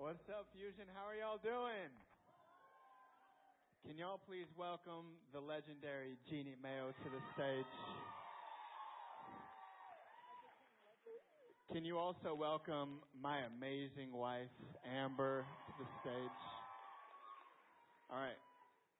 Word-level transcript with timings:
What's 0.00 0.32
up, 0.32 0.48
Fusion? 0.56 0.88
How 0.96 1.04
are 1.04 1.12
y'all 1.12 1.36
doing? 1.36 1.92
Can 3.84 4.00
y'all 4.00 4.16
please 4.16 4.48
welcome 4.56 5.20
the 5.28 5.44
legendary 5.44 6.16
Jeannie 6.24 6.56
Mayo 6.56 6.96
to 7.04 7.08
the 7.12 7.20
stage? 7.36 7.68
Can 11.68 11.84
you 11.84 12.00
also 12.00 12.32
welcome 12.32 13.04
my 13.12 13.44
amazing 13.44 14.08
wife, 14.16 14.48
Amber, 14.88 15.44
to 15.68 15.72
the 15.76 15.88
stage? 16.00 16.38
All 18.08 18.24
right. 18.24 18.40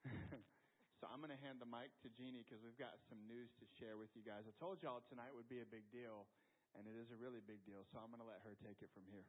so 1.00 1.08
I'm 1.08 1.24
going 1.24 1.32
to 1.32 1.40
hand 1.40 1.64
the 1.64 1.70
mic 1.72 1.96
to 2.04 2.12
Jeannie 2.12 2.44
because 2.44 2.60
we've 2.60 2.76
got 2.76 3.00
some 3.08 3.24
news 3.24 3.48
to 3.56 3.64
share 3.80 3.96
with 3.96 4.12
you 4.12 4.20
guys. 4.20 4.44
I 4.44 4.52
told 4.60 4.84
y'all 4.84 5.00
tonight 5.08 5.32
would 5.32 5.48
be 5.48 5.64
a 5.64 5.68
big 5.72 5.88
deal, 5.88 6.28
and 6.76 6.84
it 6.84 6.92
is 7.00 7.08
a 7.08 7.16
really 7.16 7.40
big 7.40 7.64
deal. 7.64 7.88
So 7.88 8.04
I'm 8.04 8.12
going 8.12 8.20
to 8.20 8.28
let 8.28 8.44
her 8.44 8.52
take 8.60 8.84
it 8.84 8.92
from 8.92 9.08
here. 9.08 9.24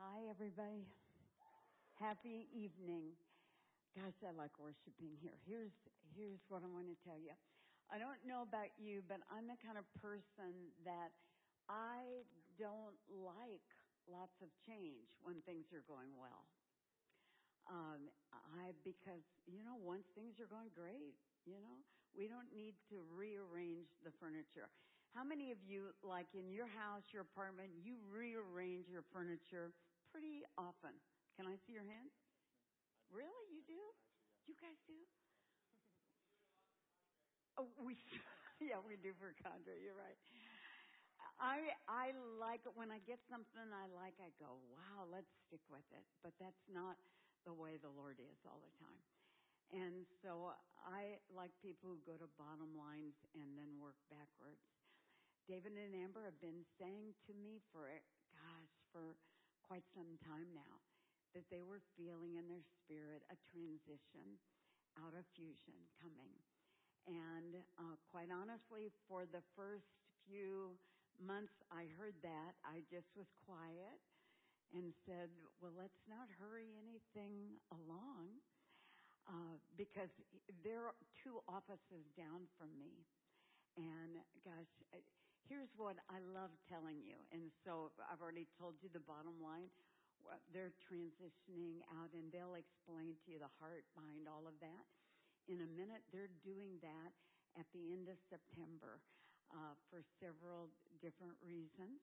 Hi, 0.00 0.32
everybody. 0.32 0.88
Happy 2.00 2.48
evening. 2.56 3.12
Gosh, 3.92 4.16
I 4.24 4.32
like 4.32 4.56
worshiping 4.56 5.12
here. 5.20 5.36
Here's 5.44 5.76
here's 6.16 6.40
what 6.48 6.64
I 6.64 6.72
want 6.72 6.88
to 6.88 6.96
tell 7.04 7.20
you. 7.20 7.36
I 7.92 8.00
don't 8.00 8.16
know 8.24 8.40
about 8.40 8.72
you, 8.80 9.04
but 9.04 9.20
I'm 9.28 9.44
the 9.44 9.60
kind 9.60 9.76
of 9.76 9.84
person 10.00 10.72
that 10.88 11.12
I 11.68 12.24
don't 12.56 12.96
like 13.12 13.68
lots 14.08 14.40
of 14.40 14.48
change 14.64 15.04
when 15.20 15.44
things 15.44 15.68
are 15.76 15.84
going 15.84 16.16
well. 16.16 16.48
Um, 17.68 18.08
I 18.32 18.72
because 18.80 19.20
you 19.44 19.60
know 19.68 19.76
once 19.84 20.08
things 20.16 20.40
are 20.40 20.48
going 20.48 20.72
great, 20.72 21.12
you 21.44 21.60
know 21.60 21.76
we 22.16 22.24
don't 22.24 22.48
need 22.56 22.72
to 22.88 23.04
rearrange 23.12 23.92
the 24.00 24.16
furniture. 24.16 24.72
How 25.12 25.28
many 25.28 25.52
of 25.52 25.58
you, 25.66 25.92
like 26.00 26.30
in 26.32 26.48
your 26.48 26.70
house, 26.70 27.02
your 27.12 27.26
apartment, 27.26 27.68
you 27.84 28.00
rearrange 28.08 28.86
your 28.88 29.02
furniture 29.12 29.74
pretty 30.12 30.42
often. 30.58 30.94
Can 31.36 31.46
I 31.46 31.56
see 31.66 31.72
your 31.72 31.86
hand? 31.86 32.10
Really? 33.10 33.46
You 33.50 33.62
do? 33.66 33.80
You 34.46 34.54
guys 34.60 34.78
do? 34.86 34.98
Oh, 37.58 37.68
we 37.82 37.96
yeah, 38.60 38.78
we 38.86 38.96
do 38.96 39.12
for 39.18 39.34
Condra. 39.42 39.74
You're 39.78 39.98
right. 39.98 40.18
I 41.40 41.72
I 41.88 42.12
like 42.36 42.68
it 42.68 42.74
when 42.76 42.92
I 42.92 43.00
get 43.08 43.20
something 43.30 43.64
I 43.72 43.88
like. 43.96 44.16
I 44.20 44.28
go, 44.36 44.60
wow, 44.72 45.08
let's 45.08 45.30
stick 45.48 45.62
with 45.72 45.86
it. 45.94 46.04
But 46.20 46.36
that's 46.36 46.64
not 46.68 47.00
the 47.48 47.56
way 47.56 47.80
the 47.80 47.92
Lord 47.92 48.20
is 48.20 48.38
all 48.44 48.60
the 48.60 48.74
time. 48.76 49.00
And 49.72 50.04
so 50.20 50.52
I 50.84 51.22
like 51.30 51.54
people 51.62 51.94
who 51.94 52.00
go 52.04 52.18
to 52.18 52.28
bottom 52.36 52.74
lines 52.76 53.16
and 53.38 53.56
then 53.56 53.78
work 53.80 53.96
backwards. 54.10 54.62
David 55.48 55.74
and 55.78 55.94
Amber 55.96 56.26
have 56.26 56.38
been 56.42 56.62
saying 56.78 57.16
to 57.26 57.32
me 57.34 57.62
for 57.72 57.88
gosh 58.34 58.74
for 58.92 59.16
quite 59.70 59.86
some 59.94 60.18
time 60.26 60.50
now 60.50 60.82
that 61.30 61.46
they 61.46 61.62
were 61.62 61.78
feeling 61.94 62.34
in 62.34 62.50
their 62.50 62.66
spirit 62.82 63.22
a 63.30 63.38
transition 63.54 64.34
out 64.98 65.14
of 65.14 65.22
fusion 65.38 65.78
coming. 66.02 66.34
And 67.06 67.62
uh, 67.78 67.94
quite 68.10 68.34
honestly, 68.34 68.90
for 69.06 69.30
the 69.30 69.46
first 69.54 69.86
few 70.26 70.74
months 71.22 71.54
I 71.70 71.86
heard 71.94 72.18
that, 72.26 72.58
I 72.66 72.82
just 72.90 73.14
was 73.14 73.30
quiet 73.46 74.02
and 74.74 74.90
said, 75.06 75.30
well, 75.62 75.70
let's 75.78 76.02
not 76.10 76.26
hurry 76.42 76.74
anything 76.74 77.62
along 77.70 78.42
uh, 79.30 79.54
because 79.78 80.10
they're 80.66 80.90
two 81.22 81.38
offices 81.46 82.10
down 82.18 82.50
from 82.58 82.74
me. 82.74 83.06
And 83.78 84.18
gosh, 84.42 84.74
here's 85.50 85.74
what 85.74 85.98
I 86.06 86.22
love 86.30 86.54
telling 86.70 87.02
you. 87.02 87.18
And 87.34 87.50
so 87.66 87.90
I've 88.06 88.22
already 88.22 88.46
told 88.54 88.78
you 88.78 88.86
the 88.94 89.02
bottom 89.02 89.34
line. 89.42 89.66
They're 90.54 90.70
transitioning 90.86 91.82
out 91.98 92.14
and 92.14 92.30
they'll 92.30 92.54
explain 92.54 93.18
to 93.18 93.26
you 93.26 93.42
the 93.42 93.50
heart 93.58 93.82
behind 93.98 94.30
all 94.30 94.46
of 94.46 94.54
that. 94.62 94.86
In 95.50 95.58
a 95.66 95.70
minute, 95.74 96.06
they're 96.14 96.30
doing 96.46 96.78
that 96.86 97.10
at 97.58 97.66
the 97.74 97.90
end 97.90 98.06
of 98.06 98.14
September 98.30 99.02
uh, 99.50 99.74
for 99.90 100.06
several 100.22 100.70
different 101.02 101.34
reasons. 101.42 101.98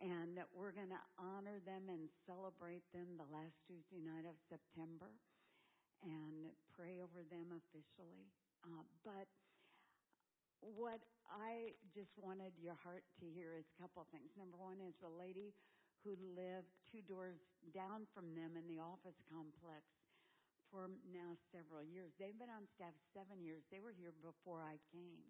And 0.00 0.40
we're 0.56 0.72
going 0.72 0.90
to 0.96 1.04
honor 1.20 1.60
them 1.68 1.92
and 1.92 2.08
celebrate 2.24 2.88
them 2.96 3.20
the 3.20 3.28
last 3.28 3.54
Tuesday 3.68 4.00
night 4.00 4.24
of 4.24 4.34
September 4.48 5.12
and 6.00 6.50
pray 6.72 7.04
over 7.04 7.20
them 7.28 7.52
officially. 7.52 8.32
Uh, 8.64 8.82
but 9.04 9.28
what 10.62 11.02
I 11.26 11.74
just 11.90 12.14
wanted 12.14 12.54
your 12.58 12.78
heart 12.78 13.02
to 13.18 13.26
hear 13.26 13.58
is 13.58 13.66
a 13.66 13.78
couple 13.82 14.06
of 14.06 14.08
things. 14.14 14.30
Number 14.38 14.56
one 14.56 14.78
is 14.78 14.94
a 15.02 15.10
lady 15.10 15.50
who 16.06 16.14
lived 16.34 16.70
two 16.86 17.02
doors 17.06 17.38
down 17.74 18.06
from 18.14 18.34
them 18.34 18.54
in 18.54 18.66
the 18.70 18.78
office 18.78 19.18
complex 19.26 19.82
for 20.70 20.88
now 21.10 21.34
several 21.50 21.82
years. 21.82 22.14
They've 22.16 22.38
been 22.38 22.50
on 22.50 22.66
staff 22.74 22.94
seven 23.12 23.42
years. 23.42 23.66
They 23.68 23.82
were 23.82 23.94
here 23.94 24.14
before 24.22 24.62
I 24.62 24.78
came. 24.90 25.26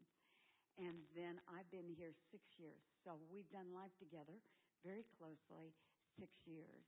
And 0.81 1.05
then 1.13 1.37
I've 1.53 1.69
been 1.69 1.89
here 1.93 2.17
six 2.33 2.41
years. 2.57 2.81
So 3.05 3.21
we've 3.29 3.49
done 3.53 3.73
life 3.77 3.93
together 4.01 4.41
very 4.81 5.05
closely 5.21 5.77
six 6.17 6.33
years. 6.49 6.85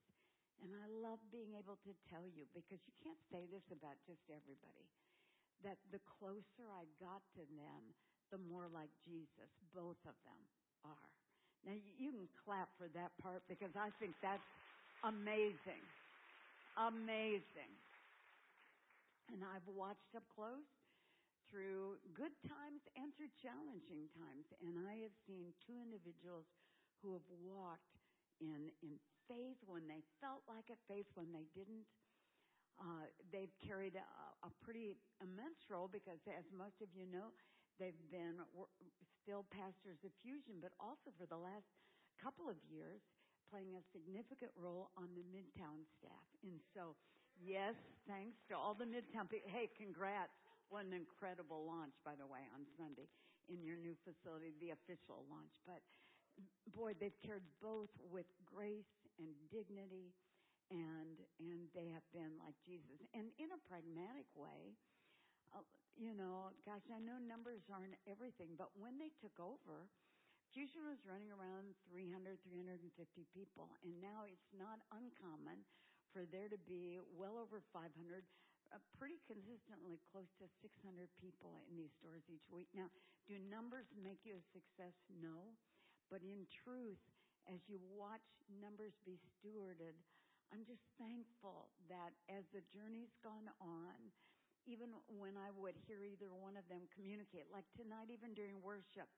And 0.65 0.73
I 0.73 0.87
love 0.89 1.21
being 1.29 1.53
able 1.59 1.77
to 1.85 1.93
tell 2.09 2.25
you 2.25 2.49
because 2.57 2.81
you 2.89 2.95
can't 3.05 3.21
say 3.29 3.45
this 3.51 3.67
about 3.69 4.01
just 4.09 4.25
everybody 4.33 4.89
that 5.65 5.81
the 5.91 6.01
closer 6.05 6.69
I 6.71 6.85
got 7.01 7.25
to 7.35 7.43
them, 7.57 7.83
the 8.33 8.41
more 8.51 8.69
like 8.73 8.91
Jesus 9.05 9.51
both 9.75 10.01
of 10.07 10.17
them 10.25 10.41
are. 10.85 11.11
Now 11.65 11.77
you 11.77 12.13
can 12.13 12.29
clap 12.45 12.69
for 12.77 12.89
that 12.93 13.13
part 13.21 13.43
because 13.49 13.73
I 13.73 13.89
think 13.97 14.13
that's 14.21 14.45
amazing. 15.03 15.83
Amazing. 16.77 17.73
And 19.33 19.41
I've 19.41 19.65
watched 19.73 20.13
up 20.13 20.25
close 20.37 20.69
through 21.49 21.97
good 22.13 22.35
times 22.45 22.83
and 22.99 23.15
through 23.17 23.33
challenging 23.41 24.11
times. 24.13 24.45
And 24.61 24.77
I 24.85 25.01
have 25.07 25.15
seen 25.25 25.55
two 25.65 25.79
individuals 25.81 26.45
who 27.01 27.17
have 27.17 27.25
walked 27.41 27.97
in, 28.43 28.69
in 28.85 29.01
faith 29.31 29.57
when 29.65 29.89
they 29.89 30.05
felt 30.21 30.45
like 30.45 30.69
it, 30.69 30.77
faith 30.85 31.09
when 31.17 31.33
they 31.33 31.49
didn't. 31.57 31.89
Uh, 32.75 33.07
they've 33.31 33.55
carried 33.63 33.95
a, 33.95 34.05
a 34.43 34.51
pretty 34.67 34.99
immense 35.23 35.63
role 35.71 35.87
because, 35.87 36.19
as 36.27 36.43
most 36.51 36.83
of 36.83 36.91
you 36.91 37.07
know, 37.07 37.31
They've 37.79 38.05
been 38.11 38.39
still 39.23 39.45
pastors 39.51 39.99
of 40.05 40.13
Fusion, 40.23 40.63
but 40.63 40.73
also 40.79 41.11
for 41.19 41.27
the 41.27 41.39
last 41.39 41.67
couple 42.21 42.47
of 42.47 42.57
years 42.71 43.03
playing 43.51 43.77
a 43.77 43.83
significant 43.93 44.51
role 44.57 44.91
on 44.97 45.11
the 45.15 45.27
Midtown 45.31 45.85
staff. 45.99 46.27
And 46.43 46.59
so, 46.73 46.97
yes, 47.39 47.75
thanks 48.07 48.39
to 48.51 48.55
all 48.57 48.75
the 48.75 48.89
Midtown 48.89 49.29
people. 49.29 49.51
Hey, 49.51 49.69
congrats. 49.75 50.35
What 50.73 50.89
an 50.89 50.97
incredible 50.97 51.67
launch, 51.69 51.95
by 52.03 52.17
the 52.17 52.27
way, 52.27 52.43
on 52.57 52.65
Sunday 52.79 53.07
in 53.53 53.61
your 53.61 53.77
new 53.77 53.93
facility, 54.03 54.57
the 54.57 54.73
official 54.73 55.29
launch. 55.29 55.53
But 55.69 55.85
boy, 56.73 56.97
they've 56.97 57.17
cared 57.21 57.45
both 57.61 57.93
with 58.09 58.27
grace 58.49 58.89
and 59.21 59.31
dignity 59.53 60.17
and 60.73 61.21
and 61.37 61.69
they 61.77 61.93
have 61.93 62.07
been 62.17 62.41
like 62.41 62.57
Jesus. 62.65 63.05
And 63.13 63.29
in 63.37 63.53
a 63.53 63.61
pragmatic 63.69 64.27
way, 64.33 64.73
you 65.95 66.15
know, 66.15 66.51
gosh, 66.67 66.85
I 66.91 66.99
know 66.99 67.23
numbers 67.23 67.63
aren't 67.71 67.95
everything, 68.11 68.59
but 68.59 68.75
when 68.75 68.99
they 68.99 69.15
took 69.23 69.39
over, 69.39 69.87
Fusion 70.51 70.87
was 70.87 71.03
running 71.03 71.35
around 71.35 71.75
300, 71.91 72.39
350 72.47 72.87
people, 73.35 73.75
and 73.83 73.95
now 73.99 74.23
it's 74.27 74.51
not 74.55 74.83
uncommon 74.95 75.67
for 76.15 76.23
there 76.31 76.47
to 76.47 76.61
be 76.63 77.03
well 77.19 77.39
over 77.43 77.59
500, 77.75 77.91
uh, 78.71 78.79
pretty 78.95 79.19
consistently 79.27 79.99
close 80.15 80.31
to 80.39 80.47
600 80.63 81.11
people 81.19 81.67
in 81.67 81.75
these 81.75 81.91
stores 81.99 82.23
each 82.31 82.47
week. 82.55 82.71
Now, 82.71 82.87
do 83.27 83.35
numbers 83.51 83.91
make 83.99 84.23
you 84.23 84.39
a 84.39 84.45
success? 84.55 84.95
No. 85.11 85.59
But 86.07 86.23
in 86.23 86.47
truth, 86.47 87.03
as 87.51 87.59
you 87.67 87.83
watch 87.91 88.23
numbers 88.47 88.95
be 89.03 89.19
stewarded, 89.19 89.99
I'm 90.55 90.63
just 90.63 90.87
thankful 91.03 91.75
that 91.91 92.15
as 92.31 92.47
the 92.55 92.63
journey's 92.71 93.11
gone 93.27 93.51
on, 93.59 93.99
even 94.65 94.93
when 95.07 95.37
I 95.37 95.53
would 95.53 95.77
hear 95.85 96.03
either 96.05 96.33
one 96.33 96.57
of 96.57 96.65
them 96.73 96.89
communicate, 96.93 97.49
like 97.53 97.69
tonight, 97.77 98.09
even 98.09 98.33
during 98.33 98.61
worship, 98.65 99.09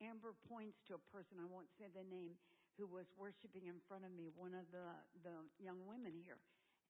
Amber 0.00 0.34
points 0.48 0.82
to 0.88 0.98
a 0.98 1.02
person, 1.14 1.38
I 1.38 1.48
won't 1.48 1.70
say 1.78 1.86
the 1.92 2.04
name, 2.06 2.36
who 2.80 2.88
was 2.88 3.06
worshiping 3.14 3.68
in 3.68 3.78
front 3.84 4.02
of 4.08 4.12
me, 4.12 4.32
one 4.32 4.56
of 4.56 4.64
the, 4.72 4.88
the 5.22 5.36
young 5.60 5.84
women 5.84 6.16
here. 6.16 6.40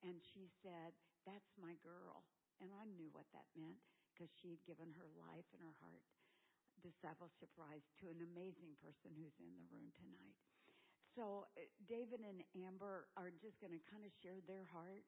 And 0.07 0.19
she 0.23 0.51
said, 0.63 0.95
That's 1.27 1.53
my 1.59 1.75
girl. 1.83 2.27
And 2.63 2.71
I 2.71 2.87
knew 2.95 3.11
what 3.11 3.27
that 3.35 3.51
meant 3.59 3.83
because 4.15 4.31
she 4.39 4.55
had 4.55 4.63
given 4.63 4.95
her 4.95 5.11
life 5.19 5.47
and 5.51 5.63
her 5.67 5.75
heart, 5.83 6.07
discipleship 6.79 7.51
rise, 7.59 7.83
to 7.99 8.11
an 8.11 8.23
amazing 8.23 8.79
person 8.79 9.11
who's 9.19 9.35
in 9.43 9.51
the 9.59 9.67
room 9.71 9.91
tonight. 9.99 10.39
So 11.19 11.51
uh, 11.59 11.67
David 11.91 12.23
and 12.23 12.41
Amber 12.57 13.11
are 13.19 13.35
just 13.43 13.59
going 13.59 13.75
to 13.75 13.83
kind 13.91 14.07
of 14.07 14.13
share 14.23 14.39
their 14.47 14.65
heart 14.71 15.05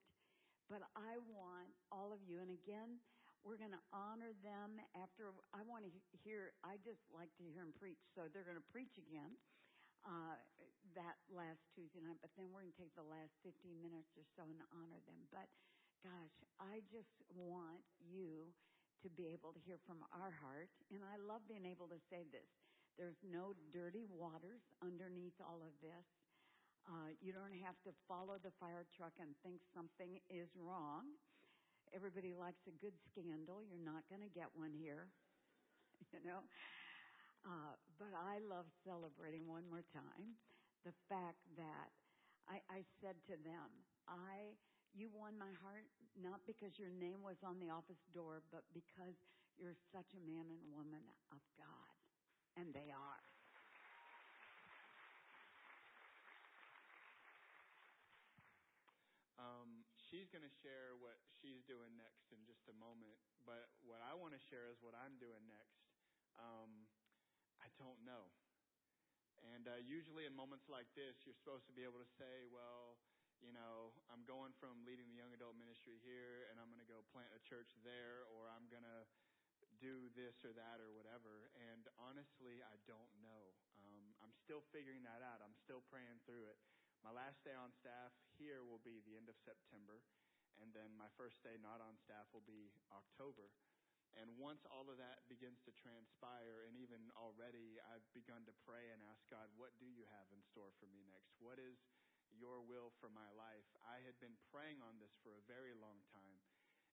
but 0.70 0.82
I 0.96 1.18
want 1.28 1.72
all 1.92 2.12
of 2.12 2.20
you, 2.26 2.40
and 2.40 2.50
again, 2.50 3.00
we're 3.44 3.60
going 3.60 3.76
to 3.76 3.84
honor 3.92 4.32
them 4.44 4.80
after. 4.96 5.32
I 5.52 5.62
want 5.66 5.84
to 5.84 5.92
hear, 6.24 6.52
I 6.64 6.80
just 6.84 7.04
like 7.12 7.30
to 7.38 7.44
hear 7.44 7.62
them 7.64 7.74
preach, 7.76 8.00
so 8.16 8.28
they're 8.32 8.46
going 8.48 8.60
to 8.60 8.72
preach 8.72 8.96
again. 8.98 9.36
uh, 10.06 10.36
that 10.94 11.16
last 11.32 11.60
Tuesday 11.74 12.00
night, 12.04 12.18
but 12.22 12.30
then 12.36 12.48
we're 12.52 12.62
going 12.64 12.72
to 12.74 12.80
take 12.80 12.94
the 12.94 13.04
last 13.06 13.34
15 13.42 13.80
minutes 13.82 14.12
or 14.16 14.24
so 14.36 14.44
and 14.48 14.60
honor 14.72 15.00
them. 15.08 15.26
But 15.32 15.48
gosh, 16.04 16.36
I 16.60 16.84
just 16.92 17.18
want 17.34 17.82
you 17.98 18.52
to 19.02 19.08
be 19.12 19.32
able 19.32 19.52
to 19.52 19.60
hear 19.64 19.78
from 19.84 20.00
our 20.12 20.32
heart, 20.40 20.70
and 20.92 21.02
I 21.04 21.18
love 21.20 21.44
being 21.48 21.66
able 21.66 21.88
to 21.92 22.00
say 22.08 22.24
this. 22.30 22.48
There's 22.96 23.18
no 23.26 23.52
dirty 23.74 24.06
waters 24.06 24.62
underneath 24.80 25.36
all 25.42 25.60
of 25.66 25.74
this. 25.82 26.06
Uh, 26.84 27.16
you 27.20 27.32
don't 27.32 27.56
have 27.64 27.76
to 27.84 27.92
follow 28.08 28.36
the 28.42 28.52
fire 28.60 28.84
truck 28.92 29.16
and 29.20 29.32
think 29.42 29.60
something 29.72 30.20
is 30.28 30.52
wrong. 30.56 31.16
Everybody 31.94 32.34
likes 32.34 32.66
a 32.68 32.74
good 32.82 32.96
scandal. 33.10 33.64
You're 33.64 33.84
not 33.84 34.04
going 34.10 34.22
to 34.22 34.32
get 34.32 34.52
one 34.54 34.72
here, 34.76 35.08
you 36.12 36.20
know. 36.24 36.44
Uh, 37.44 37.76
but 38.00 38.12
I 38.16 38.40
love 38.40 38.66
celebrating 38.84 39.46
one 39.46 39.68
more 39.68 39.84
time 39.92 40.36
the 40.84 40.94
fact 41.08 41.40
that 41.56 41.88
I, 42.48 42.60
I 42.68 42.80
said 43.00 43.16
to 43.28 43.36
them, 43.40 43.68
I, 44.08 44.56
you 44.92 45.08
won 45.12 45.36
my 45.38 45.52
heart 45.64 45.88
not 46.20 46.40
because 46.46 46.78
your 46.78 46.92
name 46.92 47.20
was 47.24 47.40
on 47.44 47.58
the 47.60 47.70
office 47.72 48.00
door, 48.14 48.42
but 48.52 48.62
because 48.72 49.16
you're 49.58 49.76
such 49.92 50.14
a 50.14 50.22
man 50.24 50.46
and 50.52 50.62
woman 50.72 51.04
of 51.32 51.40
God. 51.58 51.90
And 52.56 52.72
they 52.74 52.92
are. 52.92 53.22
Um, 59.38 59.84
she's 60.14 60.30
going 60.30 60.46
to 60.46 60.56
share 60.62 60.94
what 61.02 61.18
she's 61.42 61.66
doing 61.66 61.90
next 61.98 62.30
in 62.30 62.38
just 62.46 62.70
a 62.70 62.76
moment, 62.78 63.18
but 63.42 63.66
what 63.82 63.98
I 63.98 64.14
want 64.14 64.30
to 64.30 64.38
share 64.38 64.70
is 64.70 64.78
what 64.78 64.94
I'm 64.94 65.18
doing 65.18 65.42
next. 65.50 65.90
Um, 66.38 66.86
I 67.58 67.66
don't 67.82 67.98
know. 68.06 68.30
And 69.42 69.66
uh, 69.66 69.82
usually 69.82 70.22
in 70.22 70.30
moments 70.30 70.70
like 70.70 70.86
this, 70.94 71.18
you're 71.26 71.34
supposed 71.34 71.66
to 71.66 71.74
be 71.74 71.82
able 71.82 71.98
to 71.98 72.06
say, 72.14 72.46
well, 72.46 72.94
you 73.42 73.50
know, 73.50 73.90
I'm 74.06 74.22
going 74.22 74.54
from 74.62 74.86
leading 74.86 75.10
the 75.10 75.18
young 75.18 75.34
adult 75.34 75.58
ministry 75.58 75.98
here 76.06 76.46
and 76.46 76.62
I'm 76.62 76.70
going 76.70 76.78
to 76.78 76.86
go 76.86 77.02
plant 77.10 77.34
a 77.34 77.42
church 77.42 77.74
there 77.82 78.22
or 78.30 78.46
I'm 78.46 78.70
going 78.70 78.86
to 78.86 79.02
do 79.82 80.14
this 80.14 80.46
or 80.46 80.54
that 80.54 80.78
or 80.78 80.94
whatever. 80.94 81.50
And 81.74 81.90
honestly, 81.98 82.62
I 82.62 82.78
don't 82.86 83.10
know. 83.18 83.50
Um, 83.82 84.14
I'm 84.22 84.30
still 84.46 84.62
figuring 84.70 85.02
that 85.10 85.26
out. 85.26 85.42
I'm 85.42 85.58
still 85.58 85.82
praying 85.90 86.22
through 86.22 86.46
it. 86.54 86.58
My 87.04 87.12
last 87.12 87.44
day 87.44 87.52
on 87.52 87.68
staff 87.76 88.16
here 88.40 88.64
will 88.64 88.80
be 88.80 89.04
the 89.04 89.20
end 89.20 89.28
of 89.28 89.36
September, 89.36 90.00
and 90.56 90.72
then 90.72 90.88
my 90.96 91.12
first 91.20 91.44
day 91.44 91.60
not 91.60 91.84
on 91.84 92.00
staff 92.00 92.24
will 92.32 92.48
be 92.48 92.72
October. 92.88 93.52
And 94.16 94.40
once 94.40 94.64
all 94.64 94.88
of 94.88 94.96
that 94.96 95.28
begins 95.28 95.60
to 95.68 95.76
transpire, 95.76 96.64
and 96.64 96.80
even 96.80 97.12
already, 97.12 97.76
I've 97.92 98.08
begun 98.16 98.48
to 98.48 98.56
pray 98.64 98.88
and 98.88 99.04
ask 99.12 99.20
God, 99.28 99.52
what 99.60 99.76
do 99.76 99.84
you 99.84 100.08
have 100.16 100.32
in 100.32 100.40
store 100.48 100.72
for 100.80 100.88
me 100.88 101.04
next? 101.04 101.36
What 101.44 101.60
is 101.60 101.76
your 102.32 102.64
will 102.64 102.88
for 103.04 103.12
my 103.12 103.28
life? 103.36 103.68
I 103.84 104.00
had 104.00 104.16
been 104.24 104.40
praying 104.48 104.80
on 104.80 104.96
this 104.96 105.12
for 105.20 105.36
a 105.36 105.44
very 105.44 105.76
long 105.76 106.00
time. 106.08 106.40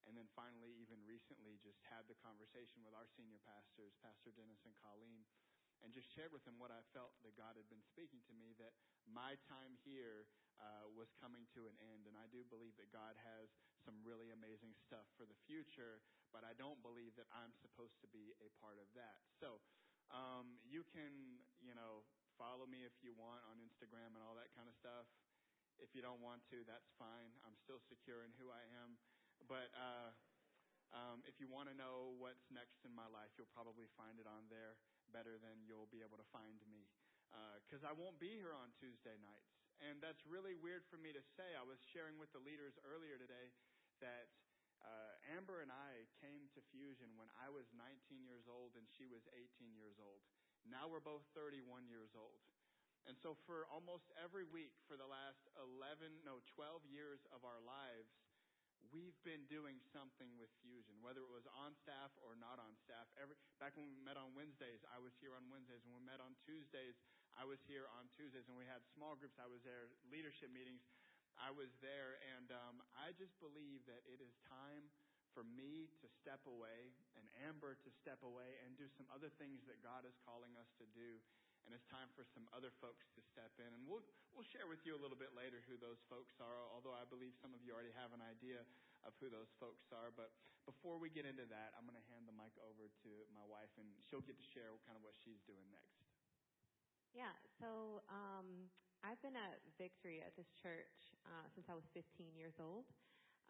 And 0.09 0.17
then 0.17 0.27
finally, 0.33 0.75
even 0.81 0.97
recently, 1.07 1.61
just 1.61 1.79
had 1.87 2.09
the 2.09 2.17
conversation 2.19 2.81
with 2.83 2.97
our 2.97 3.07
senior 3.15 3.39
pastors, 3.47 3.95
Pastor 4.01 4.33
Dennis 4.33 4.65
and 4.65 4.73
Colleen, 4.81 5.23
and 5.81 5.93
just 5.93 6.09
shared 6.13 6.33
with 6.33 6.45
them 6.45 6.57
what 6.61 6.69
I 6.69 6.81
felt 6.93 7.13
that 7.25 7.33
God 7.37 7.57
had 7.57 7.67
been 7.69 7.83
speaking 7.83 8.21
to 8.29 8.33
me 8.37 8.53
that 8.61 8.73
my 9.09 9.37
time 9.49 9.77
here 9.81 10.29
uh, 10.61 10.85
was 10.93 11.09
coming 11.17 11.49
to 11.57 11.65
an 11.65 11.77
end. 11.93 12.05
And 12.05 12.13
I 12.17 12.29
do 12.29 12.45
believe 12.47 12.77
that 12.77 12.93
God 12.93 13.17
has 13.25 13.49
some 13.81 13.97
really 14.05 14.29
amazing 14.29 14.77
stuff 14.77 15.09
for 15.17 15.25
the 15.25 15.37
future, 15.49 16.05
but 16.29 16.45
I 16.45 16.53
don't 16.53 16.77
believe 16.85 17.17
that 17.17 17.25
I'm 17.33 17.53
supposed 17.57 17.97
to 18.05 18.07
be 18.13 18.33
a 18.37 18.49
part 18.61 18.77
of 18.77 18.85
that. 18.93 19.25
So 19.41 19.57
um, 20.13 20.61
you 20.61 20.85
can, 20.93 21.41
you 21.57 21.73
know, 21.73 22.05
follow 22.37 22.69
me 22.69 22.85
if 22.85 22.93
you 23.01 23.17
want 23.17 23.41
on 23.49 23.57
Instagram 23.61 24.13
and 24.13 24.21
all 24.21 24.37
that 24.37 24.53
kind 24.53 24.69
of 24.69 24.77
stuff. 24.77 25.09
If 25.81 25.97
you 25.97 26.05
don't 26.05 26.21
want 26.21 26.45
to, 26.53 26.61
that's 26.69 26.93
fine. 27.01 27.33
I'm 27.41 27.57
still 27.57 27.81
secure 27.89 28.21
in 28.21 28.29
who 28.37 28.53
I 28.53 28.61
am. 28.85 29.01
But 29.49 29.73
uh, 29.73 30.13
um, 30.93 31.25
if 31.25 31.41
you 31.41 31.49
want 31.49 31.73
to 31.73 31.75
know 31.75 32.13
what's 32.21 32.45
next 32.53 32.85
in 32.85 32.93
my 32.93 33.09
life, 33.09 33.33
you'll 33.33 33.49
probably 33.49 33.89
find 33.97 34.21
it 34.21 34.29
on 34.29 34.45
there 34.53 34.77
better 35.11 35.37
than 35.37 35.61
you'll 35.67 35.91
be 35.91 36.01
able 36.01 36.17
to 36.17 36.27
find 36.31 36.57
me. 36.71 36.87
Because 37.63 37.83
uh, 37.83 37.91
I 37.91 37.93
won't 37.95 38.19
be 38.19 38.35
here 38.35 38.55
on 38.55 38.71
Tuesday 38.75 39.15
nights. 39.19 39.55
And 39.79 39.99
that's 40.03 40.23
really 40.27 40.53
weird 40.55 40.83
for 40.87 40.99
me 40.99 41.11
to 41.15 41.23
say. 41.35 41.55
I 41.55 41.63
was 41.63 41.79
sharing 41.91 42.19
with 42.19 42.29
the 42.35 42.43
leaders 42.43 42.75
earlier 42.83 43.17
today 43.17 43.49
that 44.03 44.29
uh, 44.81 45.13
Amber 45.37 45.61
and 45.61 45.69
I 45.69 46.09
came 46.21 46.49
to 46.57 46.61
Fusion 46.73 47.13
when 47.17 47.29
I 47.37 47.49
was 47.49 47.69
19 47.73 48.25
years 48.25 48.45
old 48.49 48.73
and 48.77 48.85
she 48.89 49.05
was 49.05 49.25
18 49.33 49.73
years 49.77 49.97
old. 50.01 50.21
Now 50.65 50.89
we're 50.89 51.01
both 51.01 51.25
31 51.33 51.89
years 51.89 52.13
old. 52.13 52.41
And 53.09 53.17
so 53.17 53.33
for 53.49 53.65
almost 53.73 54.13
every 54.13 54.45
week 54.45 54.77
for 54.85 54.93
the 54.93 55.09
last 55.09 55.49
11, 55.57 56.21
no, 56.21 56.45
12 56.53 56.85
years 56.85 57.25
of 57.33 57.41
our 57.41 57.57
lives, 57.65 58.13
we've 58.89 59.17
been 59.21 59.45
doing 59.45 59.77
something 59.93 60.33
with 60.41 60.49
Fusion, 60.65 60.97
whether 61.05 61.21
it 61.21 61.29
was 61.29 61.45
on 61.53 61.77
staff 61.77 62.09
or 62.25 62.33
not 62.33 62.57
on 62.57 62.73
staff. 62.81 63.05
Every 63.21 63.37
back 63.61 63.77
when 63.77 63.85
we 63.85 64.01
met 64.01 64.17
on 64.17 64.33
Wednesdays, 64.33 64.81
I 64.89 64.97
was 64.97 65.13
here 65.21 65.37
on 65.37 65.45
Wednesdays. 65.53 65.85
When 65.85 65.93
we 65.93 66.03
met 66.03 66.17
on 66.17 66.33
Tuesdays, 66.41 66.97
I 67.37 67.45
was 67.45 67.61
here 67.69 67.85
on 68.01 68.09
Tuesdays. 68.17 68.49
When 68.49 68.57
we 68.57 68.65
had 68.65 68.81
small 68.97 69.13
groups, 69.13 69.37
I 69.37 69.45
was 69.45 69.61
there. 69.61 69.93
Leadership 70.09 70.49
meetings, 70.49 70.81
I 71.37 71.53
was 71.53 71.69
there. 71.79 72.17
And 72.35 72.49
um, 72.49 72.81
I 72.97 73.13
just 73.13 73.37
believe 73.37 73.85
that 73.85 74.01
it 74.09 74.19
is 74.19 74.33
time 74.49 74.89
for 75.31 75.47
me 75.47 75.87
to 76.03 76.07
step 76.11 76.43
away 76.43 76.91
and 77.15 77.23
Amber 77.47 77.79
to 77.79 77.89
step 78.03 78.19
away 78.19 78.59
and 78.67 78.75
do 78.75 78.89
some 78.91 79.07
other 79.15 79.31
things 79.39 79.63
that 79.69 79.79
God 79.79 80.03
is 80.03 80.15
calling 80.27 80.51
us 80.59 80.67
to 80.75 80.85
do 80.91 81.23
and 81.65 81.71
it's 81.75 81.85
time 81.87 82.09
for 82.17 82.25
some 82.25 82.45
other 82.51 82.73
folks 82.81 83.09
to 83.13 83.21
step 83.21 83.53
in. 83.61 83.69
And 83.71 83.83
we'll 83.85 84.03
we'll 84.33 84.47
share 84.47 84.65
with 84.65 84.81
you 84.87 84.97
a 84.97 85.01
little 85.01 85.17
bit 85.17 85.33
later 85.37 85.61
who 85.69 85.77
those 85.77 86.01
folks 86.09 86.37
are. 86.41 86.57
Although 86.73 86.95
I 86.95 87.05
believe 87.05 87.37
some 87.37 87.53
of 87.53 87.61
you 87.61 87.73
already 87.75 87.93
have 87.97 88.13
an 88.13 88.23
idea 88.23 88.65
of 89.05 89.13
who 89.21 89.29
those 89.29 89.49
folks 89.57 89.89
are. 89.93 90.13
But 90.13 90.33
before 90.65 91.01
we 91.01 91.09
get 91.09 91.25
into 91.25 91.45
that, 91.49 91.73
I'm 91.73 91.89
going 91.89 91.97
to 91.97 92.07
hand 92.13 92.29
the 92.29 92.35
mic 92.37 92.53
over 92.61 92.85
to 92.85 93.11
my 93.33 93.45
wife, 93.49 93.73
and 93.81 93.89
she'll 94.05 94.25
get 94.25 94.37
to 94.37 94.47
share 94.53 94.69
kind 94.85 94.93
of 94.93 95.01
what 95.01 95.17
she's 95.17 95.41
doing 95.49 95.65
next. 95.73 96.01
Yeah. 97.11 97.33
So 97.59 98.01
um, 98.07 98.69
I've 99.03 99.19
been 99.25 99.35
at 99.35 99.59
Victory 99.81 100.21
at 100.21 100.37
this 100.37 100.53
church 100.61 101.17
uh, 101.25 101.45
since 101.53 101.67
I 101.67 101.75
was 101.75 101.85
15 101.93 102.37
years 102.37 102.55
old. 102.61 102.85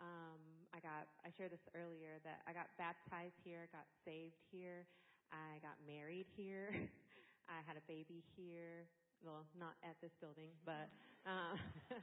Um, 0.01 0.65
I 0.73 0.81
got 0.81 1.13
I 1.21 1.29
shared 1.29 1.53
this 1.53 1.67
earlier 1.77 2.17
that 2.25 2.41
I 2.49 2.57
got 2.57 2.73
baptized 2.79 3.37
here, 3.43 3.69
got 3.69 3.85
saved 4.01 4.41
here, 4.49 4.89
I 5.29 5.61
got 5.61 5.77
married 5.85 6.25
here. 6.35 6.73
I 7.51 7.59
had 7.67 7.75
a 7.75 7.85
baby 7.85 8.23
here. 8.39 8.87
Well, 9.21 9.45
not 9.59 9.75
at 9.83 9.99
this 10.01 10.15
building, 10.17 10.49
but 10.65 10.89
uh, 11.27 11.53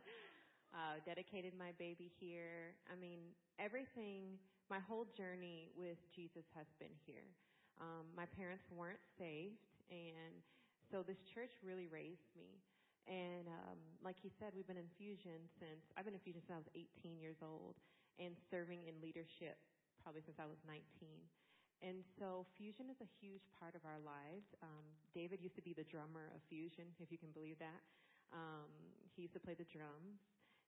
uh, 0.79 1.03
dedicated 1.03 1.57
my 1.59 1.75
baby 1.81 2.13
here. 2.21 2.77
I 2.87 2.95
mean, 2.95 3.35
everything, 3.59 4.39
my 4.71 4.79
whole 4.79 5.09
journey 5.17 5.73
with 5.75 5.99
Jesus 6.15 6.47
has 6.55 6.69
been 6.79 6.95
here. 7.09 7.27
Um, 7.81 8.07
my 8.15 8.27
parents 8.39 8.63
weren't 8.71 9.03
saved, 9.19 9.67
and 9.91 10.39
so 10.91 11.03
this 11.03 11.19
church 11.27 11.51
really 11.65 11.91
raised 11.91 12.31
me. 12.39 12.61
And 13.09 13.49
um, 13.49 13.81
like 14.05 14.21
he 14.21 14.31
said, 14.39 14.53
we've 14.55 14.69
been 14.69 14.79
in 14.79 14.91
fusion 15.01 15.49
since 15.59 15.91
I've 15.97 16.05
been 16.05 16.15
in 16.15 16.23
fusion 16.23 16.45
since 16.45 16.55
I 16.55 16.61
was 16.61 16.71
18 17.03 17.19
years 17.19 17.41
old, 17.43 17.75
and 18.21 18.37
serving 18.51 18.87
in 18.87 18.95
leadership 19.03 19.59
probably 20.03 20.23
since 20.23 20.39
I 20.39 20.47
was 20.47 20.59
19. 20.67 20.85
And 21.79 22.03
so 22.19 22.43
Fusion 22.59 22.91
is 22.91 22.99
a 22.99 23.09
huge 23.23 23.47
part 23.55 23.79
of 23.79 23.87
our 23.87 24.03
lives. 24.03 24.51
Um, 24.67 24.83
David 25.15 25.39
used 25.39 25.55
to 25.55 25.63
be 25.63 25.71
the 25.73 25.87
drummer 25.87 26.35
of 26.35 26.43
Fusion, 26.51 26.91
if 26.99 27.15
you 27.15 27.19
can 27.19 27.31
believe 27.31 27.59
that. 27.63 27.81
Um, 28.35 28.69
he 29.15 29.23
used 29.23 29.35
to 29.35 29.43
play 29.43 29.55
the 29.55 29.67
drums, 29.71 30.19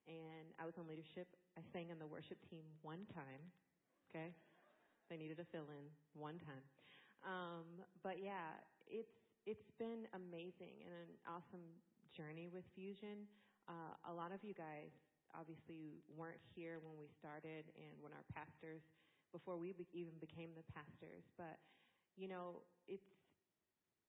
and 0.06 0.54
I 0.58 0.64
was 0.64 0.78
in 0.78 0.86
leadership. 0.86 1.26
I 1.58 1.66
sang 1.74 1.90
in 1.90 1.98
the 1.98 2.06
worship 2.06 2.38
team 2.46 2.62
one 2.82 3.04
time. 3.10 3.42
Okay, 4.08 4.30
they 5.10 5.18
needed 5.18 5.38
a 5.42 5.46
fill-in 5.50 5.86
one 6.14 6.38
time. 6.46 6.64
Um, 7.26 7.66
but 8.02 8.22
yeah, 8.22 8.58
it's 8.86 9.12
it's 9.44 9.70
been 9.78 10.06
amazing 10.14 10.78
and 10.86 10.94
an 10.94 11.12
awesome 11.26 11.66
journey 12.14 12.48
with 12.48 12.64
Fusion. 12.74 13.26
Uh, 13.68 13.94
a 14.08 14.12
lot 14.14 14.32
of 14.32 14.40
you 14.42 14.54
guys 14.54 14.94
obviously 15.34 16.02
weren't 16.16 16.42
here 16.54 16.82
when 16.82 16.98
we 16.98 17.06
started 17.18 17.70
and 17.78 17.92
when 18.02 18.10
our 18.10 18.26
pastors 18.34 18.82
before 19.32 19.56
we 19.56 19.72
be- 19.72 19.88
even 19.92 20.14
became 20.20 20.50
the 20.56 20.66
pastors. 20.74 21.24
But, 21.36 21.58
you 22.16 22.28
know, 22.28 22.62
it's, 22.86 23.10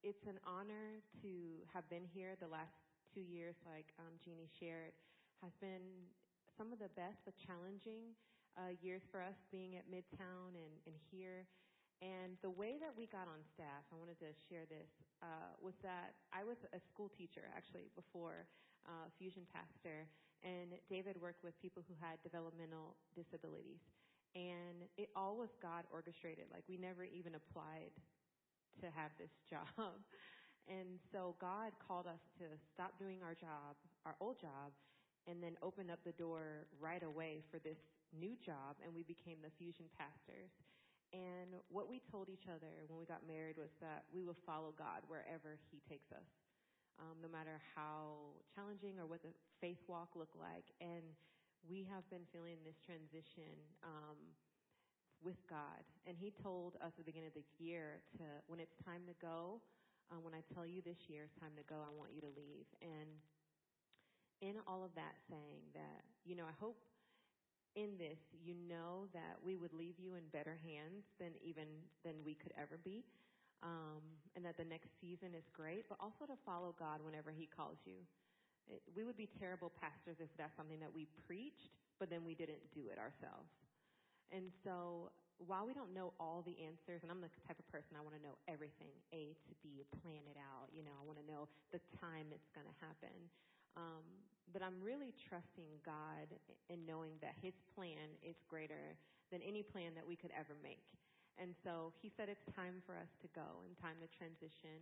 it's 0.04 0.26
an 0.26 0.40
honor 0.46 1.02
to 1.22 1.30
have 1.74 1.88
been 1.90 2.06
here 2.06 2.34
the 2.40 2.50
last 2.50 2.74
two 3.14 3.22
years, 3.22 3.56
like 3.66 3.94
um, 4.00 4.18
Jeannie 4.24 4.50
shared, 4.60 4.94
has 5.42 5.54
been 5.62 6.10
some 6.58 6.74
of 6.74 6.80
the 6.80 6.90
best 6.98 7.22
but 7.26 7.34
challenging 7.38 8.14
uh, 8.58 8.76
years 8.82 9.04
for 9.10 9.22
us 9.22 9.38
being 9.52 9.78
at 9.78 9.86
Midtown 9.88 10.58
and, 10.58 10.74
and 10.86 10.96
here. 11.12 11.48
And 12.02 12.34
the 12.42 12.50
way 12.50 12.82
that 12.82 12.98
we 12.98 13.06
got 13.06 13.30
on 13.30 13.46
staff, 13.54 13.86
I 13.94 13.96
wanted 13.96 14.18
to 14.26 14.34
share 14.50 14.66
this, 14.66 14.90
uh, 15.22 15.54
was 15.62 15.78
that 15.86 16.18
I 16.34 16.42
was 16.42 16.58
a 16.74 16.82
school 16.82 17.14
teacher 17.14 17.46
actually 17.54 17.94
before 17.94 18.50
uh, 18.90 19.06
Fusion 19.22 19.46
Pastor, 19.54 20.10
and 20.42 20.74
David 20.90 21.22
worked 21.22 21.46
with 21.46 21.54
people 21.62 21.86
who 21.86 21.94
had 22.02 22.18
developmental 22.26 22.98
disabilities. 23.14 23.86
And 24.36 24.88
it 24.98 25.10
all 25.16 25.36
was 25.36 25.50
God 25.62 25.84
orchestrated. 25.92 26.46
Like 26.52 26.64
we 26.70 26.78
never 26.78 27.04
even 27.04 27.36
applied 27.36 27.92
to 28.80 28.88
have 28.96 29.12
this 29.20 29.32
job. 29.50 30.00
And 30.70 31.00
so 31.12 31.36
God 31.42 31.74
called 31.82 32.08
us 32.08 32.22
to 32.40 32.46
stop 32.74 32.98
doing 33.00 33.20
our 33.26 33.34
job, 33.34 33.76
our 34.06 34.16
old 34.22 34.40
job, 34.40 34.72
and 35.28 35.42
then 35.42 35.58
open 35.62 35.90
up 35.90 36.00
the 36.06 36.14
door 36.14 36.68
right 36.80 37.04
away 37.04 37.44
for 37.52 37.60
this 37.60 37.78
new 38.16 38.36
job, 38.44 38.78
and 38.84 38.94
we 38.94 39.04
became 39.04 39.38
the 39.44 39.54
Fusion 39.58 39.86
pastors. 39.98 40.52
And 41.12 41.60
what 41.68 41.92
we 41.92 42.00
told 42.00 42.32
each 42.32 42.48
other 42.48 42.88
when 42.88 42.98
we 42.98 43.06
got 43.06 43.28
married 43.28 43.60
was 43.60 43.76
that 43.84 44.08
we 44.16 44.24
will 44.24 44.38
follow 44.48 44.72
God 44.78 45.04
wherever 45.12 45.60
He 45.70 45.84
takes 45.84 46.12
us, 46.12 46.30
um, 47.00 47.20
no 47.20 47.28
matter 47.28 47.60
how 47.76 48.40
challenging 48.56 48.96
or 48.96 49.06
what 49.06 49.22
the 49.22 49.36
faith 49.60 49.82
walk 49.92 50.16
looked 50.16 50.40
like. 50.40 50.72
And 50.80 51.04
we 51.68 51.88
have 51.90 52.08
been 52.10 52.26
feeling 52.34 52.58
this 52.66 52.78
transition 52.82 53.54
um, 53.84 54.18
with 55.24 55.38
God. 55.50 55.86
And 56.06 56.18
He 56.18 56.32
told 56.32 56.76
us 56.82 56.94
at 56.94 57.02
the 57.02 57.08
beginning 57.08 57.30
of 57.30 57.38
the 57.38 57.48
year 57.62 58.02
to, 58.18 58.26
when 58.48 58.60
it's 58.60 58.76
time 58.86 59.06
to 59.08 59.16
go, 59.22 59.62
um, 60.12 60.24
when 60.26 60.34
I 60.34 60.44
tell 60.54 60.66
you 60.66 60.82
this 60.82 61.08
year 61.08 61.30
it's 61.30 61.40
time 61.40 61.56
to 61.56 61.66
go, 61.70 61.80
I 61.80 61.92
want 61.96 62.12
you 62.12 62.22
to 62.22 62.32
leave. 62.36 62.68
And 62.82 63.10
in 64.42 64.60
all 64.68 64.84
of 64.84 64.92
that, 64.96 65.16
saying 65.30 65.64
that, 65.74 66.04
you 66.26 66.36
know, 66.36 66.44
I 66.44 66.56
hope 66.60 66.76
in 67.76 67.96
this 67.98 68.20
you 68.44 68.56
know 68.68 69.08
that 69.14 69.40
we 69.40 69.56
would 69.56 69.72
leave 69.72 69.96
you 69.96 70.16
in 70.16 70.28
better 70.34 70.60
hands 70.60 71.08
than 71.20 71.32
even 71.40 71.68
than 72.04 72.16
we 72.26 72.36
could 72.36 72.52
ever 72.60 72.76
be. 72.84 73.04
Um, 73.64 74.02
and 74.36 74.44
that 74.44 74.58
the 74.58 74.66
next 74.66 74.90
season 75.00 75.38
is 75.38 75.46
great, 75.54 75.86
but 75.88 76.02
also 76.02 76.26
to 76.26 76.34
follow 76.44 76.74
God 76.80 77.00
whenever 77.06 77.30
He 77.30 77.46
calls 77.46 77.78
you. 77.86 78.02
It, 78.70 78.82
we 78.96 79.04
would 79.04 79.18
be 79.18 79.30
terrible 79.40 79.72
pastors 79.80 80.18
if 80.20 80.30
that's 80.38 80.56
something 80.58 80.80
that 80.80 80.94
we 80.94 81.08
preached, 81.28 81.74
but 82.00 82.10
then 82.10 82.26
we 82.26 82.36
didn't 82.36 82.62
do 82.74 82.90
it 82.92 82.98
ourselves. 82.98 83.50
And 84.32 84.52
so 84.64 85.12
while 85.48 85.66
we 85.66 85.74
don't 85.74 85.94
know 85.94 86.14
all 86.22 86.46
the 86.46 86.54
answers, 86.62 87.02
and 87.02 87.10
I'm 87.10 87.22
the 87.22 87.34
type 87.50 87.58
of 87.58 87.66
person 87.74 87.98
I 87.98 88.04
want 88.06 88.14
to 88.14 88.24
know 88.24 88.38
everything, 88.46 88.94
A 89.14 89.34
to 89.34 89.54
B, 89.66 89.82
plan 90.02 90.22
it 90.30 90.38
out. 90.38 90.70
You 90.70 90.86
know, 90.86 90.94
I 90.94 91.04
want 91.06 91.18
to 91.18 91.26
know 91.26 91.50
the 91.74 91.82
time 91.98 92.30
it's 92.30 92.50
going 92.54 92.68
to 92.70 92.78
happen. 92.78 93.16
Um, 93.74 94.06
but 94.54 94.62
I'm 94.62 94.78
really 94.84 95.16
trusting 95.16 95.80
God 95.82 96.28
in 96.70 96.84
knowing 96.86 97.18
that 97.24 97.34
His 97.42 97.56
plan 97.74 98.20
is 98.22 98.36
greater 98.46 98.94
than 99.32 99.40
any 99.42 99.64
plan 99.64 99.96
that 99.96 100.06
we 100.06 100.20
could 100.20 100.32
ever 100.36 100.54
make. 100.62 100.84
And 101.40 101.56
so 101.64 101.96
He 102.04 102.12
said 102.12 102.30
it's 102.30 102.46
time 102.54 102.84
for 102.86 102.94
us 102.94 103.10
to 103.24 103.28
go 103.34 103.64
and 103.66 103.74
time 103.80 103.98
to 104.04 104.10
transition 104.12 104.78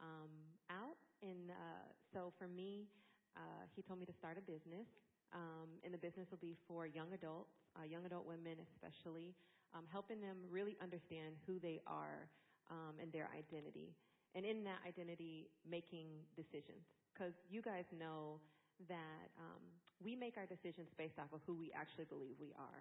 um, 0.00 0.32
out. 0.72 0.98
And 1.22 1.52
uh, 1.52 1.86
so 2.10 2.32
for 2.40 2.48
me, 2.48 2.88
uh, 3.36 3.64
He 3.74 3.82
told 3.82 4.00
me 4.00 4.06
to 4.06 4.12
start 4.12 4.38
a 4.38 4.44
business. 4.44 4.86
Um, 5.32 5.80
and 5.80 5.94
the 5.94 5.98
business 5.98 6.28
will 6.28 6.42
be 6.44 6.56
for 6.68 6.84
young 6.84 7.08
adults, 7.16 7.56
uh, 7.80 7.88
young 7.88 8.04
adult 8.04 8.28
women 8.28 8.60
especially, 8.68 9.32
um, 9.72 9.88
helping 9.88 10.20
them 10.20 10.36
really 10.52 10.76
understand 10.82 11.40
who 11.48 11.56
they 11.56 11.80
are 11.88 12.28
um, 12.68 13.00
and 13.00 13.08
their 13.12 13.32
identity. 13.32 13.96
And 14.36 14.44
in 14.44 14.60
that 14.64 14.84
identity, 14.84 15.48
making 15.64 16.08
decisions 16.36 16.84
because 17.12 17.32
you 17.48 17.60
guys 17.60 17.84
know 17.92 18.40
that 18.88 19.28
um, 19.38 19.60
we 20.00 20.16
make 20.16 20.36
our 20.40 20.48
decisions 20.48 20.88
based 20.96 21.20
off 21.20 21.30
of 21.32 21.40
who 21.46 21.54
we 21.54 21.70
actually 21.76 22.08
believe 22.08 22.34
we 22.40 22.52
are, 22.56 22.80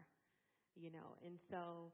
you 0.80 0.90
know. 0.90 1.20
And 1.28 1.38
so 1.52 1.92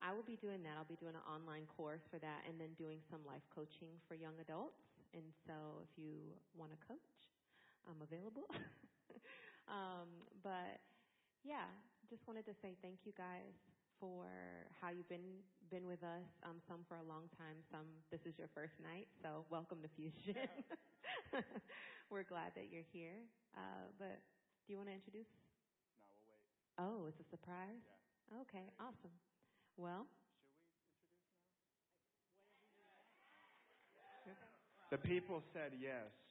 I 0.00 0.12
will 0.16 0.26
be 0.26 0.36
doing 0.40 0.64
that. 0.64 0.74
I'll 0.80 0.88
be 0.88 0.98
doing 0.98 1.14
an 1.14 1.24
online 1.28 1.68
course 1.76 2.02
for 2.10 2.18
that, 2.18 2.44
and 2.48 2.56
then 2.58 2.72
doing 2.80 2.98
some 3.12 3.20
life 3.28 3.44
coaching 3.52 3.92
for 4.08 4.16
young 4.16 4.34
adults. 4.40 4.80
And 5.14 5.24
so 5.46 5.84
if 5.84 5.92
you 5.96 6.32
want 6.56 6.72
to 6.72 6.80
coach, 6.84 7.35
I'm 7.88 8.02
available. 8.02 8.46
um, 9.68 10.08
but 10.42 10.80
yeah, 11.44 11.70
just 12.10 12.26
wanted 12.26 12.46
to 12.46 12.54
say 12.62 12.74
thank 12.82 12.98
you 13.04 13.12
guys 13.16 13.54
for 14.00 14.26
how 14.80 14.90
you've 14.90 15.08
been 15.08 15.40
been 15.70 15.86
with 15.86 16.02
us. 16.02 16.26
Um, 16.44 16.60
some 16.68 16.84
for 16.88 16.96
a 16.98 17.06
long 17.06 17.30
time. 17.38 17.56
Some 17.70 17.86
this 18.10 18.20
is 18.26 18.34
your 18.38 18.48
first 18.54 18.74
night, 18.82 19.08
so 19.22 19.46
welcome 19.50 19.78
to 19.82 19.88
Fusion. 19.96 20.36
We're 22.10 22.24
glad 22.24 22.52
that 22.54 22.68
you're 22.70 22.86
here. 22.92 23.18
Uh, 23.56 23.88
but 23.98 24.20
do 24.66 24.72
you 24.74 24.78
want 24.78 24.88
to 24.90 24.94
introduce? 24.94 25.30
No, 25.98 26.04
we'll 26.18 26.26
wait. 26.26 26.38
Oh, 26.78 27.06
it's 27.08 27.20
a 27.20 27.28
surprise? 27.30 27.82
Yeah. 28.30 28.42
Okay, 28.42 28.66
awesome. 28.80 29.14
Well, 29.76 30.06
Should 34.22 34.26
we 34.26 34.32
introduce 34.32 34.66
now? 34.78 34.88
The 34.90 34.98
people 34.98 35.42
said 35.52 35.72
yes. 35.80 36.25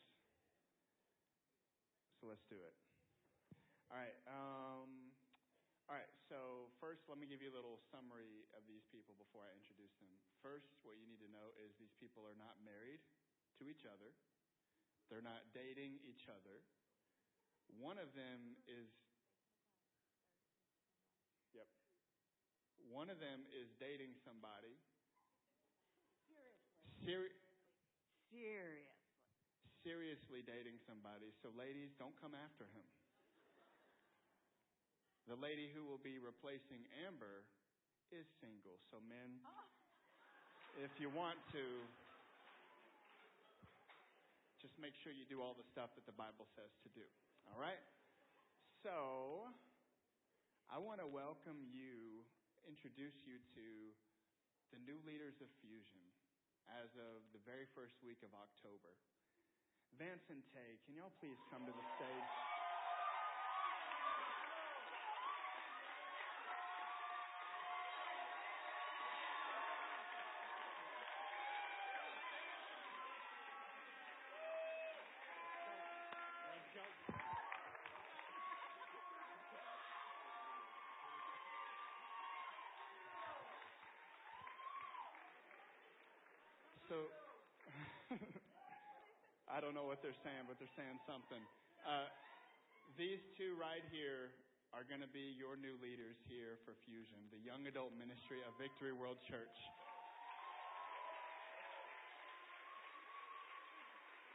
So 2.25 2.33
let's 2.33 2.49
do 2.49 2.57
it. 2.57 2.73
All 3.93 4.01
right. 4.01 4.17
Um, 4.25 5.13
all 5.85 5.93
right. 5.93 6.09
So 6.25 6.73
first, 6.81 7.05
let 7.05 7.21
me 7.21 7.29
give 7.29 7.37
you 7.37 7.53
a 7.53 7.55
little 7.55 7.77
summary 7.93 8.49
of 8.57 8.65
these 8.65 8.81
people 8.89 9.13
before 9.13 9.45
I 9.45 9.53
introduce 9.53 9.93
them. 10.01 10.09
First, 10.41 10.73
what 10.81 10.97
you 10.97 11.05
need 11.05 11.21
to 11.21 11.29
know 11.29 11.53
is 11.61 11.77
these 11.77 11.93
people 12.01 12.25
are 12.25 12.33
not 12.33 12.57
married 12.65 12.97
to 13.61 13.69
each 13.69 13.85
other. 13.85 14.09
They're 15.13 15.21
not 15.21 15.53
dating 15.53 16.01
each 16.01 16.25
other. 16.25 16.65
One 17.77 18.01
of 18.01 18.09
them 18.17 18.57
is, 18.65 18.89
yep. 21.53 21.69
One 22.89 23.13
of 23.13 23.21
them 23.21 23.45
is 23.53 23.69
dating 23.77 24.17
somebody. 24.25 24.81
Seriously. 26.25 26.73
Seri- 27.05 27.05
Seriously. 27.05 27.44
Seriously 29.85 30.41
dating 30.41 30.81
somebody. 30.89 31.29
So, 31.45 31.53
ladies, 31.53 31.93
don't 32.01 32.17
come 32.17 32.33
after 32.33 32.65
him. 32.73 32.89
The 35.29 35.37
lady 35.37 35.69
who 35.69 35.85
will 35.85 36.01
be 36.01 36.17
replacing 36.17 36.89
Amber 37.05 37.45
is 38.09 38.25
single. 38.41 38.81
So, 38.89 38.97
men, 39.05 39.37
if 40.85 40.89
you 40.97 41.13
want 41.13 41.37
to, 41.53 41.61
just 44.57 44.73
make 44.81 44.97
sure 44.97 45.13
you 45.13 45.29
do 45.29 45.45
all 45.45 45.53
the 45.53 45.65
stuff 45.69 45.93
that 45.93 46.09
the 46.09 46.17
Bible 46.17 46.49
says 46.57 46.73
to 46.81 46.89
do. 46.97 47.05
All 47.53 47.61
right? 47.61 47.81
So, 48.81 49.45
I 50.65 50.81
want 50.81 50.97
to 50.97 51.05
welcome 51.05 51.61
you, 51.69 52.25
introduce 52.65 53.21
you 53.21 53.37
to 53.53 53.67
the 54.73 54.81
new 54.81 54.97
leaders 55.05 55.37
of 55.45 55.49
Fusion 55.61 56.01
as 56.73 56.89
of 56.97 57.21
the 57.37 57.41
very 57.45 57.69
first 57.77 58.01
week 58.01 58.25
of 58.25 58.33
October. 58.33 58.97
Vance 59.97 60.27
and 60.29 60.43
Tay, 60.53 60.77
can 60.85 60.95
y'all 60.95 61.13
please 61.19 61.39
come 61.49 61.65
to 61.65 61.71
the 61.71 61.83
stage? 61.95 62.27
So, 86.87 87.09
I 89.55 89.63
don't 89.63 89.71
know 89.71 89.87
what 89.87 90.03
they're 90.03 90.19
saying, 90.19 90.51
but 90.51 90.59
they're 90.59 90.75
saying 90.75 90.99
something. 91.07 91.39
Uh, 91.87 92.11
these 92.99 93.23
two 93.39 93.55
right 93.55 93.87
here 93.87 94.35
are 94.75 94.83
going 94.83 94.99
to 94.99 95.07
be 95.07 95.31
your 95.39 95.55
new 95.55 95.79
leaders 95.79 96.19
here 96.27 96.59
for 96.67 96.75
Fusion, 96.83 97.23
the 97.31 97.39
young 97.39 97.63
adult 97.63 97.95
ministry 97.95 98.43
of 98.43 98.51
Victory 98.59 98.91
World 98.91 99.15
Church. 99.31 99.55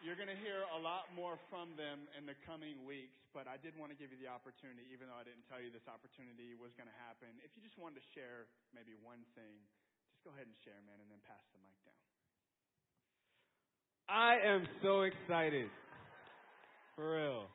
You're 0.01 0.17
going 0.17 0.33
to 0.33 0.41
hear 0.41 0.65
a 0.73 0.81
lot 0.81 1.13
more 1.13 1.37
from 1.53 1.77
them 1.77 2.09
in 2.17 2.25
the 2.25 2.33
coming 2.49 2.89
weeks, 2.89 3.21
but 3.37 3.45
I 3.45 3.61
did 3.61 3.77
want 3.77 3.93
to 3.93 3.99
give 4.01 4.09
you 4.09 4.17
the 4.17 4.33
opportunity, 4.33 4.89
even 4.89 5.13
though 5.13 5.21
I 5.21 5.29
didn't 5.29 5.45
tell 5.53 5.61
you 5.61 5.69
this 5.69 5.85
opportunity 5.85 6.57
was 6.57 6.73
going 6.73 6.89
to 6.89 6.99
happen. 7.05 7.29
If 7.45 7.53
you 7.53 7.61
just 7.61 7.77
wanted 7.77 8.01
to 8.01 8.07
share 8.17 8.49
maybe 8.73 8.97
one 8.97 9.21
thing, 9.37 9.61
just 10.09 10.25
go 10.25 10.33
ahead 10.33 10.49
and 10.49 10.57
share, 10.65 10.81
man, 10.89 10.97
and 10.97 11.13
then 11.13 11.21
pass 11.29 11.45
the 11.53 11.61
mic 11.61 11.77
down. 11.85 12.10
I 14.11 14.43
am 14.43 14.67
so 14.83 15.03
excited. 15.03 15.71
For 16.97 17.15
real. 17.15 17.47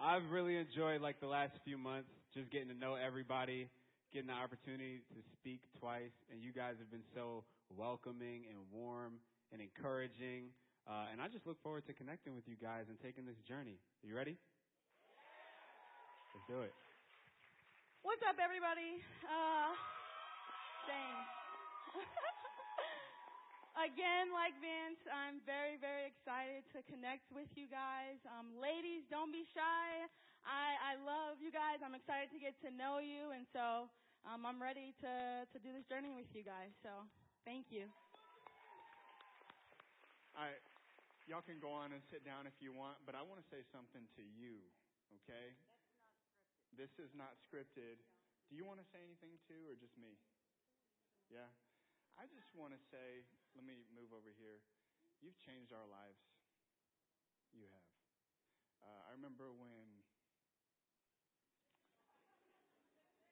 I've 0.00 0.26
really 0.32 0.56
enjoyed 0.56 1.00
like 1.00 1.20
the 1.20 1.30
last 1.30 1.52
few 1.64 1.78
months 1.78 2.10
just 2.34 2.50
getting 2.50 2.66
to 2.66 2.74
know 2.74 2.98
everybody, 2.98 3.70
getting 4.12 4.26
the 4.26 4.34
opportunity 4.34 5.06
to 5.14 5.22
speak 5.38 5.60
twice, 5.78 6.10
and 6.32 6.42
you 6.42 6.50
guys 6.50 6.74
have 6.82 6.90
been 6.90 7.06
so 7.14 7.44
welcoming 7.70 8.50
and 8.50 8.58
warm 8.74 9.22
and 9.52 9.62
encouraging. 9.62 10.50
Uh, 10.82 11.14
and 11.14 11.22
I 11.22 11.28
just 11.28 11.46
look 11.46 11.62
forward 11.62 11.86
to 11.86 11.94
connecting 11.94 12.34
with 12.34 12.48
you 12.50 12.56
guys 12.58 12.90
and 12.90 12.98
taking 12.98 13.24
this 13.24 13.38
journey. 13.46 13.78
Are 14.02 14.06
you 14.10 14.16
ready? 14.18 14.34
Let's 16.34 16.46
do 16.50 16.66
it. 16.66 16.74
What's 18.02 18.22
up, 18.26 18.34
everybody? 18.42 18.98
Uh. 19.30 19.78
Again, 23.76 24.32
like 24.32 24.56
Vince, 24.56 25.04
I'm 25.12 25.44
very, 25.44 25.76
very 25.76 26.08
excited 26.08 26.64
to 26.72 26.80
connect 26.88 27.28
with 27.28 27.52
you 27.60 27.68
guys. 27.68 28.16
Um, 28.24 28.56
ladies, 28.56 29.04
don't 29.12 29.28
be 29.28 29.44
shy. 29.52 30.08
I, 30.48 30.80
I 30.80 30.92
love 31.04 31.44
you 31.44 31.52
guys. 31.52 31.84
I'm 31.84 31.92
excited 31.92 32.32
to 32.32 32.40
get 32.40 32.56
to 32.64 32.72
know 32.72 33.04
you, 33.04 33.36
and 33.36 33.44
so 33.52 33.92
um, 34.24 34.48
I'm 34.48 34.56
ready 34.56 34.96
to 35.04 35.44
to 35.44 35.58
do 35.60 35.76
this 35.76 35.84
journey 35.92 36.08
with 36.08 36.24
you 36.32 36.40
guys. 36.40 36.72
So, 36.80 37.04
thank 37.44 37.68
you. 37.68 37.84
All 40.32 40.48
right. 40.48 40.64
Y'all 41.28 41.44
can 41.44 41.60
go 41.60 41.68
on 41.68 41.92
and 41.92 42.00
sit 42.08 42.24
down 42.24 42.48
if 42.48 42.56
you 42.64 42.72
want, 42.72 42.96
but 43.04 43.12
I 43.12 43.20
want 43.20 43.44
to 43.44 43.46
say 43.52 43.60
something 43.76 44.08
to 44.16 44.24
you, 44.24 44.56
okay? 45.20 45.52
This 46.72 46.96
is 46.96 47.12
not 47.12 47.36
scripted. 47.44 48.00
Do 48.48 48.56
you 48.56 48.64
want 48.64 48.80
to 48.80 48.86
say 48.88 49.04
anything 49.04 49.36
too, 49.44 49.68
or 49.68 49.76
just 49.76 49.98
me? 50.00 50.16
Yeah? 51.28 51.50
I 52.16 52.24
just 52.30 52.48
want 52.54 52.72
to 52.72 52.80
say, 52.88 53.26
let 53.56 53.64
me 53.64 53.88
move 53.96 54.12
over 54.12 54.28
here. 54.36 54.60
You've 55.24 55.40
changed 55.40 55.72
our 55.72 55.88
lives. 55.88 56.20
You 57.56 57.64
have. 57.64 57.88
Uh, 58.84 59.02
I 59.08 59.10
remember 59.16 59.48
when. 59.56 60.04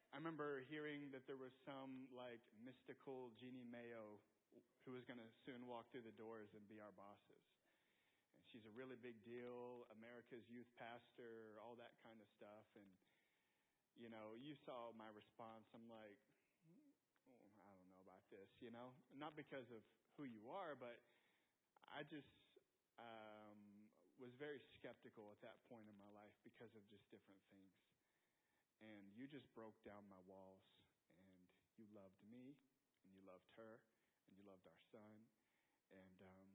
I 0.08 0.16
remember 0.16 0.64
hearing 0.72 1.12
that 1.12 1.28
there 1.28 1.36
was 1.36 1.52
some 1.68 2.08
like 2.14 2.40
mystical 2.56 3.36
Jeannie 3.36 3.68
Mayo 3.68 4.22
who 4.86 4.96
was 4.96 5.04
going 5.04 5.20
to 5.20 5.28
soon 5.44 5.66
walk 5.68 5.90
through 5.90 6.06
the 6.06 6.14
doors 6.16 6.54
and 6.56 6.64
be 6.70 6.80
our 6.80 6.94
bosses. 6.94 7.44
And 8.40 8.46
she's 8.48 8.64
a 8.64 8.72
really 8.72 8.96
big 8.96 9.18
deal, 9.26 9.84
America's 9.90 10.46
youth 10.46 10.70
pastor, 10.78 11.58
all 11.60 11.74
that 11.76 11.98
kind 12.00 12.22
of 12.22 12.28
stuff. 12.30 12.64
And, 12.78 12.86
you 13.98 14.06
know, 14.06 14.38
you 14.38 14.54
saw 14.54 14.94
my 14.94 15.10
response. 15.10 15.66
I'm 15.74 15.90
like, 15.90 16.20
oh, 16.62 16.94
I 17.34 17.74
don't 17.74 17.82
know 17.90 17.98
about 18.06 18.22
this, 18.30 18.54
you 18.62 18.70
know? 18.70 18.94
Not 19.18 19.34
because 19.34 19.66
of 19.74 19.82
who 20.16 20.24
you 20.24 20.46
are, 20.50 20.78
but 20.78 21.02
I 21.90 22.06
just 22.06 22.30
um, 22.98 23.90
was 24.18 24.34
very 24.38 24.62
skeptical 24.62 25.30
at 25.34 25.40
that 25.42 25.58
point 25.66 25.90
in 25.90 25.96
my 25.98 26.10
life 26.14 26.34
because 26.46 26.74
of 26.78 26.86
just 26.86 27.06
different 27.10 27.42
things. 27.50 27.74
And 28.82 29.14
you 29.14 29.26
just 29.26 29.48
broke 29.54 29.78
down 29.86 30.04
my 30.10 30.20
walls, 30.28 30.62
and 31.18 31.34
you 31.78 31.86
loved 31.94 32.20
me, 32.26 32.58
and 33.02 33.08
you 33.14 33.22
loved 33.24 33.48
her, 33.56 33.80
and 34.28 34.36
you 34.36 34.44
loved 34.44 34.66
our 34.66 34.82
son. 34.92 35.24
And 35.94 36.18
um, 36.20 36.48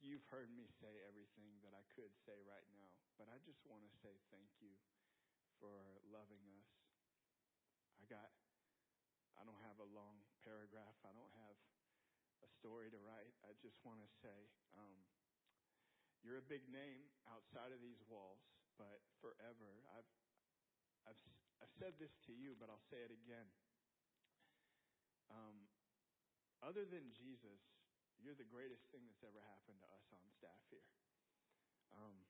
you've 0.00 0.24
heard 0.32 0.50
me 0.54 0.66
say 0.80 0.90
everything 1.06 1.60
that 1.62 1.76
I 1.76 1.84
could 1.92 2.14
say 2.24 2.40
right 2.46 2.66
now, 2.72 2.88
but 3.20 3.28
I 3.28 3.36
just 3.44 3.62
want 3.68 3.84
to 3.84 3.92
say 4.00 4.16
thank 4.32 4.48
you 4.62 4.72
for 5.58 6.00
loving 6.08 6.42
us. 6.56 6.70
I 7.98 8.06
got, 8.06 8.30
I 9.36 9.42
don't 9.42 9.60
have 9.66 9.78
a 9.82 9.88
long 9.90 10.22
paragraph. 10.48 10.96
I 11.04 11.12
don't 11.12 11.36
have 11.44 11.56
a 12.40 12.48
story 12.56 12.88
to 12.88 12.96
write. 13.04 13.36
I 13.44 13.52
just 13.60 13.76
want 13.84 14.00
to 14.00 14.08
say, 14.24 14.48
um, 14.80 14.96
you're 16.24 16.40
a 16.40 16.48
big 16.48 16.64
name 16.72 17.04
outside 17.28 17.68
of 17.76 17.84
these 17.84 18.00
walls, 18.08 18.40
but 18.80 19.04
forever. 19.20 19.84
I've, 19.92 20.08
I've, 21.04 21.20
I've 21.60 21.74
said 21.76 22.00
this 22.00 22.16
to 22.24 22.32
you, 22.32 22.56
but 22.56 22.72
I'll 22.72 22.88
say 22.88 23.04
it 23.04 23.12
again. 23.12 23.44
Um, 25.28 25.68
other 26.64 26.88
than 26.88 27.12
Jesus, 27.12 27.60
you're 28.16 28.34
the 28.34 28.48
greatest 28.48 28.88
thing 28.88 29.04
that's 29.04 29.22
ever 29.22 29.44
happened 29.52 29.84
to 29.84 29.88
us 29.92 30.06
on 30.16 30.24
staff 30.32 30.64
here. 30.72 30.88
Um, 31.92 32.24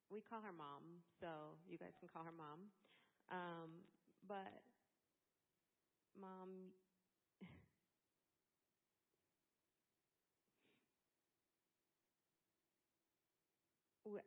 we 0.07 0.23
call 0.23 0.39
her 0.39 0.55
mom, 0.55 1.03
so 1.19 1.59
you 1.67 1.75
guys 1.75 1.99
can 1.99 2.07
call 2.07 2.23
her 2.23 2.31
mom. 2.31 2.71
Um, 3.27 3.83
but 4.23 4.63
mom, 6.15 6.71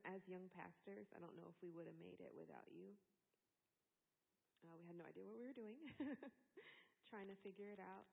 as 0.04 0.20
young 0.28 0.52
pastors, 0.52 1.08
I 1.16 1.24
don't 1.24 1.32
know 1.40 1.48
if 1.48 1.56
we 1.64 1.72
would 1.72 1.88
have 1.88 1.96
made 1.96 2.20
it 2.20 2.36
without 2.36 2.68
you. 2.68 2.92
Uh, 4.60 4.76
we 4.76 4.84
had 4.84 5.00
no 5.00 5.08
idea 5.08 5.24
what 5.24 5.40
we 5.40 5.48
were 5.48 5.56
doing, 5.56 5.80
trying 7.08 7.32
to 7.32 7.36
figure 7.40 7.72
it 7.72 7.80
out. 7.80 8.04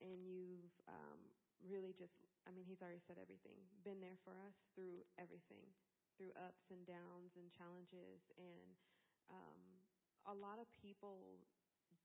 And 0.00 0.24
you've 0.24 0.72
um, 0.88 1.20
really 1.60 1.92
just, 1.92 2.16
I 2.44 2.52
mean, 2.52 2.64
he's 2.68 2.80
already 2.84 3.00
said 3.04 3.16
everything, 3.20 3.56
been 3.84 4.00
there 4.04 4.20
for 4.24 4.36
us 4.44 4.56
through 4.76 5.04
everything 5.16 5.64
through 6.16 6.30
ups 6.38 6.70
and 6.70 6.82
downs 6.86 7.34
and 7.34 7.50
challenges. 7.50 8.22
And 8.38 8.70
um, 9.30 9.60
a 10.30 10.34
lot 10.34 10.62
of 10.62 10.70
people 10.78 11.42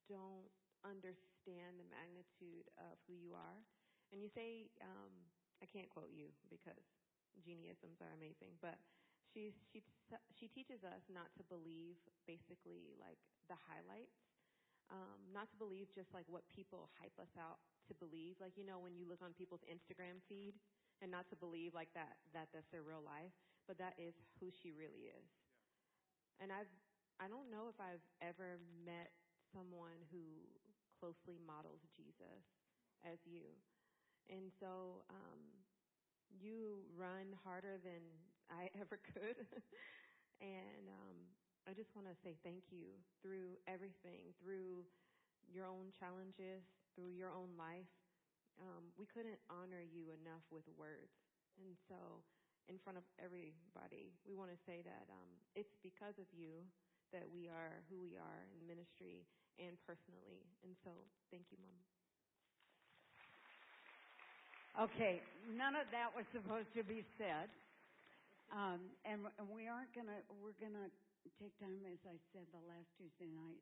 don't 0.09 0.49
understand 0.81 1.77
the 1.77 1.87
magnitude 1.89 2.65
of 2.81 2.97
who 3.05 3.13
you 3.13 3.37
are. 3.37 3.61
And 4.09 4.21
you 4.21 4.29
say, 4.29 4.73
um, 4.81 5.13
I 5.61 5.69
can't 5.69 5.89
quote 5.89 6.09
you 6.09 6.33
because 6.49 6.81
Jeannieisms 7.45 8.01
are 8.01 8.09
amazing, 8.17 8.57
but 8.57 8.81
she 9.29 9.53
she 9.69 9.85
she 10.33 10.49
teaches 10.49 10.81
us 10.81 11.05
not 11.13 11.29
to 11.37 11.45
believe 11.45 12.01
basically 12.25 12.97
like 12.97 13.21
the 13.45 13.59
highlights, 13.69 14.17
um, 14.89 15.21
not 15.29 15.45
to 15.53 15.57
believe 15.61 15.93
just 15.93 16.09
like 16.17 16.25
what 16.25 16.41
people 16.49 16.89
hype 16.97 17.13
us 17.21 17.29
out 17.37 17.61
to 17.89 17.95
believe. 17.97 18.37
Like 18.39 18.55
you 18.57 18.65
know 18.65 18.79
when 18.79 18.95
you 18.95 19.05
look 19.09 19.21
on 19.25 19.33
people's 19.33 19.65
Instagram 19.67 20.21
feed, 20.29 20.55
and 21.01 21.11
not 21.11 21.27
to 21.29 21.35
believe 21.35 21.73
like 21.73 21.91
that 21.95 22.17
that 22.33 22.49
that's 22.53 22.69
their 22.71 22.83
real 22.85 23.03
life, 23.03 23.33
but 23.67 23.77
that 23.79 23.95
is 23.97 24.15
who 24.39 24.49
she 24.53 24.71
really 24.71 25.09
is. 25.11 25.27
Yeah. 26.39 26.43
And 26.43 26.51
I've 26.53 26.71
I 27.19 27.27
don't 27.27 27.51
know 27.51 27.67
if 27.67 27.75
I've 27.79 28.03
ever 28.23 28.59
met 28.85 29.11
someone 29.51 29.99
who 30.11 30.23
closely 30.99 31.39
models 31.45 31.83
Jesus 31.95 32.43
as 33.03 33.19
you. 33.25 33.55
And 34.29 34.51
so 34.59 35.03
um 35.09 35.41
you 36.31 36.85
run 36.97 37.35
harder 37.43 37.77
than 37.83 38.03
I 38.51 38.69
ever 38.81 38.99
could. 39.13 39.45
and 40.41 40.85
um 40.89 41.17
I 41.69 41.73
just 41.73 41.93
want 41.95 42.07
to 42.09 42.15
say 42.25 42.35
thank 42.43 42.71
you 42.71 42.97
through 43.21 43.59
everything, 43.67 44.33
through 44.41 44.85
your 45.51 45.65
own 45.65 45.93
challenges, 45.97 46.65
through 46.99 47.15
your 47.15 47.31
own 47.31 47.55
life 47.55 47.87
um, 48.59 48.91
we 48.99 49.07
couldn't 49.07 49.39
honor 49.47 49.79
you 49.79 50.11
enough 50.19 50.43
with 50.51 50.67
words. 50.75 51.15
And 51.63 51.71
so, 51.87 52.19
in 52.67 52.75
front 52.83 52.99
of 52.99 53.07
everybody, 53.17 54.11
we 54.27 54.35
want 54.35 54.51
to 54.51 54.59
say 54.67 54.83
that 54.83 55.07
um, 55.07 55.31
it's 55.55 55.71
because 55.79 56.15
of 56.19 56.27
you 56.35 56.59
that 57.15 57.25
we 57.31 57.47
are 57.47 57.79
who 57.87 58.03
we 58.03 58.19
are 58.19 58.39
in 58.51 58.59
ministry 58.67 59.23
and 59.57 59.79
personally. 59.87 60.43
And 60.67 60.75
so, 60.83 60.91
thank 61.31 61.47
you, 61.49 61.57
Mom. 61.63 61.79
Okay, 64.91 65.23
none 65.55 65.75
of 65.75 65.87
that 65.91 66.11
was 66.13 66.27
supposed 66.31 66.69
to 66.75 66.83
be 66.83 67.03
said. 67.17 67.49
Um, 68.53 68.79
and, 69.07 69.23
and 69.39 69.47
we 69.49 69.67
aren't 69.71 69.91
gonna, 69.95 70.19
we're 70.41 70.55
gonna 70.61 70.87
take 71.39 71.53
time, 71.59 71.83
as 71.87 71.99
I 72.05 72.15
said 72.31 72.45
the 72.53 72.63
last 72.69 72.87
Tuesday 72.97 73.29
night, 73.33 73.59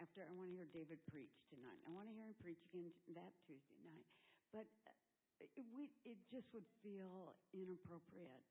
after 0.00 0.24
I 0.24 0.32
want 0.32 0.48
to 0.48 0.56
hear 0.56 0.66
David 0.72 0.98
preach 1.12 1.44
tonight. 1.52 1.76
I 1.84 1.92
want 1.92 2.08
to 2.08 2.14
hear 2.16 2.24
him 2.24 2.36
preach 2.40 2.64
again 2.72 2.88
that 3.12 3.36
Tuesday 3.44 3.76
night. 3.84 4.08
But 4.48 4.64
uh, 4.88 4.96
it, 5.44 5.68
we, 5.76 5.92
it 6.08 6.16
just 6.32 6.48
would 6.56 6.66
feel 6.80 7.36
inappropriate 7.52 8.44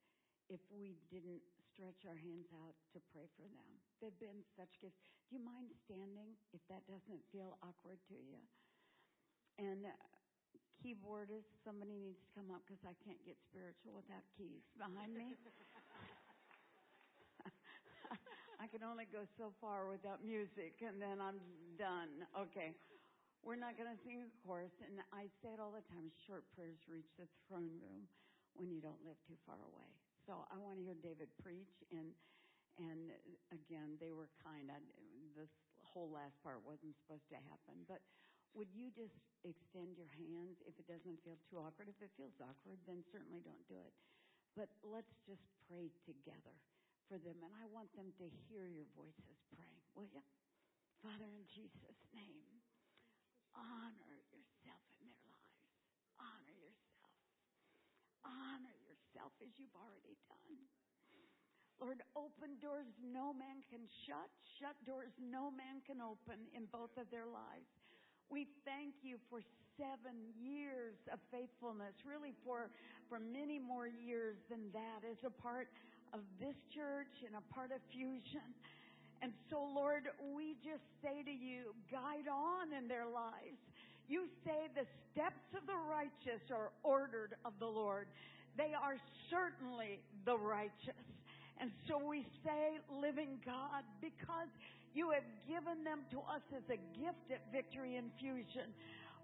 if 0.47 0.61
we 0.69 1.01
didn't 1.09 1.41
stretch 1.73 2.05
our 2.05 2.17
hands 2.17 2.49
out 2.65 2.77
to 2.93 3.01
pray 3.09 3.25
for 3.33 3.49
them. 3.49 3.69
They've 3.97 4.15
been 4.21 4.45
such 4.53 4.77
gifts. 4.77 5.01
Do 5.29 5.37
you 5.37 5.43
mind 5.43 5.73
standing 5.85 6.37
if 6.53 6.61
that 6.69 6.85
doesn't 6.85 7.21
feel 7.33 7.57
awkward 7.65 7.97
to 8.13 8.17
you? 8.17 8.41
And 9.57 9.85
uh, 9.89 9.93
keyboardist, 10.79 11.49
somebody 11.65 11.97
needs 11.97 12.21
to 12.23 12.29
come 12.33 12.53
up 12.53 12.61
because 12.65 12.81
I 12.85 12.93
can't 13.03 13.19
get 13.25 13.37
spiritual 13.41 13.97
without 13.97 14.25
keys 14.37 14.65
behind 14.77 15.17
me. 15.17 15.33
I 18.59 18.67
can 18.67 18.83
only 18.83 19.07
go 19.07 19.23
so 19.39 19.55
far 19.63 19.87
without 19.87 20.19
music, 20.19 20.83
and 20.83 20.99
then 20.99 21.23
I'm 21.23 21.39
done. 21.79 22.27
Okay. 22.35 22.75
We're 23.39 23.55
not 23.55 23.79
going 23.79 23.87
to 23.87 23.99
sing 24.03 24.19
a 24.19 24.29
chorus, 24.43 24.75
and 24.83 24.99
I 25.15 25.31
say 25.39 25.55
it 25.55 25.63
all 25.63 25.71
the 25.71 25.85
time 25.87 26.11
short 26.27 26.43
prayers 26.59 26.75
reach 26.91 27.07
the 27.15 27.23
throne 27.47 27.71
room 27.79 28.03
when 28.59 28.67
you 28.67 28.83
don't 28.83 28.99
live 29.07 29.15
too 29.23 29.39
far 29.47 29.55
away. 29.55 29.87
So 30.27 30.43
I 30.51 30.59
want 30.59 30.75
to 30.75 30.83
hear 30.83 30.99
David 30.99 31.31
preach, 31.39 31.71
and 31.95 32.11
and 32.83 33.15
again, 33.55 33.95
they 34.03 34.11
were 34.11 34.27
kind. 34.43 34.67
I, 34.67 34.83
this 35.39 35.51
whole 35.79 36.11
last 36.11 36.35
part 36.43 36.59
wasn't 36.67 36.99
supposed 36.99 37.27
to 37.31 37.39
happen, 37.47 37.87
but 37.87 38.03
would 38.59 38.71
you 38.75 38.91
just 38.91 39.15
extend 39.47 39.95
your 39.95 40.11
hands 40.19 40.59
if 40.67 40.75
it 40.75 40.87
doesn't 40.91 41.23
feel 41.23 41.39
too 41.47 41.63
awkward? 41.63 41.87
If 41.87 41.99
it 42.03 42.11
feels 42.19 42.35
awkward, 42.43 42.79
then 42.83 43.07
certainly 43.07 43.39
don't 43.39 43.63
do 43.71 43.79
it. 43.79 43.95
But 44.59 44.67
let's 44.83 45.15
just 45.23 45.47
pray 45.67 45.87
together 46.03 46.55
for 47.09 47.17
them, 47.17 47.41
and 47.41 47.49
I 47.57 47.65
want 47.73 47.89
them 47.97 48.13
to 48.21 48.25
hear 48.45 48.69
your 48.69 48.85
voices 48.93 49.41
praying. 49.49 49.83
Will 49.97 50.05
you? 50.13 50.21
Father, 51.01 51.25
in 51.25 51.43
Jesus' 51.49 52.05
name. 52.13 52.61
Honor 53.57 54.21
yourself 54.29 54.85
in 55.01 55.09
their 55.09 55.33
lives. 55.33 55.73
Honor 56.21 56.57
yourself. 56.61 57.17
Honor 58.21 58.77
yourself 58.85 59.33
as 59.41 59.49
you've 59.57 59.73
already 59.73 60.13
done. 60.29 60.61
Lord, 61.81 62.05
open 62.13 62.59
doors 62.61 62.91
no 62.99 63.31
man 63.31 63.63
can 63.71 63.87
shut, 64.05 64.29
shut 64.59 64.75
doors 64.83 65.15
no 65.17 65.47
man 65.49 65.79
can 65.87 66.03
open 66.03 66.45
in 66.51 66.67
both 66.69 66.91
of 66.99 67.07
their 67.09 67.25
lives. 67.25 67.71
We 68.27 68.45
thank 68.67 68.99
you 69.01 69.17
for 69.31 69.41
seven 69.79 70.27
years 70.35 70.99
of 71.07 71.23
faithfulness, 71.31 71.95
really 72.03 72.35
for, 72.43 72.67
for 73.07 73.17
many 73.17 73.57
more 73.57 73.87
years 73.87 74.35
than 74.51 74.69
that 74.75 75.07
as 75.07 75.23
a 75.23 75.31
part 75.31 75.71
of 76.13 76.21
this 76.39 76.55
church 76.73 77.11
and 77.25 77.35
a 77.35 77.43
part 77.53 77.71
of 77.71 77.79
Fusion. 77.91 78.45
And 79.21 79.33
so, 79.49 79.59
Lord, 79.59 80.07
we 80.33 80.55
just 80.63 80.83
say 81.03 81.23
to 81.23 81.31
you, 81.31 81.75
guide 81.91 82.27
on 82.31 82.71
in 82.71 82.87
their 82.87 83.05
lives. 83.05 83.59
You 84.07 84.25
say 84.45 84.71
the 84.73 84.87
steps 85.11 85.45
of 85.53 85.67
the 85.67 85.77
righteous 85.89 86.41
are 86.49 86.71
ordered 86.83 87.35
of 87.45 87.53
the 87.59 87.67
Lord. 87.67 88.07
They 88.57 88.73
are 88.73 88.97
certainly 89.29 89.99
the 90.25 90.37
righteous. 90.37 91.05
And 91.59 91.71
so 91.87 91.99
we 91.99 92.25
say, 92.43 92.79
living 92.89 93.37
God, 93.45 93.83
because 94.01 94.47
you 94.95 95.11
have 95.11 95.27
given 95.45 95.83
them 95.83 96.07
to 96.11 96.19
us 96.19 96.41
as 96.55 96.63
a 96.71 96.79
gift 96.97 97.27
at 97.29 97.43
Victory 97.51 97.97
Infusion, 97.97 98.71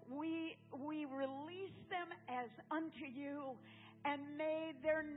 we, 0.08 0.56
we 0.70 1.06
release 1.06 1.74
them 1.90 2.12
as 2.28 2.50
unto 2.70 3.08
you 3.08 3.56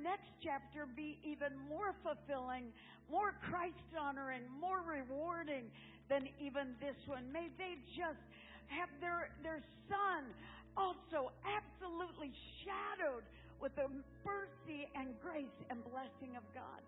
next 0.09 0.33
chapter 0.41 0.89
be 0.89 1.21
even 1.21 1.53
more 1.69 1.93
fulfilling, 2.01 2.73
more 3.05 3.37
Christ 3.45 3.93
honoring, 3.93 4.41
more 4.57 4.81
rewarding 4.81 5.69
than 6.09 6.25
even 6.41 6.73
this 6.81 6.97
one. 7.05 7.29
May 7.29 7.53
they 7.61 7.77
just 7.93 8.25
have 8.73 8.89
their, 8.97 9.29
their 9.45 9.61
son 9.85 10.25
also 10.73 11.29
absolutely 11.45 12.33
shadowed 12.65 13.21
with 13.61 13.75
the 13.77 13.85
mercy 14.25 14.89
and 14.97 15.13
grace 15.21 15.59
and 15.69 15.77
blessing 15.93 16.33
of 16.33 16.45
God 16.57 16.81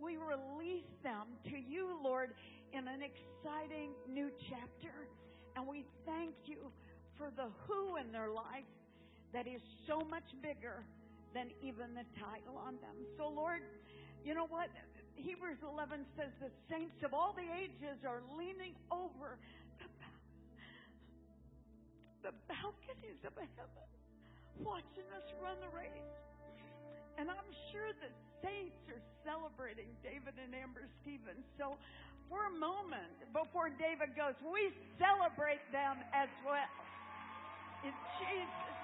we 0.00 0.16
release 0.16 0.88
them 1.02 1.28
to 1.52 1.56
you, 1.58 1.96
Lord, 2.02 2.30
in 2.72 2.88
an 2.88 3.00
exciting 3.04 3.90
new 4.08 4.30
chapter. 4.48 5.06
And 5.56 5.66
we 5.66 5.84
thank 6.06 6.34
you 6.46 6.72
for 7.18 7.30
the 7.36 7.48
who 7.66 7.96
in 7.96 8.10
their 8.12 8.30
life 8.30 8.64
that 9.34 9.46
is 9.46 9.60
so 9.86 10.00
much 10.08 10.24
bigger 10.42 10.84
than 11.34 11.50
even 11.62 11.94
the 11.94 12.06
title 12.18 12.58
on 12.58 12.76
them. 12.82 12.96
So, 13.16 13.28
Lord, 13.28 13.62
you 14.24 14.34
know 14.34 14.46
what? 14.46 14.68
Hebrews 15.14 15.60
11 15.62 16.04
says 16.16 16.32
the 16.40 16.52
saints 16.68 16.96
of 17.04 17.12
all 17.12 17.36
the 17.36 17.46
ages 17.46 18.00
are 18.08 18.24
leaning 18.36 18.72
over 18.90 19.36
the, 19.78 19.88
the 22.24 22.32
balconies 22.48 23.20
of 23.24 23.36
heaven, 23.36 23.88
watching 24.64 25.08
us 25.16 25.26
run 25.40 25.56
the 25.60 25.72
race. 25.76 26.14
And 27.20 27.28
I'm 27.28 27.50
sure 27.68 27.92
the 28.00 28.12
saints 28.40 28.80
are 28.88 29.02
celebrating 29.28 29.92
David 30.00 30.40
and 30.40 30.56
Amber 30.56 30.88
Stevens. 31.04 31.44
So, 31.60 31.76
for 32.32 32.46
a 32.46 32.54
moment, 32.54 33.12
before 33.34 33.68
David 33.74 34.14
goes, 34.14 34.38
we 34.40 34.70
celebrate 34.96 35.60
them 35.74 35.98
as 36.14 36.30
well. 36.46 36.70
In 37.82 37.92
Jesus' 38.22 38.79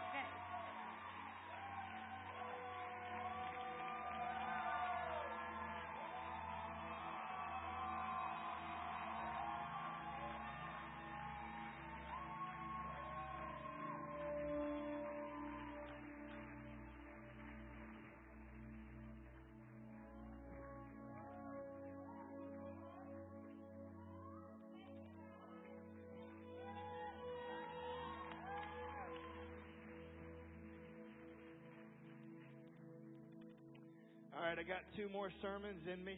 right, 34.56 34.64
I 34.64 34.68
got 34.68 34.88
two 34.96 35.12
more 35.12 35.28
sermons 35.44 35.84
in 35.84 36.00
me. 36.00 36.16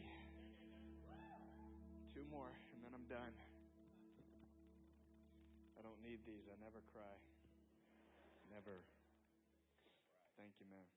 Two 2.15 2.23
more, 2.31 2.47
and 2.71 2.79
then 2.79 2.95
I'm 2.95 3.03
done. 3.11 3.35
I 5.75 5.83
don't 5.83 5.99
need 5.99 6.23
these. 6.23 6.47
I 6.47 6.55
never 6.63 6.79
cry. 6.95 7.15
Never. 8.47 8.79
Thank 10.39 10.55
you, 10.63 10.71
man. 10.71 10.87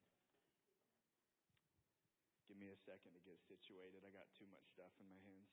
Give 2.46 2.54
me 2.62 2.70
a 2.70 2.78
second 2.86 3.10
to 3.18 3.22
get 3.26 3.42
situated. 3.50 4.06
I 4.06 4.14
got 4.14 4.30
too 4.38 4.46
much 4.54 4.62
stuff 4.70 4.94
in 5.02 5.10
my 5.10 5.18
hands. 5.26 5.50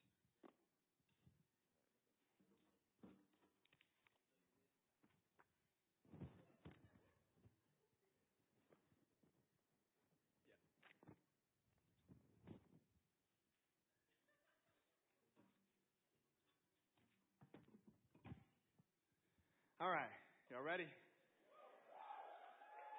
All 19.80 19.88
right. 19.88 20.12
Y'all 20.52 20.60
ready? 20.60 20.92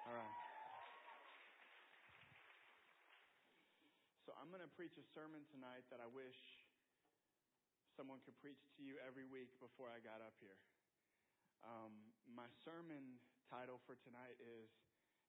All 0.09 0.17
right. 0.17 0.37
So 4.25 4.33
I'm 4.41 4.49
going 4.49 4.65
to 4.65 4.73
preach 4.73 4.97
a 4.97 5.05
sermon 5.13 5.45
tonight 5.53 5.85
that 5.93 6.01
I 6.01 6.09
wish 6.09 6.33
someone 7.93 8.17
could 8.25 8.33
preach 8.41 8.57
to 8.73 8.81
you 8.81 8.97
every 9.05 9.29
week 9.29 9.53
before 9.61 9.93
I 9.93 10.01
got 10.01 10.25
up 10.25 10.33
here. 10.41 10.57
Um, 11.61 11.93
my 12.25 12.49
sermon 12.65 13.21
title 13.45 13.77
for 13.85 13.93
tonight 14.01 14.41
is 14.41 14.73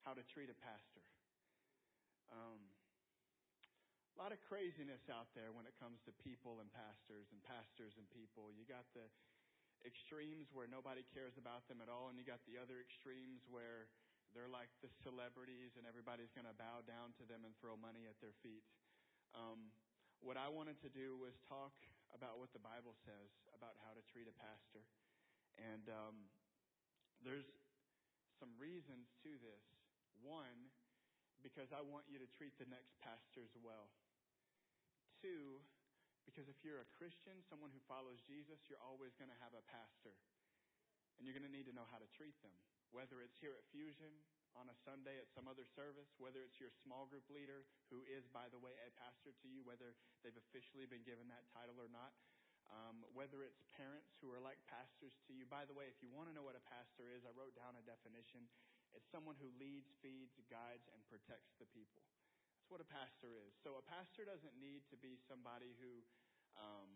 How 0.09 0.17
to 0.17 0.25
Treat 0.25 0.49
a 0.49 0.57
Pastor. 0.57 1.05
Um, 2.33 2.65
a 4.17 4.25
lot 4.25 4.33
of 4.33 4.41
craziness 4.49 5.05
out 5.13 5.29
there 5.37 5.53
when 5.53 5.69
it 5.69 5.77
comes 5.77 6.01
to 6.09 6.17
people 6.25 6.65
and 6.65 6.73
pastors 6.73 7.29
and 7.29 7.45
pastors 7.45 7.93
and 8.01 8.09
people. 8.09 8.49
You 8.57 8.65
got 8.65 8.89
the 8.97 9.05
extremes 9.83 10.51
where 10.55 10.71
nobody 10.71 11.03
cares 11.15 11.35
about 11.37 11.67
them 11.67 11.83
at 11.83 11.91
all, 11.91 12.09
and 12.09 12.17
you 12.17 12.25
got 12.27 12.43
the 12.47 12.59
other 12.59 12.79
extremes 12.83 13.45
where 13.51 13.91
they're 14.33 14.51
like 14.51 14.73
the 14.81 14.89
celebrities 15.05 15.77
and 15.77 15.85
everybody's 15.85 16.33
going 16.33 16.49
to 16.49 16.57
bow 16.57 16.81
down 16.89 17.13
to 17.21 17.25
them 17.29 17.45
and 17.45 17.53
throw 17.61 17.77
money 17.77 18.09
at 18.09 18.17
their 18.25 18.33
feet. 18.41 18.65
Um, 19.37 19.73
what 20.25 20.41
I 20.41 20.49
wanted 20.49 20.81
to 20.81 20.91
do 20.93 21.21
was 21.21 21.37
talk 21.45 21.77
about 22.17 22.41
what 22.41 22.53
the 22.57 22.63
Bible 22.63 22.97
says 23.05 23.29
about 23.53 23.77
how 23.85 23.93
to 23.93 24.03
treat 24.09 24.29
a 24.29 24.37
pastor. 24.37 24.85
And 25.61 25.85
um, 25.93 26.17
there's 27.21 27.49
some 28.41 28.53
reasons 28.57 29.13
to 29.25 29.37
this. 29.41 29.65
One, 30.25 30.71
because 31.43 31.75
I 31.75 31.83
want 31.83 32.07
you 32.09 32.17
to 32.23 32.29
treat 32.39 32.57
the 32.57 32.69
next 32.71 32.95
pastors 33.03 33.53
well. 33.59 33.91
Two, 35.21 35.61
because 36.25 36.47
if 36.47 36.59
you're 36.63 36.83
a 36.83 36.95
Christian, 36.97 37.43
someone 37.47 37.75
who 37.75 37.83
follows 37.91 38.23
Jesus, 38.25 38.63
you're 38.71 38.83
always 38.83 39.15
going 39.19 39.31
to 39.31 39.43
have 39.43 39.55
a 39.55 39.65
pastor. 39.69 40.15
And 41.19 41.27
you're 41.29 41.37
going 41.37 41.47
to 41.47 41.53
need 41.53 41.69
to 41.69 41.77
know 41.77 41.87
how 41.91 42.01
to 42.01 42.09
treat 42.15 42.35
them. 42.41 42.55
Whether 42.91 43.21
it's 43.25 43.39
here 43.41 43.57
at 43.57 43.65
Fusion 43.73 44.11
on 44.53 44.69
a 44.69 44.77
Sunday 44.85 45.17
at 45.17 45.33
some 45.33 45.49
other 45.49 45.65
service, 45.65 46.13
whether 46.21 46.45
it's 46.45 46.61
your 46.61 46.73
small 46.85 47.09
group 47.09 47.25
leader, 47.33 47.65
who 47.89 48.05
is, 48.05 48.29
by 48.29 48.53
the 48.53 48.61
way, 48.61 48.77
a 48.85 48.93
pastor 49.01 49.33
to 49.33 49.47
you, 49.49 49.65
whether 49.65 49.97
they've 50.21 50.37
officially 50.37 50.85
been 50.85 51.05
given 51.05 51.29
that 51.33 51.49
title 51.53 51.81
or 51.81 51.89
not, 51.89 52.13
um, 52.69 53.05
whether 53.17 53.43
it's 53.45 53.65
parents 53.75 54.13
who 54.21 54.29
are 54.33 54.41
like 54.41 54.61
pastors 54.69 55.17
to 55.29 55.33
you. 55.33 55.49
By 55.49 55.65
the 55.65 55.77
way, 55.77 55.89
if 55.89 55.99
you 56.05 56.13
want 56.13 56.29
to 56.29 56.35
know 56.37 56.45
what 56.45 56.57
a 56.57 56.65
pastor 56.69 57.09
is, 57.09 57.25
I 57.25 57.33
wrote 57.33 57.57
down 57.57 57.77
a 57.77 57.85
definition. 57.85 58.45
It's 58.93 59.09
someone 59.09 59.41
who 59.41 59.49
leads, 59.57 59.89
feeds, 60.05 60.37
guides, 60.53 60.85
and 60.93 61.01
protects 61.09 61.57
the 61.57 61.69
people. 61.73 62.05
What 62.73 62.81
a 62.81 62.89
pastor 62.89 63.37
is. 63.37 63.53
So 63.61 63.77
a 63.77 63.85
pastor 63.85 64.25
doesn't 64.25 64.57
need 64.57 64.89
to 64.89 64.97
be 64.97 65.21
somebody 65.29 65.77
who 65.77 66.01
um, 66.57 66.89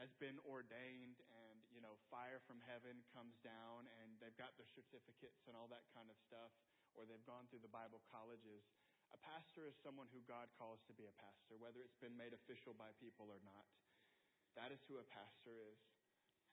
has 0.00 0.08
been 0.16 0.40
ordained 0.48 1.20
and, 1.28 1.60
you 1.68 1.84
know, 1.84 2.00
fire 2.08 2.40
from 2.48 2.64
heaven 2.64 3.04
comes 3.12 3.36
down 3.44 3.84
and 4.00 4.16
they've 4.24 4.40
got 4.40 4.56
their 4.56 4.64
certificates 4.72 5.44
and 5.44 5.52
all 5.52 5.68
that 5.68 5.84
kind 5.92 6.08
of 6.08 6.16
stuff, 6.24 6.48
or 6.96 7.04
they've 7.04 7.28
gone 7.28 7.44
through 7.52 7.60
the 7.60 7.68
Bible 7.68 8.00
colleges. 8.08 8.64
A 9.12 9.20
pastor 9.20 9.68
is 9.68 9.76
someone 9.84 10.08
who 10.16 10.24
God 10.24 10.48
calls 10.56 10.80
to 10.88 10.96
be 10.96 11.04
a 11.04 11.12
pastor, 11.20 11.60
whether 11.60 11.84
it's 11.84 12.00
been 12.00 12.16
made 12.16 12.32
official 12.32 12.72
by 12.72 12.88
people 12.96 13.28
or 13.28 13.44
not. 13.44 13.68
That 14.56 14.72
is 14.72 14.80
who 14.88 14.96
a 14.96 15.04
pastor 15.12 15.60
is. 15.60 15.76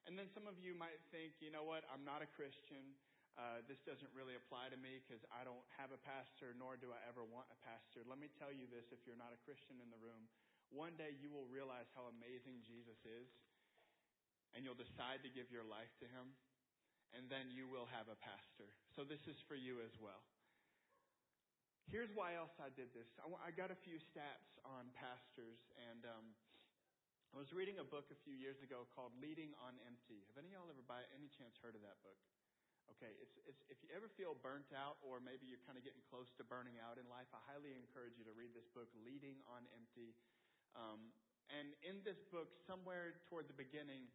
And 0.04 0.20
then 0.20 0.28
some 0.36 0.52
of 0.52 0.60
you 0.60 0.76
might 0.76 1.00
think, 1.16 1.40
you 1.40 1.48
know 1.48 1.64
what, 1.64 1.88
I'm 1.88 2.04
not 2.04 2.20
a 2.20 2.28
Christian 2.28 3.00
uh, 3.38 3.62
this 3.70 3.78
doesn't 3.86 4.10
really 4.18 4.34
apply 4.34 4.74
to 4.74 4.80
me 4.82 4.98
because 5.06 5.22
I 5.30 5.46
don't 5.46 5.62
have 5.78 5.94
a 5.94 6.02
pastor, 6.02 6.58
nor 6.58 6.74
do 6.74 6.90
I 6.90 6.98
ever 7.06 7.22
want 7.22 7.46
a 7.54 7.60
pastor. 7.62 8.02
Let 8.02 8.18
me 8.18 8.34
tell 8.42 8.50
you 8.50 8.66
this 8.66 8.90
if 8.90 9.06
you're 9.06 9.20
not 9.20 9.30
a 9.30 9.40
Christian 9.46 9.78
in 9.78 9.94
the 9.94 10.02
room, 10.02 10.26
one 10.74 10.98
day 10.98 11.14
you 11.22 11.30
will 11.30 11.46
realize 11.46 11.86
how 11.94 12.10
amazing 12.10 12.66
Jesus 12.66 12.98
is, 13.06 13.30
and 14.58 14.66
you'll 14.66 14.80
decide 14.80 15.22
to 15.22 15.30
give 15.30 15.54
your 15.54 15.64
life 15.64 15.94
to 16.02 16.10
him, 16.10 16.34
and 17.14 17.30
then 17.30 17.54
you 17.54 17.70
will 17.70 17.86
have 17.94 18.10
a 18.10 18.18
pastor. 18.18 18.74
So 18.98 19.06
this 19.06 19.22
is 19.30 19.38
for 19.46 19.56
you 19.56 19.86
as 19.86 19.94
well. 20.02 20.26
Here's 21.88 22.12
why 22.12 22.36
else 22.36 22.52
I 22.60 22.68
did 22.74 22.92
this. 22.92 23.08
I, 23.22 23.54
got 23.56 23.72
a 23.72 23.80
few 23.88 23.96
stats 23.96 24.60
on 24.68 24.92
pastors, 24.92 25.62
and 25.88 26.04
um, 26.04 26.36
I 27.32 27.40
was 27.40 27.56
reading 27.56 27.80
a 27.80 27.88
book 27.88 28.12
a 28.12 28.20
few 28.28 28.36
years 28.36 28.60
ago 28.60 28.84
called 28.92 29.16
Leading 29.24 29.56
on 29.64 29.80
Empty. 29.88 30.28
Have 30.28 30.44
any 30.44 30.52
of 30.52 30.60
y'all 30.60 30.68
ever, 30.68 30.84
by 30.84 31.06
any 31.16 31.32
chance, 31.32 31.56
heard 31.64 31.80
of 31.80 31.86
that 31.88 31.96
book? 32.04 32.20
Okay, 32.96 33.12
it's, 33.20 33.36
it's, 33.44 33.62
if 33.68 33.78
you 33.84 33.92
ever 33.92 34.08
feel 34.16 34.34
burnt 34.40 34.72
out, 34.72 34.98
or 35.04 35.20
maybe 35.20 35.44
you're 35.44 35.62
kind 35.68 35.76
of 35.76 35.84
getting 35.84 36.02
close 36.08 36.32
to 36.40 36.44
burning 36.48 36.80
out 36.80 36.96
in 36.96 37.06
life, 37.12 37.28
I 37.36 37.42
highly 37.46 37.76
encourage 37.76 38.16
you 38.16 38.26
to 38.26 38.34
read 38.34 38.56
this 38.56 38.68
book, 38.72 38.88
Leading 39.04 39.38
on 39.52 39.68
Empty. 39.76 40.16
Um, 40.74 41.12
and 41.52 41.76
in 41.84 42.04
this 42.04 42.20
book, 42.32 42.52
somewhere 42.66 43.20
toward 43.28 43.48
the 43.48 43.56
beginning, 43.56 44.08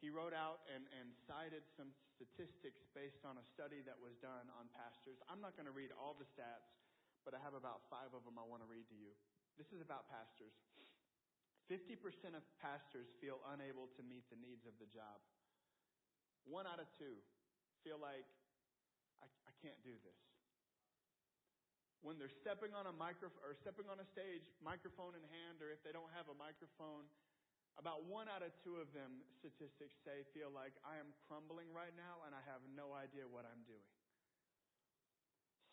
he 0.00 0.08
wrote 0.08 0.32
out 0.32 0.64
and, 0.72 0.88
and 0.96 1.12
cited 1.28 1.62
some 1.76 1.92
statistics 2.16 2.88
based 2.96 3.20
on 3.28 3.36
a 3.36 3.44
study 3.44 3.84
that 3.84 4.00
was 4.00 4.16
done 4.24 4.48
on 4.56 4.72
pastors. 4.72 5.20
I'm 5.28 5.44
not 5.44 5.54
going 5.60 5.68
to 5.68 5.76
read 5.76 5.92
all 5.92 6.16
the 6.16 6.24
stats, 6.24 6.72
but 7.22 7.36
I 7.36 7.40
have 7.44 7.52
about 7.52 7.84
five 7.92 8.16
of 8.16 8.24
them 8.24 8.40
I 8.40 8.46
want 8.48 8.64
to 8.64 8.68
read 8.70 8.88
to 8.88 8.96
you. 8.96 9.12
This 9.60 9.68
is 9.76 9.84
about 9.84 10.08
pastors. 10.08 10.56
50% 11.68 12.34
of 12.34 12.42
pastors 12.58 13.12
feel 13.20 13.38
unable 13.52 13.92
to 13.94 14.02
meet 14.02 14.26
the 14.32 14.40
needs 14.40 14.64
of 14.64 14.74
the 14.80 14.88
job. 14.88 15.20
One 16.48 16.64
out 16.66 16.80
of 16.80 16.88
two 16.96 17.20
feel 17.84 18.00
like, 18.00 18.26
I, 19.20 19.26
I 19.48 19.52
can't 19.60 19.78
do 19.84 19.94
this. 20.04 20.20
When 22.00 22.16
they're 22.16 22.32
stepping 22.32 22.72
on 22.72 22.88
a 22.88 22.94
microphone 22.96 23.44
or 23.44 23.52
stepping 23.52 23.84
on 23.92 24.00
a 24.00 24.08
stage, 24.08 24.48
microphone 24.64 25.12
in 25.12 25.24
hand, 25.28 25.60
or 25.60 25.68
if 25.68 25.84
they 25.84 25.92
don't 25.92 26.08
have 26.16 26.32
a 26.32 26.36
microphone, 26.36 27.04
about 27.76 28.08
one 28.08 28.28
out 28.28 28.40
of 28.40 28.56
two 28.64 28.80
of 28.80 28.88
them, 28.96 29.20
statistics 29.36 30.00
say, 30.00 30.24
feel 30.32 30.48
like 30.48 30.72
I 30.80 30.96
am 30.96 31.12
crumbling 31.28 31.68
right 31.76 31.92
now 31.92 32.24
and 32.24 32.32
I 32.32 32.40
have 32.48 32.64
no 32.72 32.96
idea 32.96 33.28
what 33.28 33.44
I'm 33.44 33.60
doing. 33.68 33.84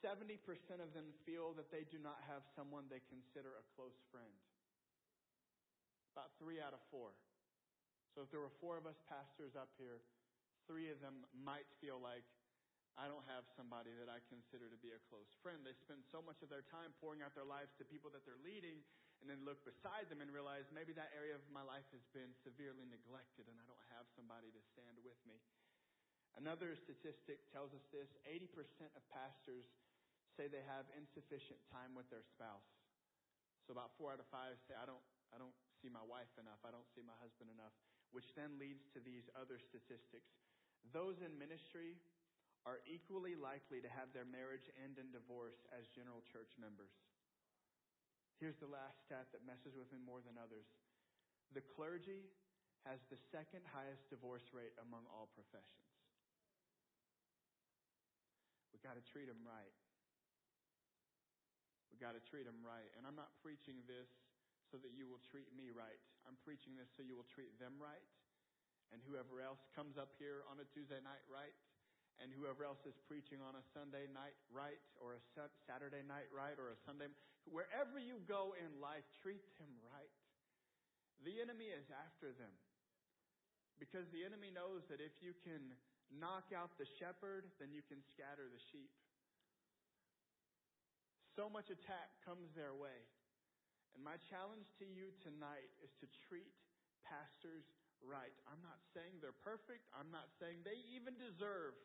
70% 0.04 0.38
of 0.78 0.94
them 0.94 1.10
feel 1.26 1.58
that 1.58 1.74
they 1.74 1.88
do 1.90 1.98
not 1.98 2.22
have 2.30 2.46
someone 2.54 2.86
they 2.86 3.02
consider 3.10 3.58
a 3.58 3.66
close 3.74 3.98
friend. 4.14 4.30
About 6.14 6.36
three 6.38 6.62
out 6.62 6.76
of 6.76 6.84
four. 6.94 7.16
So 8.14 8.26
if 8.26 8.30
there 8.30 8.42
were 8.42 8.54
four 8.62 8.78
of 8.78 8.86
us 8.86 8.98
pastors 9.10 9.58
up 9.58 9.70
here, 9.78 10.02
three 10.68 10.92
of 10.92 11.00
them 11.00 11.24
might 11.34 11.68
feel 11.80 11.98
like 11.98 12.28
I 12.98 13.06
don't 13.06 13.24
have 13.30 13.46
somebody 13.54 13.94
that 13.98 14.10
I 14.10 14.20
consider 14.26 14.68
to 14.68 14.80
be 14.82 14.90
a 14.90 15.02
close 15.08 15.30
friend. 15.46 15.62
They 15.62 15.78
spend 15.78 16.02
so 16.10 16.20
much 16.22 16.42
of 16.42 16.50
their 16.50 16.66
time 16.68 16.94
pouring 16.98 17.22
out 17.22 17.38
their 17.38 17.48
lives 17.48 17.74
to 17.78 17.86
people 17.86 18.10
that 18.14 18.26
they're 18.26 18.42
leading 18.42 18.82
and 19.22 19.30
then 19.30 19.46
look 19.46 19.62
beside 19.66 20.10
them 20.10 20.22
and 20.22 20.30
realize 20.34 20.66
maybe 20.74 20.94
that 20.98 21.14
area 21.14 21.38
of 21.38 21.46
my 21.50 21.62
life 21.62 21.86
has 21.94 22.02
been 22.14 22.34
severely 22.42 22.86
neglected 22.90 23.46
and 23.50 23.58
I 23.58 23.66
don't 23.70 23.88
have 23.94 24.10
somebody 24.18 24.50
to 24.50 24.62
stand 24.74 24.98
with 25.06 25.18
me. 25.30 25.38
Another 26.38 26.78
statistic 26.78 27.42
tells 27.50 27.74
us 27.74 27.86
this 27.90 28.10
80% 28.26 28.50
of 28.94 29.02
pastors 29.10 29.66
say 30.38 30.46
they 30.46 30.66
have 30.70 30.86
insufficient 30.94 31.58
time 31.74 31.98
with 31.98 32.06
their 32.14 32.26
spouse. 32.26 32.70
So 33.66 33.74
about 33.74 33.94
four 33.98 34.14
out 34.14 34.22
of 34.22 34.30
five 34.30 34.58
say, 34.70 34.78
I 34.78 34.86
don't, 34.86 35.02
I 35.34 35.42
don't 35.42 35.54
see 35.82 35.90
my 35.90 36.06
wife 36.06 36.30
enough. 36.38 36.62
I 36.62 36.74
don't 36.74 36.86
see 36.94 37.02
my 37.02 37.18
husband 37.22 37.50
enough, 37.50 37.74
which 38.14 38.30
then 38.38 38.58
leads 38.62 38.86
to 38.94 39.02
these 39.02 39.26
other 39.34 39.58
statistics. 39.58 40.30
Those 40.96 41.20
in 41.20 41.36
ministry 41.36 42.00
are 42.68 42.84
equally 42.84 43.36
likely 43.40 43.80
to 43.80 43.92
have 43.92 44.12
their 44.12 44.28
marriage 44.28 44.68
end 44.76 45.00
in 45.00 45.08
divorce 45.16 45.60
as 45.72 45.88
general 45.96 46.20
church 46.28 46.52
members. 46.60 46.92
Here's 48.38 48.60
the 48.60 48.70
last 48.70 49.02
stat 49.08 49.32
that 49.34 49.48
messes 49.48 49.74
with 49.74 49.90
me 49.90 49.98
more 50.04 50.22
than 50.22 50.38
others. 50.38 50.68
The 51.56 51.64
clergy 51.64 52.28
has 52.86 53.02
the 53.08 53.18
second 53.34 53.66
highest 53.72 54.06
divorce 54.12 54.46
rate 54.54 54.76
among 54.84 55.08
all 55.10 55.32
professions. 55.34 55.88
We've 58.70 58.84
got 58.84 59.00
to 59.00 59.06
treat 59.10 59.26
them 59.26 59.42
right. 59.42 59.74
We've 61.90 62.04
got 62.04 62.14
to 62.14 62.22
treat 62.30 62.46
them 62.46 62.62
right. 62.62 62.92
And 62.94 63.10
I'm 63.10 63.18
not 63.18 63.34
preaching 63.42 63.82
this 63.90 64.12
so 64.70 64.78
that 64.78 64.94
you 64.94 65.10
will 65.10 65.24
treat 65.34 65.50
me 65.58 65.74
right. 65.74 65.98
I'm 66.30 66.38
preaching 66.46 66.78
this 66.78 66.92
so 66.94 67.02
you 67.02 67.18
will 67.18 67.26
treat 67.32 67.58
them 67.58 67.80
right. 67.82 68.06
And 68.96 69.04
whoever 69.04 69.44
else 69.44 69.60
comes 69.76 70.00
up 70.00 70.16
here 70.16 70.48
on 70.48 70.64
a 70.64 70.68
Tuesday 70.72 71.00
night 71.04 71.24
right 71.28 71.54
and 72.18 72.34
whoever 72.34 72.66
else 72.66 72.82
is 72.90 72.98
preaching 73.06 73.38
on 73.46 73.54
a 73.54 73.64
Sunday 73.78 74.10
night 74.10 74.34
right 74.50 74.82
or 74.98 75.18
a 75.18 75.22
Saturday 75.70 76.02
night 76.02 76.26
right 76.34 76.58
or 76.58 76.74
a 76.74 76.80
Sunday, 76.82 77.10
wherever 77.46 78.02
you 78.02 78.18
go 78.26 78.58
in 78.58 78.74
life, 78.82 79.06
treat 79.22 79.44
them 79.62 79.70
right. 79.94 80.14
The 81.22 81.38
enemy 81.42 81.70
is 81.70 81.86
after 81.94 82.34
them 82.34 82.54
because 83.78 84.10
the 84.10 84.26
enemy 84.26 84.50
knows 84.50 84.86
that 84.90 84.98
if 84.98 85.14
you 85.22 85.38
can 85.46 85.78
knock 86.10 86.50
out 86.54 86.74
the 86.82 86.90
shepherd, 86.98 87.46
then 87.62 87.70
you 87.70 87.86
can 87.86 88.02
scatter 88.14 88.50
the 88.50 88.62
sheep. 88.74 88.90
So 91.38 91.46
much 91.46 91.70
attack 91.70 92.10
comes 92.26 92.50
their 92.58 92.74
way. 92.74 92.98
And 93.94 94.02
my 94.02 94.18
challenge 94.30 94.66
to 94.82 94.86
you 94.90 95.14
tonight 95.22 95.70
is 95.86 95.94
to 96.02 96.10
treat 96.26 96.50
pastors 97.06 97.66
right. 98.06 98.34
I'm 98.50 98.62
not 98.62 98.80
saying 98.94 99.22
they're 99.22 99.36
perfect. 99.46 99.88
I'm 99.96 100.10
not 100.14 100.30
saying 100.38 100.62
they 100.62 100.80
even 100.94 101.18
deserve 101.18 101.78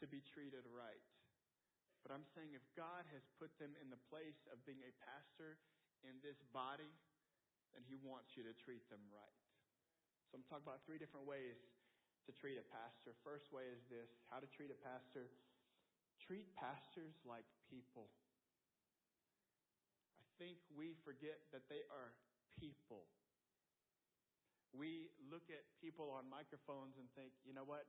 to 0.00 0.06
be 0.08 0.20
treated 0.20 0.64
right. 0.68 1.04
But 2.04 2.14
I'm 2.14 2.26
saying 2.36 2.54
if 2.54 2.62
God 2.78 3.02
has 3.10 3.24
put 3.40 3.50
them 3.58 3.74
in 3.82 3.90
the 3.90 3.98
place 4.12 4.38
of 4.52 4.62
being 4.62 4.78
a 4.86 4.92
pastor 5.02 5.58
in 6.06 6.14
this 6.22 6.38
body, 6.54 6.92
then 7.74 7.82
He 7.88 7.98
wants 7.98 8.38
you 8.38 8.46
to 8.46 8.54
treat 8.54 8.86
them 8.92 9.02
right. 9.10 9.40
So 10.30 10.38
I'm 10.38 10.46
talking 10.46 10.66
about 10.66 10.86
three 10.86 11.02
different 11.02 11.26
ways 11.26 11.58
to 12.26 12.34
treat 12.34 12.58
a 12.58 12.66
pastor. 12.70 13.14
First 13.22 13.50
way 13.54 13.66
is 13.70 13.82
this 13.86 14.10
how 14.30 14.42
to 14.42 14.48
treat 14.50 14.70
a 14.70 14.78
pastor. 14.82 15.30
Treat 16.18 16.46
pastors 16.58 17.14
like 17.22 17.46
people. 17.70 18.10
I 20.18 20.26
think 20.38 20.58
we 20.74 20.98
forget 21.06 21.38
that 21.54 21.66
they 21.70 21.86
are 21.90 22.14
people. 22.58 23.06
We 24.78 25.08
look 25.32 25.48
at 25.48 25.64
people 25.80 26.12
on 26.12 26.28
microphones 26.28 27.00
and 27.00 27.08
think, 27.16 27.32
you 27.48 27.56
know 27.56 27.64
what? 27.64 27.88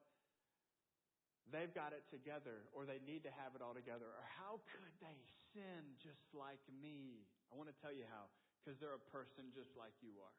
they've 1.52 1.72
got 1.72 1.96
it 1.96 2.04
together 2.12 2.68
or 2.76 2.84
they 2.84 3.00
need 3.08 3.24
to 3.24 3.32
have 3.40 3.56
it 3.56 3.64
all 3.64 3.76
together 3.76 4.08
or 4.08 4.24
how 4.36 4.60
could 4.68 4.94
they 5.00 5.20
sin 5.56 5.96
just 6.00 6.24
like 6.36 6.60
me? 6.84 7.24
I 7.52 7.56
want 7.56 7.72
to 7.72 7.78
tell 7.80 7.96
you 7.96 8.04
how 8.12 8.28
because 8.60 8.76
they're 8.84 9.00
a 9.00 9.08
person 9.16 9.48
just 9.56 9.72
like 9.80 9.96
you 10.04 10.12
are. 10.20 10.38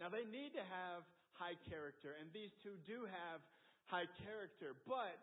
Now 0.00 0.08
they 0.08 0.24
need 0.24 0.56
to 0.56 0.64
have 0.64 1.04
high 1.36 1.60
character 1.68 2.16
and 2.16 2.32
these 2.32 2.56
two 2.64 2.80
do 2.88 3.04
have 3.04 3.44
high 3.84 4.08
character, 4.24 4.72
but 4.88 5.20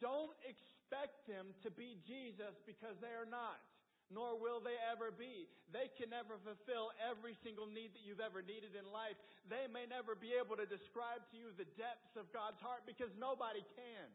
don't 0.00 0.34
expect 0.44 1.24
them 1.24 1.56
to 1.64 1.72
be 1.72 1.96
Jesus 2.04 2.52
because 2.68 3.00
they 3.00 3.14
are 3.16 3.28
not 3.28 3.64
nor 4.10 4.34
will 4.34 4.58
they 4.58 4.76
ever 4.90 5.12
be. 5.12 5.46
They 5.70 5.92
can 5.94 6.10
never 6.10 6.36
fulfill 6.42 6.90
every 6.98 7.38
single 7.44 7.68
need 7.68 7.94
that 7.94 8.02
you've 8.02 8.22
ever 8.22 8.42
needed 8.42 8.74
in 8.74 8.84
life. 8.90 9.16
They 9.46 9.70
may 9.70 9.86
never 9.86 10.18
be 10.18 10.34
able 10.34 10.58
to 10.58 10.66
describe 10.66 11.22
to 11.32 11.36
you 11.38 11.54
the 11.54 11.68
depths 11.78 12.18
of 12.18 12.28
God's 12.34 12.58
heart 12.60 12.84
because 12.84 13.12
nobody 13.16 13.62
can. 13.78 14.08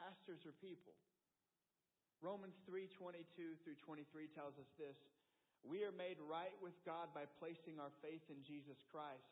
Pastors 0.00 0.44
are 0.46 0.56
people. 0.62 0.94
Romans 2.24 2.56
3:22 2.64 3.56
through 3.64 3.76
23 3.84 4.28
tells 4.28 4.56
us 4.58 4.70
this. 4.78 4.96
We 5.64 5.84
are 5.84 5.92
made 5.92 6.20
right 6.20 6.54
with 6.62 6.76
God 6.84 7.12
by 7.12 7.26
placing 7.26 7.80
our 7.80 7.90
faith 8.00 8.22
in 8.30 8.42
Jesus 8.44 8.78
Christ. 8.92 9.28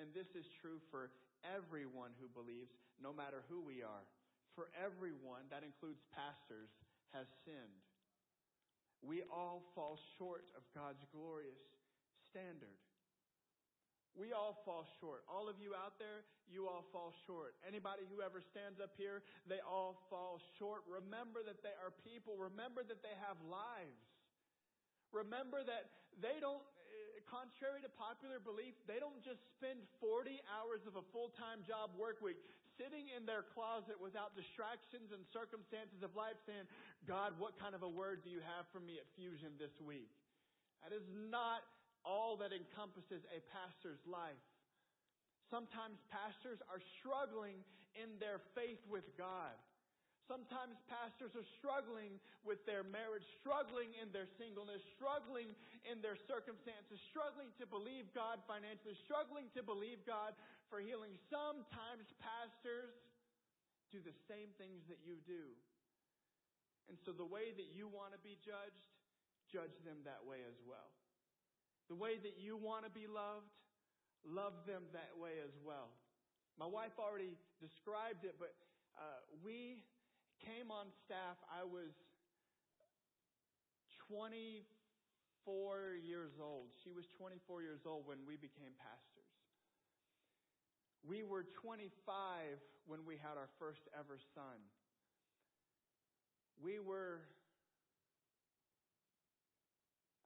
And 0.00 0.12
this 0.14 0.34
is 0.34 0.48
true 0.60 0.80
for 0.90 1.12
everyone 1.44 2.10
who 2.18 2.28
believes, 2.28 2.72
no 2.98 3.12
matter 3.12 3.44
who 3.48 3.60
we 3.60 3.82
are. 3.82 4.06
For 4.54 4.70
everyone, 4.74 5.46
that 5.50 5.62
includes 5.62 6.02
pastors, 6.14 6.70
has 7.12 7.26
sinned 7.44 7.82
we 9.04 9.22
all 9.28 9.62
fall 9.76 10.00
short 10.16 10.48
of 10.56 10.64
God's 10.72 11.04
glorious 11.12 11.60
standard. 12.32 12.74
We 14.14 14.30
all 14.30 14.54
fall 14.62 14.86
short. 15.02 15.26
All 15.26 15.50
of 15.50 15.58
you 15.58 15.74
out 15.74 15.98
there, 15.98 16.22
you 16.46 16.70
all 16.70 16.86
fall 16.94 17.10
short. 17.26 17.58
Anybody 17.66 18.06
who 18.06 18.22
ever 18.22 18.38
stands 18.38 18.78
up 18.78 18.94
here, 18.94 19.26
they 19.50 19.58
all 19.66 20.06
fall 20.06 20.38
short. 20.54 20.86
Remember 20.86 21.42
that 21.42 21.66
they 21.66 21.74
are 21.82 21.90
people. 22.06 22.38
Remember 22.38 22.86
that 22.86 23.02
they 23.02 23.14
have 23.26 23.34
lives. 23.50 24.06
Remember 25.10 25.66
that 25.66 25.90
they 26.22 26.38
don't, 26.38 26.62
eh, 26.62 27.26
contrary 27.26 27.82
to 27.82 27.90
popular 27.90 28.38
belief, 28.38 28.78
they 28.86 29.02
don't 29.02 29.18
just 29.22 29.42
spend 29.58 29.82
40 29.98 30.38
hours 30.46 30.86
of 30.86 30.94
a 30.94 31.04
full-time 31.10 31.66
job 31.66 31.90
work 31.98 32.22
week 32.22 32.38
sitting 32.76 33.10
in 33.14 33.24
their 33.24 33.46
closet 33.54 33.98
without 33.98 34.34
distractions 34.34 35.14
and 35.14 35.22
circumstances 35.30 36.02
of 36.02 36.14
life 36.18 36.38
saying, 36.46 36.66
God, 37.06 37.34
what 37.38 37.58
kind 37.58 37.74
of 37.74 37.82
a 37.82 37.90
word 37.90 38.22
do 38.26 38.30
you 38.30 38.42
have 38.42 38.66
for 38.74 38.82
me 38.82 38.98
at 38.98 39.06
Fusion 39.14 39.54
this 39.58 39.74
week? 39.78 40.10
That 40.82 40.92
is 40.92 41.06
not 41.30 41.64
all 42.04 42.36
that 42.42 42.52
encompasses 42.52 43.24
a 43.32 43.40
pastor's 43.48 44.02
life. 44.04 44.40
Sometimes 45.48 45.96
pastors 46.12 46.60
are 46.68 46.80
struggling 47.00 47.62
in 47.96 48.18
their 48.18 48.42
faith 48.52 48.80
with 48.90 49.04
God. 49.16 49.54
Sometimes 50.24 50.80
pastors 50.88 51.36
are 51.36 51.44
struggling 51.60 52.16
with 52.48 52.64
their 52.64 52.80
marriage, 52.80 53.28
struggling 53.44 53.92
in 54.00 54.08
their 54.08 54.24
singleness, 54.40 54.80
struggling 54.96 55.52
in 55.84 56.00
their 56.00 56.16
circumstances, 56.16 56.96
struggling 57.12 57.52
to 57.60 57.68
believe 57.68 58.08
God 58.16 58.40
financially, 58.48 58.96
struggling 59.04 59.52
to 59.52 59.60
believe 59.60 60.00
God 60.08 60.32
for 60.72 60.80
healing. 60.80 61.12
Sometimes 61.28 62.08
pastors 62.16 62.96
do 63.92 64.00
the 64.00 64.16
same 64.24 64.48
things 64.56 64.80
that 64.88 65.04
you 65.04 65.20
do. 65.28 65.52
And 66.88 66.96
so 67.04 67.12
the 67.12 67.28
way 67.28 67.52
that 67.52 67.68
you 67.76 67.84
want 67.88 68.16
to 68.16 68.20
be 68.24 68.40
judged, 68.40 68.88
judge 69.48 69.76
them 69.84 70.00
that 70.08 70.24
way 70.24 70.40
as 70.48 70.56
well. 70.64 70.88
The 71.92 71.96
way 71.96 72.16
that 72.16 72.40
you 72.40 72.56
want 72.56 72.88
to 72.88 72.92
be 72.92 73.04
loved, 73.04 73.52
love 74.24 74.56
them 74.64 74.88
that 74.96 75.12
way 75.20 75.36
as 75.44 75.52
well. 75.60 75.92
My 76.56 76.64
wife 76.64 76.96
already 76.96 77.36
described 77.60 78.24
it, 78.24 78.40
but 78.40 78.56
uh, 78.96 79.20
we 79.44 79.84
came 80.44 80.68
on 80.68 80.92
staff. 81.08 81.40
I 81.48 81.64
was 81.64 81.96
24 84.12 85.96
years 86.04 86.36
old. 86.36 86.68
She 86.84 86.92
was 86.92 87.08
24 87.16 87.64
years 87.64 87.80
old 87.88 88.04
when 88.04 88.20
we 88.28 88.36
became 88.36 88.76
pastors. 88.76 89.32
We 91.04 91.24
were 91.24 91.44
25 91.64 91.88
when 92.84 93.04
we 93.04 93.16
had 93.16 93.36
our 93.40 93.48
first 93.60 93.88
ever 93.96 94.20
son. 94.36 94.60
We 96.60 96.80
were, 96.80 97.24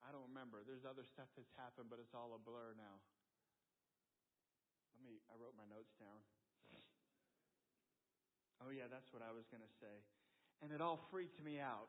I 0.06 0.14
don't 0.14 0.26
remember. 0.30 0.62
There's 0.66 0.86
other 0.86 1.02
stuff 1.02 1.30
that's 1.34 1.50
happened, 1.58 1.90
but 1.90 1.98
it's 1.98 2.14
all 2.14 2.34
a 2.34 2.42
blur 2.42 2.74
now. 2.78 3.02
Let 4.94 5.02
me, 5.02 5.18
I 5.30 5.34
wrote 5.38 5.54
my 5.58 5.66
notes 5.66 5.94
down. 5.98 6.22
Oh, 8.62 8.70
yeah, 8.74 8.90
that's 8.90 9.08
what 9.14 9.22
I 9.22 9.30
was 9.30 9.46
going 9.48 9.62
to 9.62 9.74
say. 9.78 9.96
And 10.62 10.74
it 10.74 10.82
all 10.82 10.98
freaked 11.10 11.38
me 11.42 11.62
out. 11.62 11.88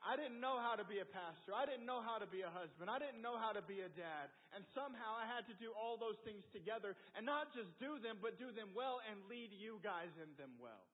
I 0.00 0.16
didn't 0.16 0.40
know 0.40 0.56
how 0.56 0.80
to 0.80 0.84
be 0.84 1.04
a 1.04 1.08
pastor. 1.08 1.52
I 1.52 1.68
didn't 1.68 1.84
know 1.84 2.00
how 2.00 2.16
to 2.16 2.24
be 2.24 2.40
a 2.40 2.48
husband. 2.48 2.88
I 2.88 2.96
didn't 2.96 3.20
know 3.20 3.36
how 3.36 3.52
to 3.52 3.60
be 3.60 3.84
a 3.84 3.92
dad. 3.92 4.32
And 4.56 4.64
somehow 4.72 5.12
I 5.12 5.28
had 5.28 5.44
to 5.52 5.54
do 5.60 5.76
all 5.76 6.00
those 6.00 6.16
things 6.24 6.40
together 6.56 6.96
and 7.12 7.28
not 7.28 7.52
just 7.52 7.68
do 7.76 8.00
them, 8.00 8.16
but 8.16 8.40
do 8.40 8.48
them 8.48 8.72
well 8.72 9.04
and 9.04 9.20
lead 9.28 9.52
you 9.52 9.76
guys 9.84 10.08
in 10.16 10.32
them 10.40 10.56
well. 10.56 10.88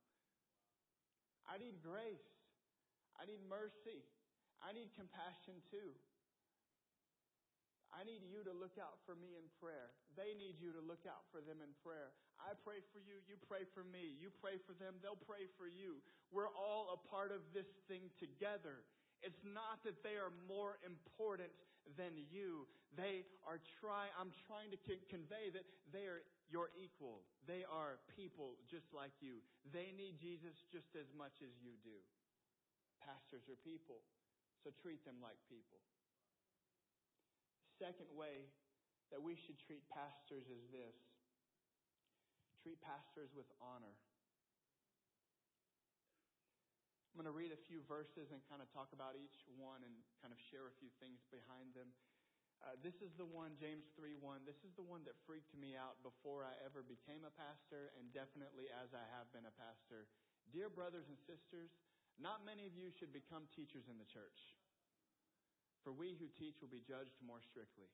I 1.46 1.62
need 1.62 1.78
grace. 1.86 2.26
I 3.14 3.30
need 3.30 3.38
mercy. 3.46 4.02
I 4.58 4.74
need 4.74 4.90
compassion 4.98 5.62
too. 5.70 5.94
I 7.96 8.04
need 8.04 8.20
you 8.28 8.44
to 8.44 8.52
look 8.52 8.76
out 8.76 9.00
for 9.08 9.16
me 9.16 9.40
in 9.40 9.48
prayer. 9.56 9.88
They 10.20 10.36
need 10.36 10.60
you 10.60 10.68
to 10.76 10.84
look 10.84 11.08
out 11.08 11.24
for 11.32 11.40
them 11.40 11.64
in 11.64 11.72
prayer. 11.80 12.12
I 12.36 12.52
pray 12.60 12.84
for 12.92 13.00
you, 13.00 13.24
you 13.24 13.40
pray 13.48 13.64
for 13.72 13.88
me. 13.88 14.12
You 14.20 14.28
pray 14.28 14.60
for 14.60 14.76
them, 14.76 15.00
they'll 15.00 15.16
pray 15.24 15.48
for 15.56 15.64
you. 15.64 16.04
We're 16.28 16.52
all 16.52 16.92
a 16.92 17.00
part 17.08 17.32
of 17.32 17.40
this 17.56 17.72
thing 17.88 18.12
together. 18.20 18.84
It's 19.24 19.40
not 19.48 19.80
that 19.88 20.04
they 20.04 20.20
are 20.20 20.28
more 20.44 20.76
important 20.84 21.48
than 21.96 22.12
you. 22.28 22.68
They 22.92 23.24
are 23.48 23.64
trying, 23.80 24.12
I'm 24.20 24.32
trying 24.44 24.68
to 24.76 24.78
convey 25.08 25.48
that 25.56 25.64
they 25.88 26.04
are 26.04 26.20
your 26.52 26.68
equal. 26.76 27.24
They 27.48 27.64
are 27.64 27.96
people 28.12 28.60
just 28.68 28.92
like 28.92 29.16
you. 29.24 29.40
They 29.72 29.96
need 29.96 30.20
Jesus 30.20 30.52
just 30.68 30.92
as 31.00 31.08
much 31.16 31.40
as 31.40 31.52
you 31.64 31.72
do. 31.80 31.96
Pastors 33.00 33.48
are 33.48 33.60
people, 33.64 34.04
so 34.60 34.68
treat 34.84 35.00
them 35.08 35.16
like 35.24 35.40
people. 35.48 35.80
Second 37.76 38.08
way 38.16 38.48
that 39.12 39.20
we 39.20 39.36
should 39.36 39.60
treat 39.60 39.84
pastors 39.92 40.48
is 40.48 40.64
this 40.72 40.96
treat 42.64 42.80
pastors 42.80 43.30
with 43.36 43.46
honor. 43.62 43.94
I'm 47.12 47.22
going 47.22 47.30
to 47.30 47.36
read 47.36 47.54
a 47.54 47.62
few 47.68 47.84
verses 47.86 48.34
and 48.34 48.42
kind 48.50 48.58
of 48.58 48.68
talk 48.74 48.90
about 48.90 49.14
each 49.14 49.46
one 49.54 49.86
and 49.86 49.94
kind 50.18 50.34
of 50.34 50.40
share 50.50 50.66
a 50.66 50.74
few 50.80 50.90
things 50.98 51.22
behind 51.30 51.72
them. 51.78 51.94
Uh, 52.64 52.74
this 52.80 52.98
is 53.04 53.12
the 53.14 53.28
one, 53.28 53.54
James 53.60 53.92
3 53.94 54.18
1. 54.18 54.48
This 54.48 54.58
is 54.64 54.72
the 54.74 54.84
one 54.84 55.04
that 55.04 55.14
freaked 55.28 55.54
me 55.54 55.76
out 55.76 56.00
before 56.00 56.42
I 56.42 56.56
ever 56.64 56.82
became 56.82 57.22
a 57.22 57.32
pastor 57.32 57.92
and 58.00 58.08
definitely 58.10 58.72
as 58.72 58.90
I 58.96 59.04
have 59.14 59.28
been 59.30 59.46
a 59.46 59.54
pastor. 59.54 60.08
Dear 60.50 60.72
brothers 60.72 61.06
and 61.12 61.20
sisters, 61.22 61.70
not 62.16 62.42
many 62.42 62.64
of 62.64 62.74
you 62.74 62.88
should 62.88 63.12
become 63.12 63.46
teachers 63.52 63.86
in 63.86 64.00
the 64.00 64.08
church. 64.08 64.56
For 65.86 65.94
we 65.94 66.18
who 66.18 66.26
teach 66.34 66.58
will 66.58 66.74
be 66.74 66.82
judged 66.82 67.14
more 67.22 67.38
strictly. 67.46 67.86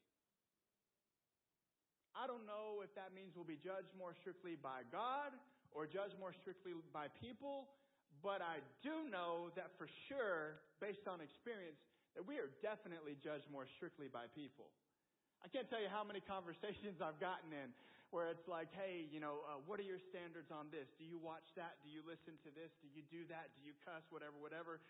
I 2.16 2.24
don't 2.24 2.48
know 2.48 2.80
if 2.80 2.88
that 2.96 3.12
means 3.12 3.36
we'll 3.36 3.44
be 3.44 3.60
judged 3.60 3.92
more 4.00 4.16
strictly 4.16 4.56
by 4.56 4.88
God 4.88 5.36
or 5.76 5.84
judged 5.84 6.16
more 6.16 6.32
strictly 6.32 6.72
by 6.88 7.12
people, 7.20 7.68
but 8.24 8.40
I 8.40 8.64
do 8.80 9.12
know 9.12 9.52
that 9.60 9.76
for 9.76 9.92
sure, 10.08 10.64
based 10.80 11.04
on 11.04 11.20
experience, 11.20 11.76
that 12.16 12.24
we 12.24 12.40
are 12.40 12.48
definitely 12.64 13.20
judged 13.20 13.52
more 13.52 13.68
strictly 13.76 14.08
by 14.08 14.24
people. 14.32 14.72
I 15.44 15.52
can't 15.52 15.68
tell 15.68 15.84
you 15.84 15.92
how 15.92 16.00
many 16.00 16.24
conversations 16.36 17.04
I've 17.04 17.20
gotten 17.20 17.52
in 17.52 17.76
where 18.08 18.32
it's 18.32 18.48
like, 18.48 18.72
hey, 18.72 19.08
you 19.08 19.20
know, 19.20 19.44
uh, 19.48 19.60
what 19.68 19.80
are 19.80 19.88
your 19.88 20.00
standards 20.12 20.48
on 20.48 20.72
this? 20.72 20.88
Do 20.96 21.04
you 21.04 21.20
watch 21.20 21.48
that? 21.60 21.80
Do 21.84 21.92
you 21.92 22.00
listen 22.04 22.40
to 22.44 22.52
this? 22.56 22.72
Do 22.80 22.88
you 22.88 23.04
do 23.08 23.24
that? 23.32 23.52
Do 23.56 23.60
you 23.64 23.76
cuss? 23.84 24.04
Whatever, 24.12 24.36
whatever 24.40 24.80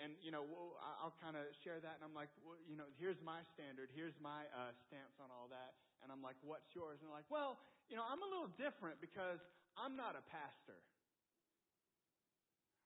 and 0.00 0.16
you 0.24 0.32
know 0.32 0.44
we'll, 0.44 0.78
I'll 0.80 1.16
kind 1.20 1.36
of 1.36 1.44
share 1.60 1.80
that, 1.80 2.00
and 2.00 2.04
I'm 2.04 2.16
like, 2.16 2.32
well, 2.40 2.56
you 2.64 2.76
know, 2.78 2.88
here's 2.96 3.20
my 3.20 3.44
standard, 3.52 3.92
here's 3.92 4.16
my 4.22 4.48
uh, 4.52 4.72
stance 4.88 5.16
on 5.20 5.28
all 5.28 5.52
that, 5.52 5.76
and 6.00 6.08
I'm 6.08 6.24
like, 6.24 6.38
what's 6.40 6.68
yours? 6.72 7.00
And 7.00 7.10
they're 7.10 7.18
like, 7.18 7.28
well, 7.28 7.60
you 7.92 7.96
know, 7.98 8.06
I'm 8.06 8.22
a 8.24 8.28
little 8.28 8.52
different 8.56 9.02
because 9.04 9.42
I'm 9.76 9.96
not 9.96 10.16
a 10.16 10.24
pastor. 10.32 10.80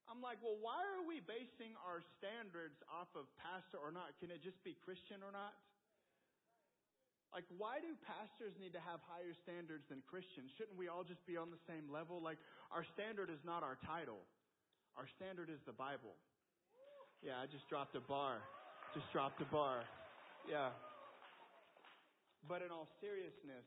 I'm 0.07 0.23
like, 0.23 0.39
well, 0.39 0.55
why 0.63 0.87
are 0.87 1.03
we 1.03 1.19
basing 1.19 1.75
our 1.83 1.99
standards 2.19 2.79
off 2.87 3.11
of 3.19 3.27
pastor 3.43 3.83
or 3.83 3.91
not? 3.91 4.15
Can 4.23 4.31
it 4.31 4.39
just 4.39 4.63
be 4.63 4.79
Christian 4.87 5.19
or 5.19 5.35
not? 5.35 5.51
Like, 7.35 7.43
why 7.59 7.83
do 7.83 7.91
pastors 8.07 8.55
need 8.63 8.71
to 8.79 8.83
have 8.87 9.03
higher 9.11 9.35
standards 9.43 9.83
than 9.91 10.07
Christians? 10.07 10.55
Shouldn't 10.55 10.79
we 10.79 10.87
all 10.87 11.03
just 11.03 11.27
be 11.27 11.35
on 11.35 11.51
the 11.51 11.59
same 11.67 11.91
level? 11.91 12.23
Like, 12.23 12.39
our 12.71 12.87
standard 12.95 13.35
is 13.35 13.43
not 13.43 13.67
our 13.67 13.77
title. 13.83 14.23
Our 14.95 15.11
standard 15.19 15.51
is 15.51 15.59
the 15.67 15.75
Bible. 15.75 16.15
Yeah, 17.27 17.43
I 17.43 17.51
just 17.51 17.67
dropped 17.67 17.99
a 17.99 18.05
bar. 18.07 18.39
Just 18.95 19.11
dropped 19.11 19.43
a 19.43 19.49
bar. 19.51 19.83
Yeah. 20.47 20.71
But 22.47 22.63
in 22.63 22.71
all 22.71 22.87
seriousness, 23.03 23.67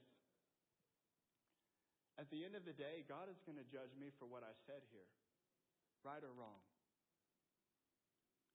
at 2.16 2.32
the 2.32 2.48
end 2.48 2.56
of 2.56 2.64
the 2.64 2.72
day, 2.72 3.04
God 3.04 3.28
is 3.28 3.36
going 3.44 3.60
to 3.60 3.68
judge 3.68 3.92
me 4.00 4.16
for 4.16 4.32
what 4.32 4.48
I 4.48 4.56
said 4.64 4.80
here, 4.96 5.12
right 6.08 6.24
or 6.24 6.32
wrong. 6.40 6.56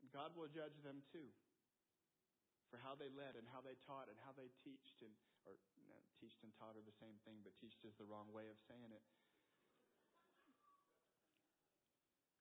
God 0.09 0.33
will 0.33 0.49
judge 0.49 0.73
them 0.81 1.05
too 1.13 1.29
for 2.73 2.81
how 2.81 2.97
they 2.97 3.13
led 3.13 3.37
and 3.37 3.45
how 3.53 3.61
they 3.61 3.77
taught 3.85 4.09
and 4.09 4.17
how 4.25 4.33
they 4.33 4.49
teached 4.65 5.05
and 5.05 5.13
or 5.45 5.53
no, 5.85 6.01
teached 6.17 6.41
and 6.41 6.53
taught 6.57 6.81
are 6.81 6.87
the 6.89 6.97
same 6.97 7.21
thing, 7.29 7.45
but 7.45 7.53
teached 7.61 7.85
is 7.85 7.93
the 8.01 8.09
wrong 8.09 8.33
way 8.33 8.49
of 8.49 8.57
saying 8.65 8.89
it. 8.89 9.05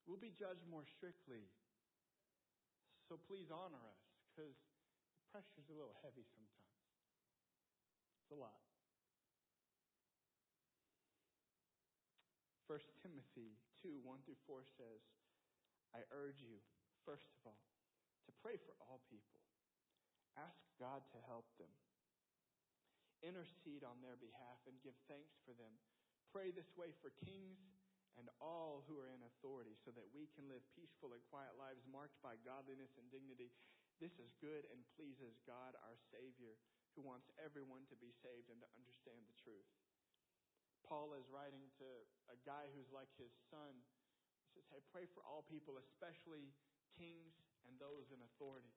We'll 0.08 0.24
be 0.24 0.32
judged 0.32 0.64
more 0.72 0.88
strictly 0.88 1.52
so 3.08 3.20
please 3.28 3.52
honor 3.52 3.82
us 3.84 4.02
because 4.32 4.56
the 5.20 5.26
pressure's 5.30 5.70
a 5.70 5.76
little 5.76 5.96
heavy 6.02 6.26
sometimes. 6.34 6.78
It's 8.24 8.32
a 8.32 8.40
lot. 8.40 8.64
1 12.72 12.80
Timothy 13.04 13.60
2 13.84 14.02
1 14.02 14.26
through 14.26 14.40
4 14.50 14.66
says, 14.80 15.04
I 15.94 16.02
urge 16.10 16.42
you, 16.42 16.58
first 17.06 17.30
of 17.30 17.54
all, 17.54 17.62
to 18.26 18.32
pray 18.42 18.58
for 18.58 18.74
all 18.82 19.04
people. 19.12 19.44
Ask 20.40 20.58
God 20.82 21.06
to 21.14 21.20
help 21.30 21.46
them. 21.62 21.70
Intercede 23.22 23.86
on 23.86 24.02
their 24.02 24.18
behalf 24.18 24.58
and 24.66 24.74
give 24.82 24.98
thanks 25.06 25.38
for 25.46 25.54
them. 25.54 25.70
Pray 26.34 26.50
this 26.50 26.74
way 26.74 26.90
for 26.98 27.14
kings 27.22 27.83
and 28.18 28.30
all 28.38 28.86
who 28.86 29.02
are 29.02 29.10
in 29.10 29.26
authority 29.26 29.74
so 29.82 29.90
that 29.94 30.06
we 30.14 30.30
can 30.34 30.46
live 30.46 30.62
peaceful 30.78 31.18
and 31.18 31.24
quiet 31.30 31.58
lives 31.58 31.82
marked 31.90 32.18
by 32.22 32.38
godliness 32.46 32.94
and 32.98 33.10
dignity. 33.10 33.50
This 33.98 34.18
is 34.22 34.38
good 34.38 34.70
and 34.70 34.86
pleases 34.94 35.42
God, 35.46 35.74
our 35.82 35.98
Savior, 36.14 36.58
who 36.94 37.02
wants 37.02 37.34
everyone 37.42 37.90
to 37.90 37.98
be 37.98 38.14
saved 38.22 38.54
and 38.54 38.62
to 38.62 38.70
understand 38.78 39.26
the 39.26 39.38
truth. 39.42 39.70
Paul 40.86 41.16
is 41.18 41.32
writing 41.32 41.72
to 41.80 41.90
a 42.30 42.38
guy 42.46 42.70
who's 42.76 42.92
like 42.94 43.10
his 43.18 43.34
son. 43.50 43.74
He 44.46 44.50
says, 44.54 44.68
Hey, 44.70 44.84
pray 44.94 45.10
for 45.10 45.26
all 45.26 45.48
people, 45.48 45.80
especially 45.80 46.54
kings 46.94 47.34
and 47.66 47.80
those 47.80 48.12
in 48.14 48.20
authority. 48.22 48.70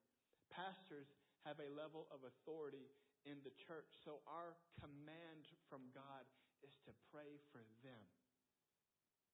Pastors 0.49 1.11
have 1.45 1.59
a 1.59 1.69
level 1.69 2.07
of 2.09 2.23
authority 2.23 2.89
in 3.27 3.43
the 3.43 3.53
church, 3.53 3.91
so 4.07 4.23
our 4.23 4.55
command 4.79 5.51
from 5.67 5.91
God 5.91 6.23
is 6.63 6.79
to 6.87 6.95
pray 7.11 7.37
for 7.51 7.61
them. 7.83 8.03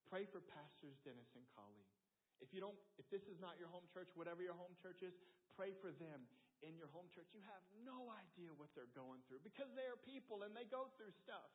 Pray 0.08 0.26
for 0.30 0.42
pastors 0.42 1.00
Dennis 1.02 1.30
and 1.36 1.46
Colleen. 1.54 1.90
If 2.44 2.52
you 2.52 2.60
don't, 2.60 2.76
if 3.00 3.08
this 3.08 3.24
is 3.32 3.40
not 3.40 3.56
your 3.56 3.72
home 3.72 3.88
church, 3.92 4.12
whatever 4.20 4.44
your 4.44 4.58
home 4.58 4.76
church 4.84 5.00
is, 5.00 5.16
pray 5.56 5.72
for 5.80 5.96
them 5.96 6.28
in 6.64 6.76
your 6.76 6.92
home 6.92 7.08
church. 7.12 7.32
You 7.32 7.44
have 7.48 7.64
no 7.84 8.12
idea 8.12 8.52
what 8.56 8.72
they're 8.76 8.92
going 8.96 9.24
through 9.28 9.44
because 9.44 9.72
they 9.76 9.88
are 9.88 10.00
people 10.04 10.44
and 10.48 10.52
they 10.52 10.68
go 10.68 10.92
through 10.96 11.16
stuff. 11.24 11.52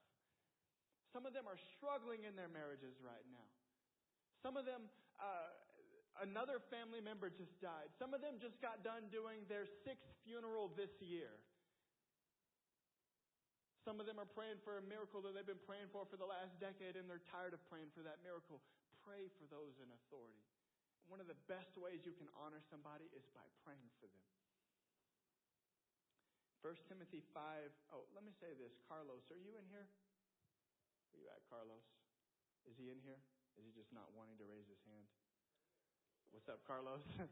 Some 1.12 1.24
of 1.24 1.32
them 1.32 1.49
are 1.49 1.57
struggling 1.76 2.28
in 2.28 2.36
their 2.36 2.53
marriages 2.53 3.01
right 3.01 3.24
now. 3.32 3.49
Some 4.44 4.61
of 4.61 4.68
them, 4.68 4.86
uh, 5.16 5.51
another 6.20 6.61
family 6.68 7.01
member 7.01 7.32
just 7.32 7.57
died. 7.64 7.88
Some 7.96 8.12
of 8.12 8.20
them 8.20 8.36
just 8.36 8.61
got 8.61 8.84
done 8.84 9.09
doing 9.09 9.49
their 9.49 9.64
sixth 9.84 10.09
funeral 10.22 10.68
this 10.76 10.92
year. 11.01 11.32
Some 13.89 14.05
of 14.05 14.05
them 14.05 14.20
are 14.20 14.28
praying 14.28 14.61
for 14.68 14.76
a 14.76 14.84
miracle 14.84 15.24
that 15.24 15.32
they've 15.32 15.49
been 15.49 15.64
praying 15.64 15.89
for 15.89 16.05
for 16.05 16.20
the 16.20 16.28
last 16.28 16.53
decade 16.61 17.01
and 17.01 17.09
they're 17.09 17.24
tired 17.24 17.57
of 17.57 17.61
praying 17.72 17.89
for 17.97 18.05
that 18.05 18.20
miracle. 18.20 18.61
pray 19.01 19.32
for 19.41 19.49
those 19.49 19.80
in 19.80 19.89
authority. 19.89 20.45
One 21.09 21.24
of 21.24 21.24
the 21.24 21.41
best 21.49 21.72
ways 21.80 22.05
you 22.05 22.12
can 22.12 22.28
honor 22.36 22.61
somebody 22.68 23.09
is 23.16 23.24
by 23.32 23.49
praying 23.64 23.89
for 23.97 24.05
them. 24.12 24.28
1 26.61 26.84
Timothy 26.84 27.24
5. 27.32 27.41
Oh, 27.97 28.05
let 28.12 28.28
me 28.28 28.36
say 28.36 28.53
this. 28.61 28.76
Carlos, 28.84 29.24
are 29.32 29.41
you 29.41 29.57
in 29.57 29.64
here? 29.72 29.89
Where 31.09 31.24
you 31.24 31.32
at, 31.32 31.41
Carlos? 31.49 31.89
Is 32.68 32.76
he 32.76 32.93
in 32.93 33.01
here? 33.01 33.24
Is 33.57 33.64
he 33.64 33.72
just 33.72 33.89
not 33.97 34.12
wanting 34.12 34.36
to 34.36 34.45
raise 34.45 34.68
his 34.68 34.84
hand? 34.84 35.09
What's 36.28 36.53
up, 36.53 36.61
Carlos? 36.68 37.01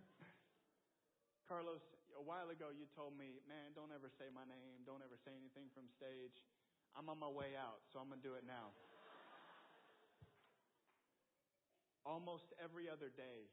Carlos, 1.53 1.85
a 2.17 2.25
while 2.25 2.49
ago 2.49 2.73
you 2.73 2.89
told 2.97 3.13
me, 3.13 3.45
man, 3.45 3.77
don't 3.77 3.93
ever 3.93 4.09
say 4.09 4.33
my 4.33 4.49
name. 4.49 4.89
Don't 4.89 5.05
ever 5.05 5.21
say 5.21 5.37
anything 5.37 5.69
from 5.77 5.93
stage. 5.93 6.41
I'm 6.97 7.13
on 7.13 7.21
my 7.21 7.29
way 7.29 7.53
out, 7.53 7.85
so 7.93 8.01
I'm 8.01 8.09
going 8.09 8.25
to 8.25 8.27
do 8.27 8.35
it 8.41 8.49
now. 8.49 8.73
Almost 12.09 12.57
every 12.57 12.89
other 12.89 13.13
day, 13.13 13.53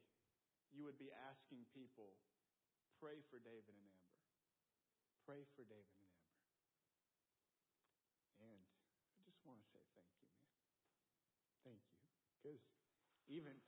you 0.72 0.88
would 0.88 0.96
be 0.96 1.12
asking 1.28 1.68
people, 1.76 2.16
pray 2.96 3.20
for 3.28 3.36
David 3.42 3.76
and 3.76 3.88
Amber. 3.88 4.20
Pray 5.28 5.44
for 5.52 5.66
David 5.68 5.92
and 6.00 6.08
Amber. 6.08 6.32
And 8.48 8.60
I 9.20 9.20
just 9.28 9.42
want 9.44 9.60
to 9.60 9.66
say 9.68 9.82
thank 9.92 10.12
you, 10.22 10.28
man. 10.32 10.48
Thank 11.66 11.82
you. 11.84 12.00
Because 12.40 12.62
even. 13.28 13.63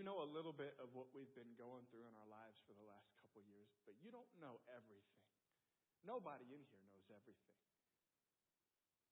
You 0.00 0.08
know 0.08 0.24
a 0.24 0.32
little 0.32 0.56
bit 0.56 0.72
of 0.80 0.96
what 0.96 1.12
we've 1.12 1.28
been 1.36 1.52
going 1.60 1.84
through 1.92 2.08
in 2.08 2.16
our 2.16 2.24
lives 2.32 2.56
for 2.64 2.72
the 2.72 2.88
last 2.88 3.12
couple 3.20 3.44
years, 3.44 3.68
but 3.84 4.00
you 4.00 4.08
don't 4.08 4.32
know 4.40 4.56
everything. 4.72 5.28
Nobody 6.08 6.48
in 6.56 6.64
here 6.72 6.80
knows 6.88 7.04
everything. 7.12 7.60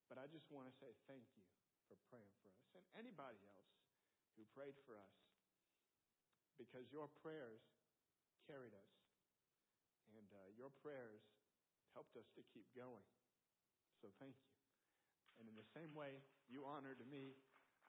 But 0.08 0.16
I 0.16 0.24
just 0.32 0.48
want 0.48 0.64
to 0.64 0.72
say 0.80 0.88
thank 1.04 1.28
you 1.36 1.44
for 1.92 2.00
praying 2.08 2.32
for 2.40 2.48
us 2.56 2.72
and 2.72 2.80
anybody 2.96 3.36
else 3.52 3.68
who 4.40 4.48
prayed 4.56 4.80
for 4.88 4.96
us 4.96 5.16
because 6.56 6.88
your 6.88 7.12
prayers 7.20 7.60
carried 8.48 8.72
us 8.72 8.92
and 10.16 10.24
uh, 10.32 10.48
your 10.56 10.72
prayers 10.80 11.20
helped 11.92 12.16
us 12.16 12.32
to 12.32 12.40
keep 12.48 12.64
going. 12.72 13.04
So 14.00 14.08
thank 14.16 14.40
you. 14.40 14.56
And 15.36 15.52
in 15.52 15.56
the 15.60 15.68
same 15.68 15.92
way 15.92 16.24
you 16.48 16.64
honored 16.64 17.04
me, 17.12 17.36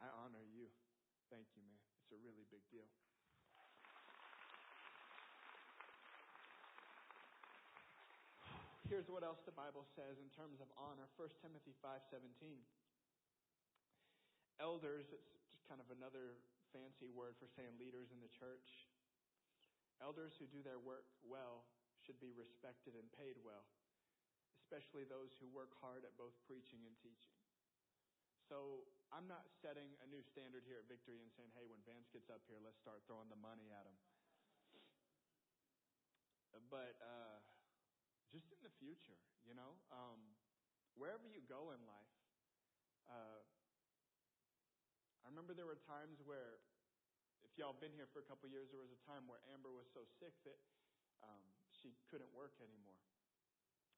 I 0.03 0.11
honor 0.11 0.43
you. 0.43 0.67
Thank 1.31 1.47
you, 1.55 1.63
man. 1.63 1.88
It's 2.09 2.17
a 2.17 2.25
really 2.25 2.49
big 2.49 2.65
deal. 2.73 2.89
Here's 8.89 9.05
what 9.13 9.21
else 9.21 9.45
the 9.45 9.53
Bible 9.53 9.85
says 9.93 10.17
in 10.17 10.33
terms 10.33 10.57
of 10.57 10.73
honor. 10.73 11.05
1 11.21 11.37
Timothy 11.37 11.77
5:17. 11.85 12.65
Elders, 14.57 15.13
it's 15.13 15.29
just 15.53 15.61
kind 15.69 15.77
of 15.77 15.85
another 15.93 16.41
fancy 16.73 17.13
word 17.13 17.37
for 17.37 17.45
saying 17.45 17.77
leaders 17.77 18.09
in 18.09 18.17
the 18.25 18.33
church. 18.33 18.89
Elders 20.01 20.33
who 20.41 20.49
do 20.49 20.65
their 20.65 20.81
work 20.81 21.05
well 21.21 21.69
should 22.01 22.17
be 22.17 22.33
respected 22.33 22.97
and 22.97 23.05
paid 23.13 23.37
well, 23.45 23.69
especially 24.65 25.05
those 25.05 25.37
who 25.37 25.45
work 25.53 25.77
hard 25.77 26.01
at 26.09 26.17
both 26.17 26.33
preaching 26.49 26.81
and 26.89 26.97
teaching. 26.97 27.38
So 28.49 28.81
I'm 29.13 29.29
not 29.29 29.45
setting 29.61 29.93
a 30.01 30.09
new 30.09 30.25
standard 30.25 30.65
here 30.65 30.81
at 30.81 30.89
Victory 30.89 31.21
and 31.21 31.29
saying, 31.37 31.53
hey, 31.53 31.69
when 31.69 31.85
Vance 31.85 32.09
gets 32.09 32.33
up 32.33 32.41
here, 32.49 32.57
let's 32.57 32.81
start 32.81 33.05
throwing 33.05 33.29
the 33.29 33.37
money 33.37 33.69
at 33.69 33.85
him. 33.85 33.93
But 36.73 36.97
uh, 36.97 37.37
just 38.33 38.49
in 38.49 38.57
the 38.65 38.73
future, 38.81 39.21
you 39.45 39.53
know, 39.53 39.77
um, 39.93 40.17
wherever 40.97 41.29
you 41.29 41.45
go 41.45 41.77
in 41.77 41.81
life, 41.85 42.17
uh, 43.05 43.41
I 45.21 45.29
remember 45.29 45.53
there 45.53 45.69
were 45.69 45.77
times 45.85 46.17
where, 46.25 46.57
if 47.45 47.53
y'all 47.53 47.77
been 47.77 47.93
here 47.93 48.09
for 48.09 48.17
a 48.17 48.25
couple 48.25 48.49
of 48.49 48.53
years, 48.53 48.73
there 48.73 48.81
was 48.81 48.89
a 48.89 49.01
time 49.05 49.29
where 49.29 49.45
Amber 49.53 49.69
was 49.69 49.85
so 49.93 50.09
sick 50.17 50.33
that 50.49 50.57
um, 51.21 51.45
she 51.69 51.93
couldn't 52.09 52.33
work 52.33 52.57
anymore. 52.65 52.97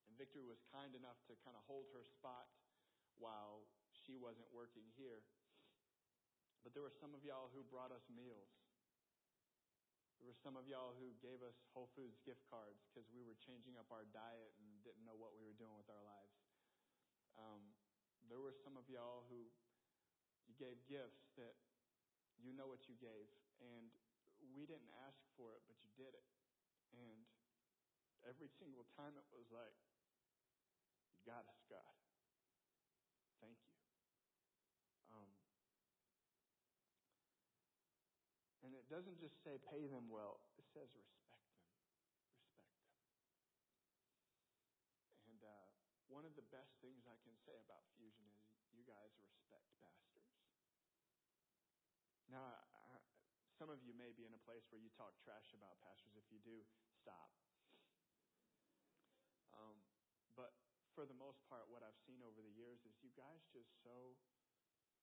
And 0.07 0.15
Victory 0.19 0.43
was 0.43 0.59
kind 0.75 0.91
enough 0.91 1.23
to 1.31 1.39
kind 1.39 1.55
of 1.55 1.63
hold 1.71 1.87
her 1.95 2.03
spot 2.03 2.51
while 3.15 3.63
she 4.05 4.17
wasn't 4.17 4.49
working 4.51 4.85
here. 4.97 5.21
But 6.61 6.77
there 6.77 6.85
were 6.85 6.93
some 6.93 7.13
of 7.17 7.25
y'all 7.25 7.49
who 7.53 7.65
brought 7.65 7.89
us 7.89 8.05
meals. 8.09 8.53
There 10.21 10.29
were 10.29 10.37
some 10.37 10.53
of 10.53 10.69
y'all 10.69 10.93
who 11.01 11.17
gave 11.17 11.41
us 11.41 11.57
Whole 11.73 11.89
Foods 11.97 12.21
gift 12.21 12.45
cards 12.45 12.85
because 12.85 13.09
we 13.09 13.25
were 13.25 13.33
changing 13.41 13.73
up 13.81 13.89
our 13.89 14.05
diet 14.13 14.53
and 14.61 14.69
didn't 14.85 15.01
know 15.01 15.17
what 15.17 15.33
we 15.33 15.41
were 15.41 15.57
doing 15.57 15.73
with 15.73 15.89
our 15.89 16.05
lives. 16.05 16.37
Um, 17.41 17.73
there 18.29 18.37
were 18.37 18.53
some 18.53 18.77
of 18.77 18.85
y'all 18.85 19.25
who 19.33 19.49
you 20.45 20.53
gave 20.61 20.77
gifts 20.85 21.33
that 21.41 21.57
you 22.37 22.53
know 22.53 22.69
what 22.69 22.85
you 22.85 22.93
gave, 23.01 23.29
and 23.61 23.89
we 24.53 24.69
didn't 24.69 24.93
ask 25.09 25.17
for 25.37 25.53
it, 25.57 25.61
but 25.65 25.77
you 25.81 25.89
did 25.97 26.13
it. 26.13 26.27
And 26.93 27.25
every 28.25 28.49
single 28.61 28.85
time 28.97 29.17
it 29.17 29.25
was 29.33 29.49
like, 29.49 29.73
You 31.17 31.21
got 31.25 31.45
us, 31.49 31.61
God. 31.69 31.93
Thank 33.41 33.57
you. 33.65 33.73
Um, 35.13 35.29
and 38.65 38.73
it 38.73 38.80
doesn't 38.91 39.23
just 39.23 39.39
say 39.39 39.55
pay 39.71 39.87
them 39.87 40.11
well, 40.11 40.43
it 40.59 40.67
says 40.75 40.91
respect 40.91 41.47
them. 41.55 41.63
Respect 41.79 42.11
them. 42.11 42.99
And 45.31 45.39
uh, 45.47 45.71
one 46.11 46.27
of 46.27 46.35
the 46.35 46.43
best 46.51 46.75
things 46.83 47.07
I 47.07 47.15
can 47.23 47.39
say 47.47 47.55
about 47.63 47.87
Fusion 47.95 48.27
is 48.27 48.43
you 48.75 48.83
guys 48.83 49.15
respect 49.23 49.63
pastors. 49.79 50.27
Now, 52.27 52.43
I, 52.43 52.99
some 53.55 53.71
of 53.71 53.79
you 53.79 53.95
may 53.95 54.11
be 54.11 54.27
in 54.27 54.35
a 54.35 54.43
place 54.43 54.67
where 54.67 54.83
you 54.83 54.91
talk 54.91 55.15
trash 55.23 55.55
about 55.55 55.79
pastors. 55.79 56.19
If 56.19 56.27
you 56.27 56.43
do, 56.43 56.59
stop. 56.99 57.31
Um, 59.55 59.79
but 60.35 60.51
for 60.95 61.07
the 61.07 61.15
most 61.15 61.39
part, 61.47 61.71
what 61.71 61.83
I've 61.83 61.99
seen 62.03 62.19
over 62.23 62.43
the 62.43 62.51
years 62.51 62.83
is 62.83 62.95
you 62.99 63.11
guys 63.15 63.43
just 63.55 63.71
so, 63.83 64.19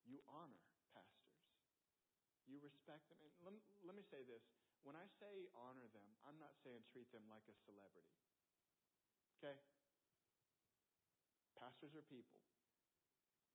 you 0.04 0.20
honor 0.28 0.64
pastors. 0.92 1.27
You 2.48 2.58
respect 2.64 3.04
them. 3.12 3.20
And 3.20 3.30
let, 3.44 3.52
let 3.84 3.94
me 3.94 4.02
say 4.08 4.24
this. 4.24 4.42
When 4.82 4.96
I 4.96 5.04
say 5.20 5.52
honor 5.52 5.84
them, 5.92 6.08
I'm 6.24 6.40
not 6.40 6.56
saying 6.64 6.88
treat 6.88 7.12
them 7.12 7.28
like 7.28 7.44
a 7.46 7.56
celebrity. 7.68 8.16
Okay? 9.38 9.54
Pastors 11.60 11.92
are 11.92 12.06
people. 12.08 12.40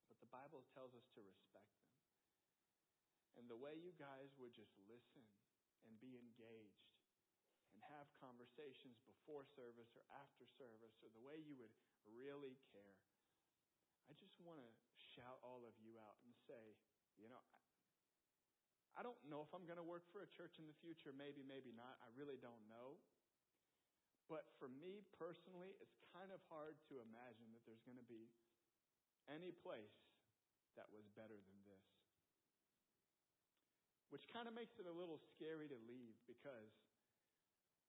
But 0.06 0.22
the 0.22 0.30
Bible 0.30 0.62
tells 0.70 0.94
us 0.94 1.08
to 1.18 1.20
respect 1.26 1.66
them. 1.74 1.90
And 3.34 3.50
the 3.50 3.58
way 3.58 3.74
you 3.74 3.90
guys 3.98 4.30
would 4.38 4.54
just 4.54 4.78
listen 4.86 5.26
and 5.82 5.98
be 5.98 6.14
engaged 6.14 6.86
and 7.74 7.82
have 7.90 8.06
conversations 8.14 9.02
before 9.10 9.42
service 9.58 9.90
or 9.98 10.06
after 10.22 10.46
service, 10.54 10.94
or 11.02 11.10
the 11.10 11.26
way 11.26 11.42
you 11.42 11.58
would 11.58 11.74
really 12.06 12.54
care, 12.70 12.94
I 14.06 14.14
just 14.14 14.38
want 14.38 14.62
to 14.62 14.70
shout 14.94 15.42
all 15.42 15.66
of 15.66 15.74
you 15.82 15.98
out 15.98 16.14
and 16.22 16.30
say, 16.46 16.78
you 17.18 17.26
know, 17.26 17.42
I 18.94 19.02
don't 19.02 19.18
know 19.26 19.42
if 19.42 19.50
I'm 19.50 19.66
going 19.66 19.82
to 19.82 19.86
work 19.86 20.06
for 20.14 20.22
a 20.22 20.30
church 20.30 20.58
in 20.62 20.70
the 20.70 20.78
future. 20.78 21.10
Maybe, 21.10 21.42
maybe 21.42 21.74
not. 21.74 21.98
I 22.02 22.08
really 22.14 22.38
don't 22.38 22.62
know. 22.70 22.98
But 24.30 24.48
for 24.56 24.70
me 24.70 25.04
personally, 25.18 25.74
it's 25.82 25.98
kind 26.14 26.30
of 26.30 26.40
hard 26.48 26.78
to 26.88 27.02
imagine 27.02 27.52
that 27.52 27.66
there's 27.66 27.82
going 27.84 28.00
to 28.00 28.06
be 28.06 28.30
any 29.28 29.50
place 29.50 29.98
that 30.78 30.88
was 30.94 31.04
better 31.12 31.36
than 31.36 31.58
this 31.66 31.84
which 34.14 34.30
kind 34.30 34.46
of 34.46 34.54
makes 34.54 34.78
it 34.78 34.86
a 34.86 34.94
little 34.94 35.18
scary 35.34 35.66
to 35.66 35.74
leave 35.90 36.14
because 36.30 36.70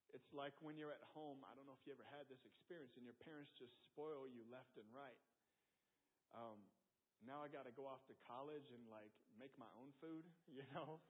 it's 0.09 0.33
like 0.33 0.57
when 0.57 0.73
you're 0.73 0.89
at 0.89 1.05
home. 1.13 1.45
I 1.45 1.53
don't 1.53 1.69
know 1.69 1.77
if 1.77 1.85
you 1.85 1.93
ever 1.93 2.07
had 2.09 2.25
this 2.25 2.41
experience, 2.49 2.97
and 2.97 3.05
your 3.05 3.13
parents 3.21 3.53
just 3.53 3.77
spoil 3.93 4.25
you 4.25 4.41
left 4.49 4.73
and 4.81 4.89
right. 4.89 5.21
Um, 6.33 6.65
now 7.25 7.41
I 7.41 7.49
got 7.49 7.65
to 7.65 7.73
go 7.73 7.89
off 7.89 8.05
to 8.09 8.15
college 8.25 8.69
and 8.69 8.85
like 8.89 9.11
make 9.35 9.53
my 9.57 9.69
own 9.81 9.91
food, 9.97 10.25
you 10.55 10.65
know. 10.73 11.01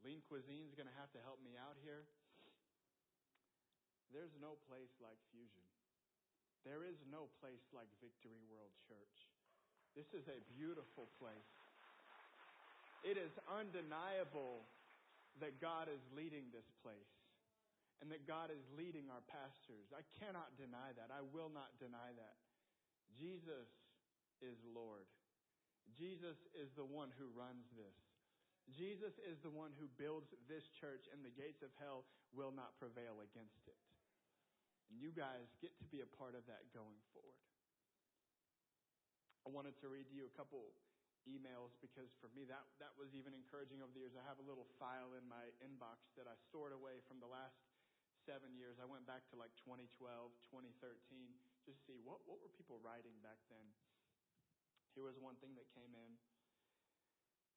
Lean 0.00 0.24
Cuisine's 0.24 0.72
going 0.72 0.88
to 0.88 0.96
have 0.96 1.12
to 1.12 1.20
help 1.20 1.44
me 1.44 1.60
out 1.60 1.76
here. 1.84 2.08
There's 4.08 4.32
no 4.40 4.56
place 4.64 4.96
like 5.00 5.20
Fusion. 5.28 5.66
There 6.64 6.84
is 6.84 6.96
no 7.08 7.28
place 7.40 7.68
like 7.72 7.88
Victory 8.00 8.40
World 8.48 8.72
Church. 8.88 9.28
This 9.96 10.08
is 10.16 10.24
a 10.28 10.40
beautiful 10.56 11.08
place. 11.20 11.52
It 13.04 13.16
is 13.16 13.32
undeniable 13.48 14.68
that 15.40 15.60
God 15.60 15.88
is 15.88 16.04
leading 16.12 16.52
this 16.52 16.68
place 16.84 17.16
and 18.00 18.12
that 18.12 18.28
God 18.28 18.52
is 18.52 18.64
leading 18.76 19.08
our 19.12 19.24
pastors. 19.28 19.88
I 19.92 20.04
cannot 20.20 20.56
deny 20.56 20.92
that. 20.96 21.12
I 21.12 21.24
will 21.32 21.52
not 21.52 21.72
deny 21.80 22.12
that. 22.16 22.36
Jesus 23.16 23.68
is 24.42 24.58
Lord. 24.64 25.06
Jesus 25.96 26.38
is 26.56 26.72
the 26.76 26.86
one 26.86 27.12
who 27.16 27.28
runs 27.32 27.68
this. 27.74 27.98
Jesus 28.70 29.18
is 29.26 29.42
the 29.42 29.50
one 29.50 29.74
who 29.80 29.90
builds 29.98 30.30
this 30.46 30.68
church, 30.78 31.10
and 31.10 31.26
the 31.26 31.34
gates 31.34 31.64
of 31.66 31.74
hell 31.82 32.06
will 32.30 32.54
not 32.54 32.78
prevail 32.78 33.18
against 33.24 33.66
it. 33.66 33.80
And 34.90 34.98
you 34.98 35.10
guys 35.10 35.50
get 35.58 35.74
to 35.82 35.86
be 35.90 36.02
a 36.02 36.10
part 36.18 36.38
of 36.38 36.46
that 36.46 36.70
going 36.70 36.98
forward. 37.10 37.42
I 39.46 39.50
wanted 39.50 39.74
to 39.82 39.90
read 39.90 40.06
to 40.10 40.14
you 40.14 40.28
a 40.28 40.34
couple 40.36 40.70
emails 41.28 41.76
because 41.84 42.08
for 42.16 42.32
me 42.32 42.48
that 42.48 42.64
that 42.80 42.92
was 42.96 43.12
even 43.12 43.36
encouraging 43.36 43.84
over 43.84 43.92
the 43.92 44.00
years. 44.00 44.16
I 44.16 44.24
have 44.24 44.40
a 44.40 44.46
little 44.46 44.68
file 44.80 45.12
in 45.16 45.24
my 45.28 45.52
inbox 45.60 46.08
that 46.16 46.24
I 46.24 46.36
stored 46.48 46.72
away 46.72 47.04
from 47.04 47.20
the 47.20 47.28
last 47.28 47.56
seven 48.24 48.56
years. 48.56 48.80
I 48.80 48.88
went 48.88 49.04
back 49.04 49.24
to 49.32 49.36
like 49.36 49.52
2012, 49.64 49.88
2013, 50.00 51.32
just 51.44 51.64
to 51.68 51.72
see 51.84 51.96
what 52.04 52.24
what 52.24 52.40
were 52.40 52.52
people 52.52 52.80
writing 52.80 53.16
back 53.20 53.40
then. 53.52 53.66
Here 54.94 55.06
was 55.06 55.18
one 55.22 55.38
thing 55.38 55.54
that 55.54 55.70
came 55.70 55.94
in. 55.94 56.10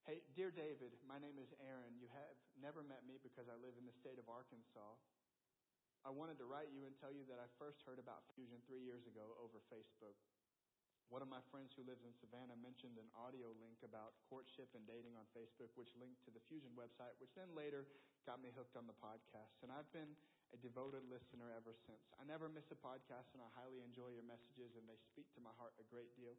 Hey, 0.06 0.22
dear 0.38 0.54
David, 0.54 0.94
my 1.08 1.18
name 1.18 1.40
is 1.42 1.50
Aaron. 1.64 1.98
You 1.98 2.12
have 2.14 2.38
never 2.60 2.86
met 2.86 3.08
me 3.08 3.18
because 3.24 3.50
I 3.50 3.58
live 3.58 3.74
in 3.80 3.88
the 3.88 3.96
state 3.96 4.20
of 4.22 4.30
Arkansas. 4.30 5.00
I 6.04 6.12
wanted 6.12 6.38
to 6.44 6.46
write 6.46 6.70
you 6.76 6.84
and 6.84 6.94
tell 7.00 7.10
you 7.10 7.24
that 7.32 7.40
I 7.40 7.48
first 7.56 7.82
heard 7.88 7.98
about 7.98 8.28
Fusion 8.36 8.60
three 8.68 8.84
years 8.84 9.08
ago 9.08 9.34
over 9.40 9.64
Facebook. 9.72 10.20
One 11.10 11.24
of 11.24 11.32
my 11.32 11.42
friends 11.50 11.74
who 11.74 11.88
lives 11.88 12.06
in 12.06 12.14
Savannah 12.14 12.60
mentioned 12.60 13.00
an 13.02 13.10
audio 13.18 13.50
link 13.58 13.82
about 13.82 14.18
courtship 14.30 14.70
and 14.78 14.84
dating 14.86 15.16
on 15.18 15.26
Facebook, 15.34 15.72
which 15.74 15.96
linked 15.98 16.22
to 16.28 16.34
the 16.36 16.44
Fusion 16.52 16.76
website, 16.78 17.16
which 17.18 17.34
then 17.34 17.50
later 17.58 17.88
got 18.30 18.44
me 18.44 18.54
hooked 18.54 18.78
on 18.78 18.86
the 18.86 18.98
podcast. 19.02 19.58
And 19.66 19.74
I've 19.74 19.90
been 19.90 20.14
a 20.54 20.60
devoted 20.60 21.02
listener 21.10 21.50
ever 21.56 21.74
since. 21.74 22.14
I 22.22 22.28
never 22.30 22.46
miss 22.46 22.70
a 22.70 22.78
podcast, 22.78 23.34
and 23.34 23.42
I 23.42 23.50
highly 23.58 23.82
enjoy 23.82 24.14
your 24.14 24.26
messages, 24.26 24.78
and 24.78 24.86
they 24.86 25.00
speak 25.02 25.32
to 25.34 25.42
my 25.42 25.54
heart 25.58 25.74
a 25.82 25.86
great 25.90 26.14
deal. 26.14 26.38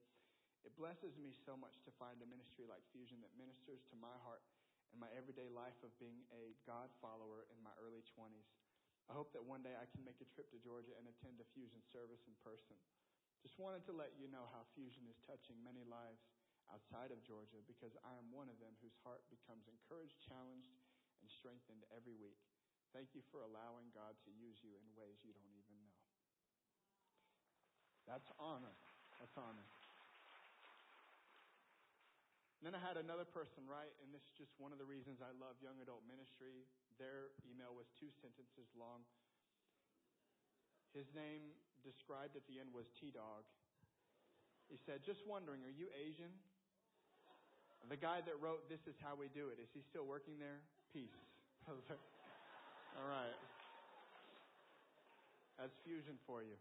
It 0.64 0.72
blesses 0.80 1.20
me 1.20 1.36
so 1.36 1.60
much 1.60 1.76
to 1.84 1.92
find 2.00 2.16
a 2.24 2.28
ministry 2.28 2.64
like 2.64 2.80
Fusion 2.88 3.20
that 3.20 3.36
ministers 3.36 3.84
to 3.92 3.96
my 4.00 4.16
heart 4.24 4.40
and 4.90 4.98
my 4.98 5.12
everyday 5.12 5.52
life 5.52 5.76
of 5.84 5.92
being 6.00 6.24
a 6.32 6.56
God 6.64 6.88
follower 7.04 7.44
in 7.52 7.60
my 7.60 7.72
early 7.84 8.00
20s. 8.16 8.48
I 9.06 9.12
hope 9.12 9.36
that 9.36 9.44
one 9.44 9.60
day 9.60 9.76
I 9.76 9.84
can 9.92 10.00
make 10.00 10.24
a 10.24 10.28
trip 10.32 10.48
to 10.56 10.64
Georgia 10.64 10.96
and 10.96 11.04
attend 11.04 11.36
a 11.36 11.46
Fusion 11.52 11.84
service 11.92 12.24
in 12.24 12.32
person. 12.40 12.80
Just 13.44 13.60
wanted 13.60 13.84
to 13.84 13.92
let 13.92 14.16
you 14.16 14.32
know 14.32 14.48
how 14.56 14.64
Fusion 14.72 15.04
is 15.04 15.20
touching 15.28 15.60
many 15.60 15.84
lives 15.84 16.24
outside 16.72 17.12
of 17.12 17.20
Georgia 17.20 17.60
because 17.68 17.92
I 18.00 18.16
am 18.16 18.32
one 18.32 18.48
of 18.48 18.56
them 18.56 18.72
whose 18.80 18.96
heart 19.04 19.20
becomes 19.28 19.68
encouraged, 19.68 20.16
challenged, 20.24 20.72
and 21.20 21.28
strengthened 21.28 21.84
every 21.92 22.16
week. 22.16 22.40
Thank 22.96 23.12
you 23.12 23.20
for 23.28 23.44
allowing 23.44 23.92
God 23.92 24.16
to 24.24 24.30
use 24.32 24.64
you 24.64 24.72
in 24.80 24.86
ways 24.96 25.20
you 25.20 25.36
don't 25.36 25.52
even 25.52 25.76
know. 25.84 25.98
That's 28.08 28.32
honor. 28.40 28.72
That's 29.20 29.36
honor. 29.36 29.68
Then 32.64 32.72
I 32.72 32.80
had 32.80 32.96
another 32.96 33.28
person 33.28 33.68
write, 33.68 33.92
and 34.00 34.08
this 34.08 34.24
is 34.24 34.32
just 34.40 34.56
one 34.56 34.72
of 34.72 34.80
the 34.80 34.88
reasons 34.88 35.20
I 35.20 35.36
love 35.36 35.60
young 35.60 35.76
adult 35.84 36.00
ministry. 36.08 36.64
Their 36.96 37.28
email 37.44 37.76
was 37.76 37.92
two 38.00 38.08
sentences 38.24 38.72
long. 38.72 39.04
His 40.96 41.04
name 41.12 41.52
described 41.84 42.40
at 42.40 42.48
the 42.48 42.56
end 42.56 42.72
was 42.72 42.88
T 42.96 43.12
Dog. 43.12 43.44
He 44.72 44.80
said, 44.80 45.04
Just 45.04 45.28
wondering, 45.28 45.60
are 45.68 45.76
you 45.76 45.92
Asian? 45.92 46.32
The 47.92 48.00
guy 48.00 48.24
that 48.24 48.40
wrote 48.40 48.64
This 48.72 48.80
is 48.88 48.96
How 48.96 49.12
We 49.12 49.28
Do 49.36 49.52
It, 49.52 49.60
is 49.60 49.68
he 49.76 49.84
still 49.84 50.08
working 50.08 50.40
there? 50.40 50.64
Peace. 50.88 51.20
All 51.68 53.04
right. 53.04 53.36
That's 55.60 55.76
fusion 55.84 56.16
for 56.24 56.40
you. 56.40 56.56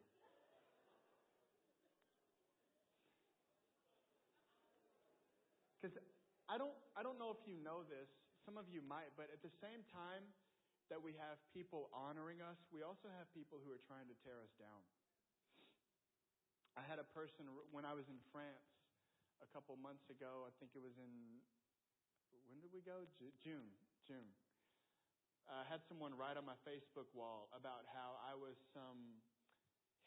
Because 5.84 6.00
I 6.48 6.56
don't, 6.56 6.72
I 6.96 7.04
don't 7.04 7.20
know 7.20 7.36
if 7.36 7.44
you 7.44 7.60
know 7.60 7.84
this. 7.84 8.08
Some 8.48 8.56
of 8.56 8.72
you 8.72 8.80
might, 8.80 9.12
but 9.20 9.28
at 9.36 9.44
the 9.44 9.52
same 9.60 9.84
time, 9.92 10.24
that 10.88 11.04
we 11.04 11.12
have 11.20 11.44
people 11.52 11.92
honoring 11.92 12.40
us, 12.40 12.56
we 12.72 12.88
also 12.88 13.12
have 13.20 13.28
people 13.36 13.60
who 13.60 13.68
are 13.68 13.84
trying 13.84 14.08
to 14.08 14.16
tear 14.24 14.40
us 14.40 14.56
down. 14.56 14.80
I 16.80 16.88
had 16.88 17.04
a 17.04 17.08
person 17.12 17.52
when 17.76 17.84
I 17.84 17.92
was 17.92 18.08
in 18.08 18.16
France 18.32 18.64
a 19.44 19.48
couple 19.52 19.76
months 19.76 20.08
ago. 20.08 20.48
I 20.48 20.56
think 20.64 20.72
it 20.72 20.80
was 20.80 20.96
in 20.96 21.44
when 22.48 22.64
did 22.64 22.72
we 22.72 22.80
go? 22.80 23.04
June. 23.44 23.68
June. 24.08 24.32
I 25.52 25.68
had 25.68 25.84
someone 25.84 26.16
write 26.16 26.40
on 26.40 26.48
my 26.48 26.56
Facebook 26.64 27.12
wall 27.12 27.52
about 27.52 27.84
how 27.92 28.16
I 28.24 28.32
was 28.40 28.56
some 28.72 29.20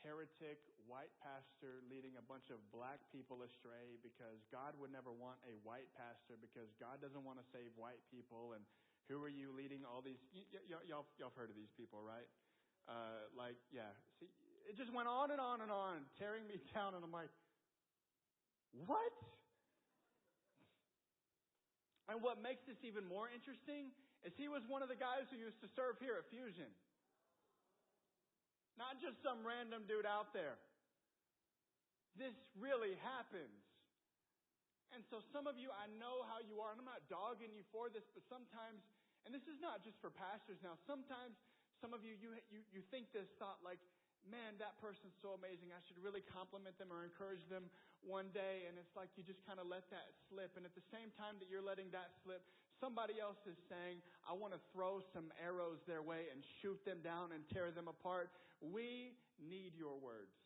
heretic 0.05 0.61
white 0.85 1.13
pastor 1.23 1.81
leading 1.89 2.15
a 2.19 2.25
bunch 2.25 2.51
of 2.53 2.61
black 2.71 3.01
people 3.11 3.43
astray 3.43 3.97
because 4.05 4.45
God 4.53 4.77
would 4.79 4.93
never 4.93 5.11
want 5.11 5.41
a 5.49 5.57
white 5.63 5.89
pastor 5.97 6.37
because 6.41 6.71
God 6.77 7.01
doesn't 7.01 7.23
want 7.23 7.41
to 7.41 7.47
save 7.51 7.73
white 7.77 8.03
people 8.13 8.53
and 8.57 8.63
who 9.07 9.23
are 9.23 9.31
you 9.31 9.55
leading 9.55 9.87
all 9.87 10.03
these? 10.03 10.19
Y- 10.35 10.47
y- 10.51 10.83
y'all, 10.87 11.07
y'all 11.19 11.35
heard 11.39 11.51
of 11.51 11.55
these 11.55 11.71
people, 11.79 12.03
right? 12.03 12.27
Uh, 12.91 13.31
like, 13.39 13.59
yeah. 13.71 13.95
See, 14.19 14.31
it 14.67 14.75
just 14.75 14.91
went 14.91 15.07
on 15.07 15.31
and 15.31 15.39
on 15.39 15.63
and 15.63 15.71
on, 15.71 16.07
tearing 16.19 16.47
me 16.47 16.59
down, 16.75 16.95
and 16.95 17.03
I'm 17.07 17.15
like, 17.15 17.31
what? 18.75 19.15
And 22.11 22.23
what 22.23 22.43
makes 22.43 22.63
this 22.67 22.79
even 22.87 23.07
more 23.07 23.31
interesting 23.31 23.91
is 24.23 24.35
he 24.39 24.47
was 24.47 24.63
one 24.67 24.83
of 24.83 24.91
the 24.91 24.99
guys 24.99 25.27
who 25.31 25.39
used 25.39 25.59
to 25.63 25.71
serve 25.75 25.99
here 25.99 26.19
at 26.19 26.27
Fusion. 26.31 26.71
Not 28.77 29.01
just 29.01 29.21
some 29.25 29.41
random 29.41 29.89
dude 29.89 30.05
out 30.05 30.37
there. 30.37 30.61
This 32.17 32.37
really 32.57 32.97
happens. 33.05 33.65
And 34.95 35.05
so 35.09 35.21
some 35.35 35.45
of 35.49 35.61
you, 35.61 35.69
I 35.73 35.89
know 36.01 36.25
how 36.29 36.41
you 36.41 36.63
are, 36.63 36.73
and 36.73 36.81
I'm 36.81 36.89
not 36.89 37.05
dogging 37.11 37.53
you 37.53 37.65
for 37.75 37.93
this, 37.93 38.07
but 38.13 38.25
sometimes, 38.29 38.85
and 39.27 39.35
this 39.35 39.45
is 39.51 39.59
not 39.61 39.85
just 39.85 39.99
for 40.01 40.09
pastors 40.09 40.63
now, 40.63 40.79
sometimes 40.87 41.37
some 41.83 41.93
of 41.93 42.01
you, 42.07 42.17
you, 42.17 42.37
you, 42.49 42.61
you 42.73 42.81
think 42.89 43.13
this 43.13 43.29
thought 43.37 43.61
like, 43.61 43.81
man, 44.27 44.59
that 44.59 44.75
person's 44.83 45.15
so 45.23 45.39
amazing. 45.39 45.71
I 45.71 45.81
should 45.87 46.01
really 46.03 46.23
compliment 46.25 46.75
them 46.83 46.91
or 46.91 47.07
encourage 47.07 47.45
them 47.47 47.71
one 48.03 48.33
day. 48.35 48.67
And 48.67 48.75
it's 48.75 48.95
like 48.99 49.13
you 49.15 49.23
just 49.23 49.43
kind 49.47 49.63
of 49.63 49.71
let 49.71 49.87
that 49.95 50.11
slip. 50.27 50.59
And 50.59 50.67
at 50.67 50.75
the 50.75 50.83
same 50.91 51.15
time 51.15 51.39
that 51.39 51.47
you're 51.47 51.63
letting 51.63 51.95
that 51.95 52.11
slip, 52.27 52.43
somebody 52.81 53.21
else 53.21 53.41
is 53.49 53.57
saying, 53.69 54.05
I 54.27 54.33
want 54.33 54.53
to 54.53 54.61
throw 54.73 55.01
some 55.15 55.33
arrows 55.41 55.81
their 55.87 56.03
way 56.03 56.29
and 56.33 56.43
shoot 56.61 56.79
them 56.85 57.01
down 57.01 57.33
and 57.33 57.43
tear 57.49 57.71
them 57.71 57.89
apart. 57.89 58.31
We 58.61 59.17
need 59.41 59.77
your 59.77 59.97
words. 60.01 60.37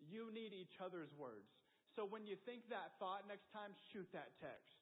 You 0.00 0.28
need 0.32 0.52
each 0.52 0.76
other's 0.80 1.12
words. 1.16 1.48
So 1.96 2.04
when 2.04 2.28
you 2.28 2.36
think 2.44 2.68
that 2.68 2.96
thought, 3.00 3.24
next 3.24 3.48
time 3.56 3.72
shoot 3.92 4.04
that 4.12 4.36
text. 4.36 4.76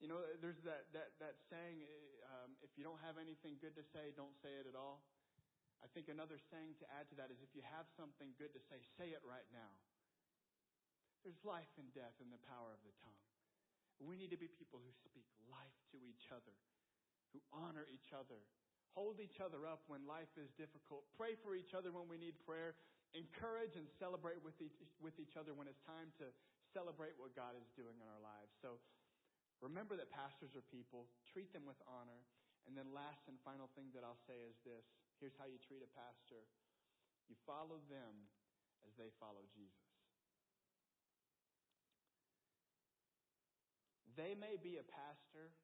You 0.00 0.08
know, 0.08 0.20
there's 0.40 0.60
that, 0.64 0.88
that, 0.96 1.12
that 1.20 1.36
saying, 1.52 1.84
um, 2.24 2.56
if 2.64 2.72
you 2.76 2.84
don't 2.84 3.00
have 3.04 3.20
anything 3.20 3.60
good 3.60 3.76
to 3.76 3.84
say, 3.92 4.16
don't 4.16 4.32
say 4.40 4.52
it 4.56 4.64
at 4.64 4.76
all. 4.76 5.04
I 5.80 5.88
think 5.92 6.12
another 6.12 6.36
saying 6.52 6.76
to 6.80 6.86
add 6.92 7.08
to 7.12 7.16
that 7.20 7.32
is 7.32 7.40
if 7.40 7.52
you 7.56 7.64
have 7.64 7.88
something 7.96 8.32
good 8.36 8.52
to 8.52 8.60
say, 8.68 8.80
say 9.00 9.12
it 9.12 9.24
right 9.24 9.48
now. 9.52 9.72
There's 11.24 11.40
life 11.44 11.68
and 11.76 11.88
death 11.92 12.16
in 12.20 12.32
the 12.32 12.40
power 12.48 12.72
of 12.72 12.80
the 12.84 12.92
tongue. 13.00 13.29
We 14.00 14.16
need 14.16 14.32
to 14.32 14.40
be 14.40 14.48
people 14.48 14.80
who 14.80 14.92
speak 15.04 15.28
life 15.52 15.76
to 15.92 15.98
each 16.00 16.32
other, 16.32 16.56
who 17.36 17.40
honor 17.52 17.84
each 17.92 18.16
other, 18.16 18.40
hold 18.96 19.20
each 19.20 19.38
other 19.38 19.68
up 19.68 19.84
when 19.86 20.08
life 20.08 20.32
is 20.40 20.50
difficult, 20.56 21.04
pray 21.14 21.36
for 21.36 21.52
each 21.52 21.76
other 21.76 21.92
when 21.92 22.08
we 22.08 22.16
need 22.16 22.34
prayer, 22.42 22.74
encourage 23.12 23.76
and 23.76 23.86
celebrate 24.00 24.40
with 24.40 24.56
each, 24.58 24.74
with 24.98 25.14
each 25.20 25.36
other 25.36 25.52
when 25.52 25.68
it's 25.68 25.84
time 25.84 26.10
to 26.16 26.32
celebrate 26.72 27.14
what 27.20 27.36
God 27.36 27.54
is 27.58 27.68
doing 27.76 27.98
in 28.00 28.08
our 28.08 28.22
lives. 28.22 28.56
So 28.64 28.80
remember 29.60 29.94
that 30.00 30.08
pastors 30.08 30.56
are 30.56 30.64
people, 30.72 31.06
treat 31.28 31.52
them 31.52 31.68
with 31.68 31.78
honor. 31.86 32.24
And 32.68 32.76
then, 32.76 32.92
last 32.92 33.24
and 33.26 33.40
final 33.40 33.72
thing 33.72 33.88
that 33.96 34.04
I'll 34.04 34.20
say 34.28 34.36
is 34.44 34.54
this 34.68 34.84
here's 35.16 35.34
how 35.40 35.48
you 35.48 35.56
treat 35.64 35.80
a 35.80 35.90
pastor 35.96 36.44
you 37.30 37.38
follow 37.46 37.78
them 37.86 38.26
as 38.82 38.90
they 38.98 39.14
follow 39.22 39.46
Jesus. 39.54 39.89
They 44.18 44.34
may 44.34 44.58
be 44.58 44.78
a 44.78 44.86
pastor, 44.86 45.54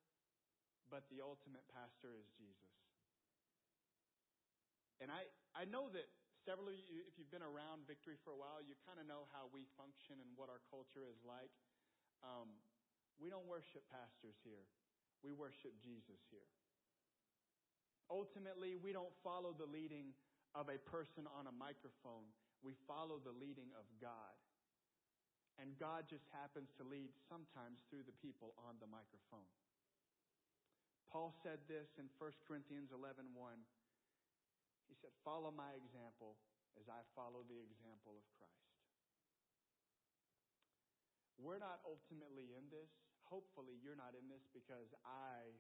but 0.90 1.07
the 1.11 1.22
ultimate 1.22 1.66
pastor 1.70 2.14
is 2.14 2.26
Jesus. 2.38 2.74
And 5.03 5.12
I, 5.12 5.28
I 5.53 5.68
know 5.68 5.92
that 5.92 6.09
several 6.47 6.72
of 6.72 6.78
you, 6.78 7.05
if 7.05 7.18
you've 7.20 7.32
been 7.32 7.44
around 7.44 7.84
Victory 7.84 8.16
for 8.22 8.32
a 8.32 8.38
while, 8.38 8.62
you 8.62 8.78
kind 8.86 8.97
of 8.97 9.05
know 9.05 9.28
how 9.34 9.51
we 9.51 9.68
function 9.76 10.16
and 10.22 10.30
what 10.38 10.49
our 10.49 10.62
culture 10.70 11.05
is 11.05 11.20
like. 11.26 11.53
Um, 12.24 12.49
we 13.20 13.28
don't 13.28 13.44
worship 13.44 13.84
pastors 13.92 14.38
here. 14.40 14.64
We 15.20 15.34
worship 15.34 15.74
Jesus 15.82 16.20
here. 16.30 16.49
Ultimately, 18.07 18.78
we 18.78 18.94
don't 18.94 19.12
follow 19.26 19.51
the 19.51 19.66
leading 19.66 20.14
of 20.55 20.70
a 20.70 20.78
person 20.86 21.26
on 21.34 21.51
a 21.51 21.55
microphone. 21.55 22.30
We 22.62 22.78
follow 22.86 23.18
the 23.18 23.34
leading 23.34 23.74
of 23.74 23.84
God. 23.99 24.36
And 25.57 25.73
God 25.81 26.05
just 26.05 26.29
happens 26.37 26.69
to 26.77 26.85
lead 26.85 27.09
sometimes 27.29 27.81
through 27.89 28.05
the 28.05 28.17
people 28.21 28.53
on 28.69 28.77
the 28.77 28.89
microphone. 28.89 29.49
Paul 31.09 31.33
said 31.41 31.65
this 31.65 31.97
in 31.97 32.13
1 32.21 32.45
Corinthians 32.45 32.93
11:1. 32.93 33.33
1. 33.33 33.65
He 34.91 34.95
said, 35.01 35.11
Follow 35.25 35.51
my 35.51 35.73
example 35.75 36.37
as 36.77 36.87
I 36.93 37.01
follow 37.17 37.43
the 37.49 37.57
example 37.57 38.21
of 38.21 38.27
Christ. 38.37 38.67
We're 41.37 41.61
not 41.61 41.81
ultimately 41.85 42.53
in 42.57 42.69
this. 42.73 42.89
Hopefully, 43.29 43.77
you're 43.83 43.99
not 43.99 44.15
in 44.17 44.29
this 44.31 44.47
because 44.55 44.89
I 45.05 45.53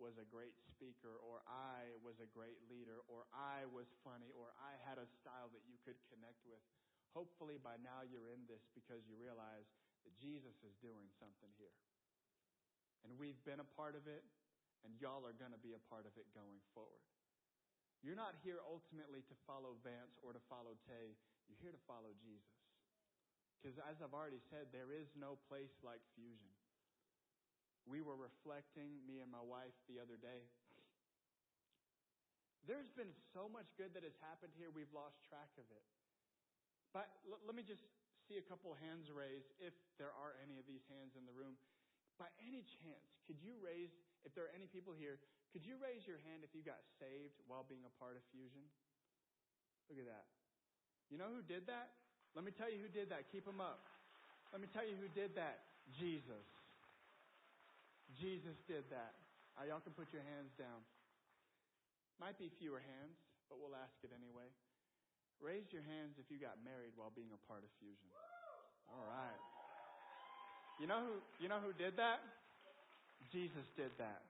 was 0.00 0.16
a 0.16 0.26
great 0.26 0.56
speaker, 0.64 1.20
or 1.20 1.44
I 1.44 1.92
was 2.00 2.16
a 2.24 2.28
great 2.32 2.56
leader, 2.72 3.04
or 3.06 3.28
I 3.36 3.68
was 3.68 3.86
funny, 4.00 4.32
or 4.32 4.48
I 4.56 4.72
had 4.88 4.96
a 4.96 5.04
style 5.20 5.52
that 5.52 5.60
you 5.68 5.76
could 5.84 6.00
connect 6.08 6.40
with. 6.48 6.64
Hopefully 7.12 7.58
by 7.58 7.78
now 7.82 8.06
you're 8.06 8.30
in 8.30 8.46
this 8.46 8.66
because 8.72 9.06
you 9.06 9.18
realize 9.18 9.66
that 10.06 10.14
Jesus 10.16 10.56
is 10.64 10.74
doing 10.80 11.10
something 11.18 11.50
here. 11.60 11.76
And 13.04 13.16
we've 13.16 13.40
been 13.44 13.60
a 13.60 13.70
part 13.76 13.96
of 13.96 14.04
it, 14.08 14.24
and 14.84 14.92
y'all 15.00 15.24
are 15.24 15.36
going 15.36 15.52
to 15.52 15.60
be 15.60 15.72
a 15.72 15.82
part 15.88 16.04
of 16.04 16.14
it 16.16 16.28
going 16.36 16.60
forward. 16.76 17.04
You're 18.00 18.16
not 18.16 18.36
here 18.40 18.64
ultimately 18.64 19.20
to 19.28 19.34
follow 19.44 19.76
Vance 19.84 20.16
or 20.24 20.32
to 20.32 20.42
follow 20.48 20.72
Tay. 20.88 21.16
You're 21.48 21.60
here 21.60 21.74
to 21.76 21.84
follow 21.84 22.16
Jesus. 22.24 22.56
Because 23.60 23.76
as 23.84 24.00
I've 24.00 24.16
already 24.16 24.40
said, 24.48 24.72
there 24.72 24.88
is 24.88 25.12
no 25.12 25.36
place 25.52 25.76
like 25.84 26.00
fusion. 26.16 26.48
We 27.84 28.00
were 28.00 28.16
reflecting, 28.16 29.04
me 29.04 29.20
and 29.20 29.28
my 29.28 29.44
wife, 29.44 29.76
the 29.84 30.00
other 30.00 30.16
day. 30.16 30.48
There's 32.64 32.88
been 32.96 33.12
so 33.36 33.52
much 33.52 33.68
good 33.76 33.92
that 33.92 34.04
has 34.04 34.16
happened 34.24 34.56
here, 34.56 34.72
we've 34.72 34.92
lost 34.96 35.20
track 35.28 35.52
of 35.60 35.68
it. 35.68 35.84
But 36.90 37.06
let 37.46 37.54
me 37.54 37.62
just 37.62 37.86
see 38.26 38.38
a 38.38 38.46
couple 38.46 38.74
hands 38.78 39.10
raised, 39.10 39.50
if 39.58 39.74
there 39.98 40.14
are 40.14 40.38
any 40.42 40.58
of 40.58 40.66
these 40.66 40.82
hands 40.90 41.14
in 41.18 41.26
the 41.26 41.34
room. 41.34 41.54
By 42.18 42.30
any 42.42 42.62
chance, 42.62 43.06
could 43.26 43.40
you 43.42 43.56
raise, 43.58 43.90
if 44.26 44.34
there 44.34 44.46
are 44.46 44.54
any 44.54 44.66
people 44.70 44.92
here, 44.94 45.18
could 45.50 45.66
you 45.66 45.78
raise 45.82 46.06
your 46.06 46.22
hand 46.30 46.46
if 46.46 46.54
you 46.54 46.62
got 46.62 46.78
saved 47.02 47.34
while 47.50 47.66
being 47.66 47.82
a 47.82 47.92
part 47.98 48.14
of 48.14 48.22
Fusion? 48.30 48.62
Look 49.90 49.98
at 49.98 50.06
that. 50.06 50.30
You 51.10 51.18
know 51.18 51.26
who 51.26 51.42
did 51.42 51.66
that? 51.66 51.90
Let 52.38 52.46
me 52.46 52.54
tell 52.54 52.70
you 52.70 52.78
who 52.78 52.86
did 52.86 53.10
that. 53.10 53.26
Keep 53.34 53.50
them 53.50 53.58
up. 53.58 53.82
Let 54.54 54.62
me 54.62 54.70
tell 54.70 54.86
you 54.86 54.94
who 54.94 55.10
did 55.10 55.34
that. 55.34 55.66
Jesus. 55.98 56.46
Jesus 58.14 58.54
did 58.70 58.86
that. 58.94 59.18
Right, 59.58 59.66
y'all 59.66 59.82
can 59.82 59.94
put 59.94 60.14
your 60.14 60.22
hands 60.22 60.54
down. 60.54 60.86
Might 62.22 62.38
be 62.38 62.46
fewer 62.62 62.78
hands, 62.78 63.18
but 63.50 63.58
we'll 63.58 63.74
ask 63.74 63.98
it 64.06 64.14
anyway. 64.14 64.46
Raise 65.40 65.72
your 65.72 65.84
hands 65.88 66.20
if 66.20 66.28
you 66.28 66.36
got 66.36 66.60
married 66.60 66.92
while 67.00 67.12
being 67.16 67.32
a 67.32 67.40
part 67.48 67.64
of 67.64 67.72
Fusion. 67.80 68.12
All 68.92 69.08
right. 69.08 69.40
You 70.76 70.84
know 70.84 71.00
who 71.00 71.16
you 71.40 71.48
know 71.48 71.60
who 71.64 71.72
did 71.72 71.96
that? 71.96 72.20
Jesus 73.32 73.64
did 73.76 73.92
that. 73.96 74.20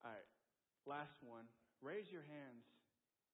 All 0.00 0.12
right. 0.12 0.28
Last 0.88 1.20
one. 1.20 1.44
Raise 1.84 2.08
your 2.08 2.24
hands 2.24 2.64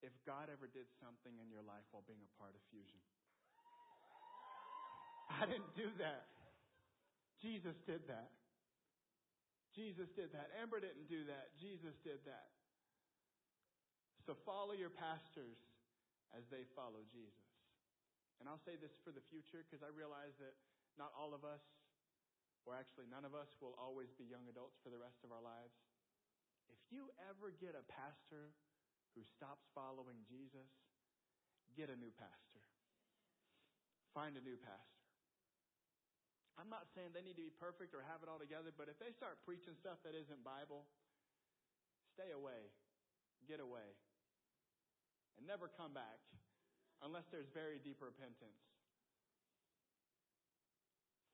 if 0.02 0.14
God 0.26 0.50
ever 0.50 0.66
did 0.66 0.90
something 0.98 1.34
in 1.38 1.50
your 1.50 1.62
life 1.62 1.84
while 1.90 2.06
being 2.06 2.22
a 2.22 2.32
part 2.34 2.54
of 2.54 2.62
Fusion. 2.70 3.02
I 5.38 5.44
didn't 5.46 5.74
do 5.76 5.86
that. 6.02 6.26
Jesus 7.38 7.76
did 7.86 8.02
that. 8.10 8.32
Jesus 9.76 10.08
did 10.16 10.32
that. 10.34 10.50
Amber 10.58 10.80
didn't 10.80 11.06
do 11.06 11.28
that. 11.30 11.54
Jesus 11.60 11.94
did 12.02 12.18
that. 12.26 12.50
So 14.28 14.36
follow 14.44 14.76
your 14.76 14.92
pastors 14.92 15.56
as 16.36 16.44
they 16.52 16.68
follow 16.76 17.00
Jesus. 17.08 17.48
And 18.36 18.44
I'll 18.44 18.60
say 18.60 18.76
this 18.76 18.92
for 19.00 19.08
the 19.08 19.24
future 19.32 19.64
because 19.64 19.80
I 19.80 19.88
realize 19.88 20.36
that 20.36 20.52
not 21.00 21.16
all 21.16 21.32
of 21.32 21.48
us, 21.48 21.64
or 22.68 22.76
actually 22.76 23.08
none 23.08 23.24
of 23.24 23.32
us, 23.32 23.48
will 23.56 23.72
always 23.80 24.12
be 24.20 24.28
young 24.28 24.44
adults 24.52 24.76
for 24.84 24.92
the 24.92 25.00
rest 25.00 25.24
of 25.24 25.32
our 25.32 25.40
lives. 25.40 25.72
If 26.68 26.76
you 26.92 27.08
ever 27.24 27.56
get 27.56 27.72
a 27.72 27.80
pastor 27.88 28.52
who 29.16 29.24
stops 29.24 29.64
following 29.72 30.20
Jesus, 30.28 30.68
get 31.72 31.88
a 31.88 31.96
new 31.96 32.12
pastor. 32.20 32.60
Find 34.12 34.36
a 34.36 34.44
new 34.44 34.60
pastor. 34.60 35.08
I'm 36.60 36.68
not 36.68 36.84
saying 36.92 37.16
they 37.16 37.24
need 37.24 37.40
to 37.40 37.48
be 37.48 37.56
perfect 37.56 37.96
or 37.96 38.04
have 38.04 38.20
it 38.20 38.28
all 38.28 38.36
together, 38.36 38.76
but 38.76 38.92
if 38.92 39.00
they 39.00 39.08
start 39.16 39.40
preaching 39.48 39.72
stuff 39.72 40.04
that 40.04 40.12
isn't 40.12 40.44
Bible, 40.44 40.84
stay 42.12 42.28
away. 42.36 42.68
Get 43.48 43.64
away. 43.64 43.96
And 45.38 45.46
never 45.46 45.70
come 45.70 45.94
back 45.94 46.18
unless 46.98 47.30
there's 47.30 47.48
very 47.54 47.78
deep 47.78 48.02
repentance. 48.02 48.58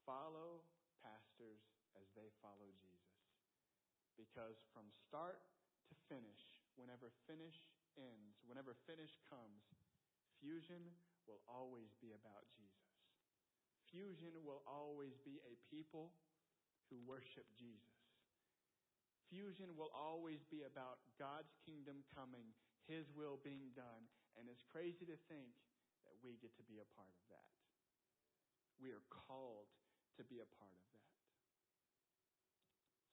Follow 0.04 0.60
pastors 1.00 1.64
as 1.96 2.04
they 2.12 2.28
follow 2.44 2.68
Jesus. 2.76 3.16
Because 4.20 4.60
from 4.76 4.92
start 4.92 5.40
to 5.88 5.94
finish, 6.12 6.44
whenever 6.76 7.08
finish 7.24 7.64
ends, 7.96 8.44
whenever 8.44 8.76
finish 8.84 9.16
comes, 9.24 9.64
fusion 10.38 10.84
will 11.24 11.40
always 11.48 11.96
be 12.04 12.12
about 12.12 12.44
Jesus. 12.52 12.92
Fusion 13.88 14.36
will 14.44 14.60
always 14.68 15.16
be 15.24 15.40
a 15.48 15.56
people 15.72 16.12
who 16.92 17.00
worship 17.08 17.48
Jesus. 17.56 17.96
Fusion 19.32 19.72
will 19.74 19.90
always 19.96 20.44
be 20.52 20.68
about 20.68 21.00
God's 21.16 21.56
kingdom 21.64 22.04
coming, 22.12 22.52
His 22.88 23.08
will 23.12 23.40
being 23.40 23.72
done. 23.72 24.08
And 24.36 24.50
it's 24.50 24.66
crazy 24.66 25.06
to 25.06 25.16
think 25.30 25.54
that 26.04 26.16
we 26.20 26.36
get 26.42 26.52
to 26.58 26.64
be 26.66 26.82
a 26.82 26.88
part 26.98 27.12
of 27.14 27.24
that. 27.32 27.50
We 28.76 28.90
are 28.90 29.04
called 29.08 29.70
to 30.18 30.22
be 30.26 30.42
a 30.42 30.48
part 30.58 30.74
of 30.74 30.86
that. 30.92 31.12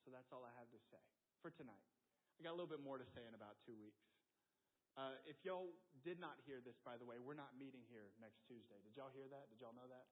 So 0.02 0.10
that's 0.10 0.34
all 0.34 0.42
I 0.42 0.50
have 0.58 0.68
to 0.74 0.80
say 0.90 1.02
for 1.38 1.54
tonight. 1.54 1.86
I 2.38 2.42
got 2.42 2.52
a 2.52 2.58
little 2.58 2.70
bit 2.70 2.82
more 2.82 2.98
to 2.98 3.06
say 3.06 3.22
in 3.22 3.38
about 3.38 3.62
two 3.62 3.78
weeks. 3.78 4.02
Uh, 4.98 5.16
if 5.24 5.40
y'all 5.46 5.72
did 6.04 6.20
not 6.20 6.36
hear 6.44 6.60
this, 6.60 6.76
by 6.82 7.00
the 7.00 7.06
way, 7.06 7.16
we're 7.16 7.38
not 7.38 7.54
meeting 7.56 7.86
here 7.88 8.12
next 8.20 8.44
Tuesday. 8.44 8.76
Did 8.82 8.98
y'all 8.98 9.14
hear 9.14 9.30
that? 9.30 9.48
Did 9.48 9.62
y'all 9.62 9.72
know 9.72 9.88
that? 9.88 10.10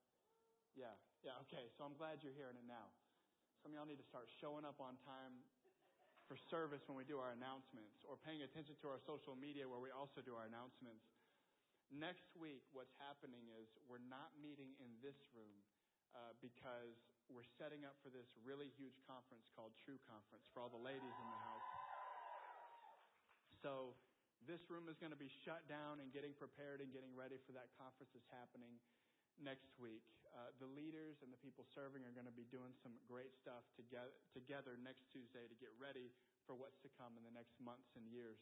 Yeah, 0.78 0.94
yeah, 1.20 1.36
okay. 1.44 1.68
So 1.74 1.84
I'm 1.84 1.98
glad 1.98 2.22
you're 2.22 2.36
hearing 2.38 2.56
it 2.56 2.64
now. 2.64 2.94
Some 3.60 3.74
of 3.74 3.76
y'all 3.76 3.90
need 3.90 4.00
to 4.00 4.08
start 4.08 4.30
showing 4.40 4.64
up 4.64 4.80
on 4.80 4.96
time 5.04 5.44
for 6.30 6.38
service 6.46 6.86
when 6.86 6.94
we 6.94 7.02
do 7.02 7.18
our 7.18 7.34
announcements 7.34 8.06
or 8.06 8.14
paying 8.14 8.46
attention 8.46 8.78
to 8.78 8.86
our 8.86 9.02
social 9.02 9.34
media 9.34 9.66
where 9.66 9.82
we 9.82 9.90
also 9.90 10.22
do 10.22 10.38
our 10.38 10.46
announcements. 10.46 11.02
Next 11.90 12.30
week, 12.38 12.62
what's 12.70 12.94
happening 13.02 13.50
is 13.58 13.66
we're 13.90 13.98
not 14.06 14.30
meeting 14.38 14.78
in 14.78 14.94
this 15.02 15.18
room 15.34 15.58
uh, 16.14 16.38
because 16.38 17.02
we're 17.26 17.50
setting 17.58 17.82
up 17.82 17.98
for 17.98 18.14
this 18.14 18.30
really 18.46 18.70
huge 18.78 18.94
conference 19.10 19.50
called 19.58 19.74
True 19.82 19.98
Conference 20.06 20.46
for 20.54 20.62
all 20.62 20.70
the 20.70 20.78
ladies 20.78 21.02
in 21.18 21.26
the 21.34 21.40
house. 21.50 21.68
So 23.58 23.98
this 24.46 24.62
room 24.70 24.86
is 24.86 25.02
going 25.02 25.10
to 25.10 25.18
be 25.18 25.34
shut 25.42 25.66
down 25.66 25.98
and 25.98 26.14
getting 26.14 26.30
prepared 26.38 26.78
and 26.78 26.94
getting 26.94 27.10
ready 27.10 27.42
for 27.42 27.50
that 27.58 27.74
conference 27.74 28.14
that's 28.14 28.30
happening 28.30 28.78
next 29.42 29.74
week. 29.82 30.06
Uh, 30.30 30.54
the 30.62 30.70
leaders 30.70 31.18
and 31.26 31.34
the 31.34 31.40
people 31.42 31.66
serving 31.74 32.06
are 32.06 32.14
going 32.14 32.28
to 32.28 32.34
be 32.34 32.46
doing 32.54 32.70
some 32.86 32.94
great 33.10 33.34
stuff 33.34 33.66
together, 33.74 34.14
together 34.30 34.78
next 34.78 35.10
Tuesday 35.10 35.50
to 35.50 35.56
get 35.58 35.74
ready 35.74 36.14
for 36.46 36.54
what's 36.54 36.78
to 36.86 36.90
come 36.94 37.18
in 37.18 37.26
the 37.26 37.34
next 37.34 37.58
months 37.58 37.90
and 37.98 38.06
years. 38.06 38.38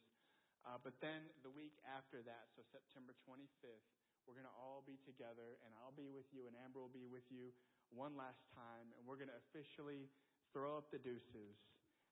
Uh, 0.68 0.76
but 0.80 0.96
then 1.00 1.32
the 1.40 1.52
week 1.52 1.80
after 1.88 2.20
that, 2.28 2.52
so 2.52 2.60
September 2.68 3.16
25th, 3.24 3.88
we're 4.28 4.36
going 4.36 4.48
to 4.48 4.58
all 4.60 4.84
be 4.84 5.00
together, 5.08 5.56
and 5.64 5.72
I'll 5.80 5.96
be 5.96 6.12
with 6.12 6.28
you, 6.36 6.44
and 6.44 6.52
Amber 6.60 6.84
will 6.84 6.92
be 6.92 7.08
with 7.08 7.24
you 7.32 7.56
one 7.88 8.12
last 8.12 8.44
time, 8.52 8.92
and 8.96 9.08
we're 9.08 9.16
going 9.16 9.32
to 9.32 9.40
officially 9.48 10.12
throw 10.52 10.76
up 10.76 10.92
the 10.92 11.00
deuces, 11.00 11.56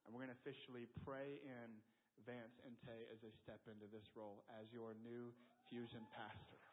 and 0.05 0.09
we're 0.09 0.25
going 0.25 0.33
to 0.33 0.41
officially 0.41 0.89
pray 1.05 1.37
in 1.45 1.69
Vance 2.25 2.57
and 2.65 2.73
Tay 2.81 3.05
as 3.13 3.21
they 3.21 3.35
step 3.45 3.61
into 3.69 3.85
this 3.93 4.09
role 4.17 4.41
as 4.57 4.73
your 4.73 4.97
new 5.05 5.37
fusion 5.69 6.09
pastor. 6.17 6.66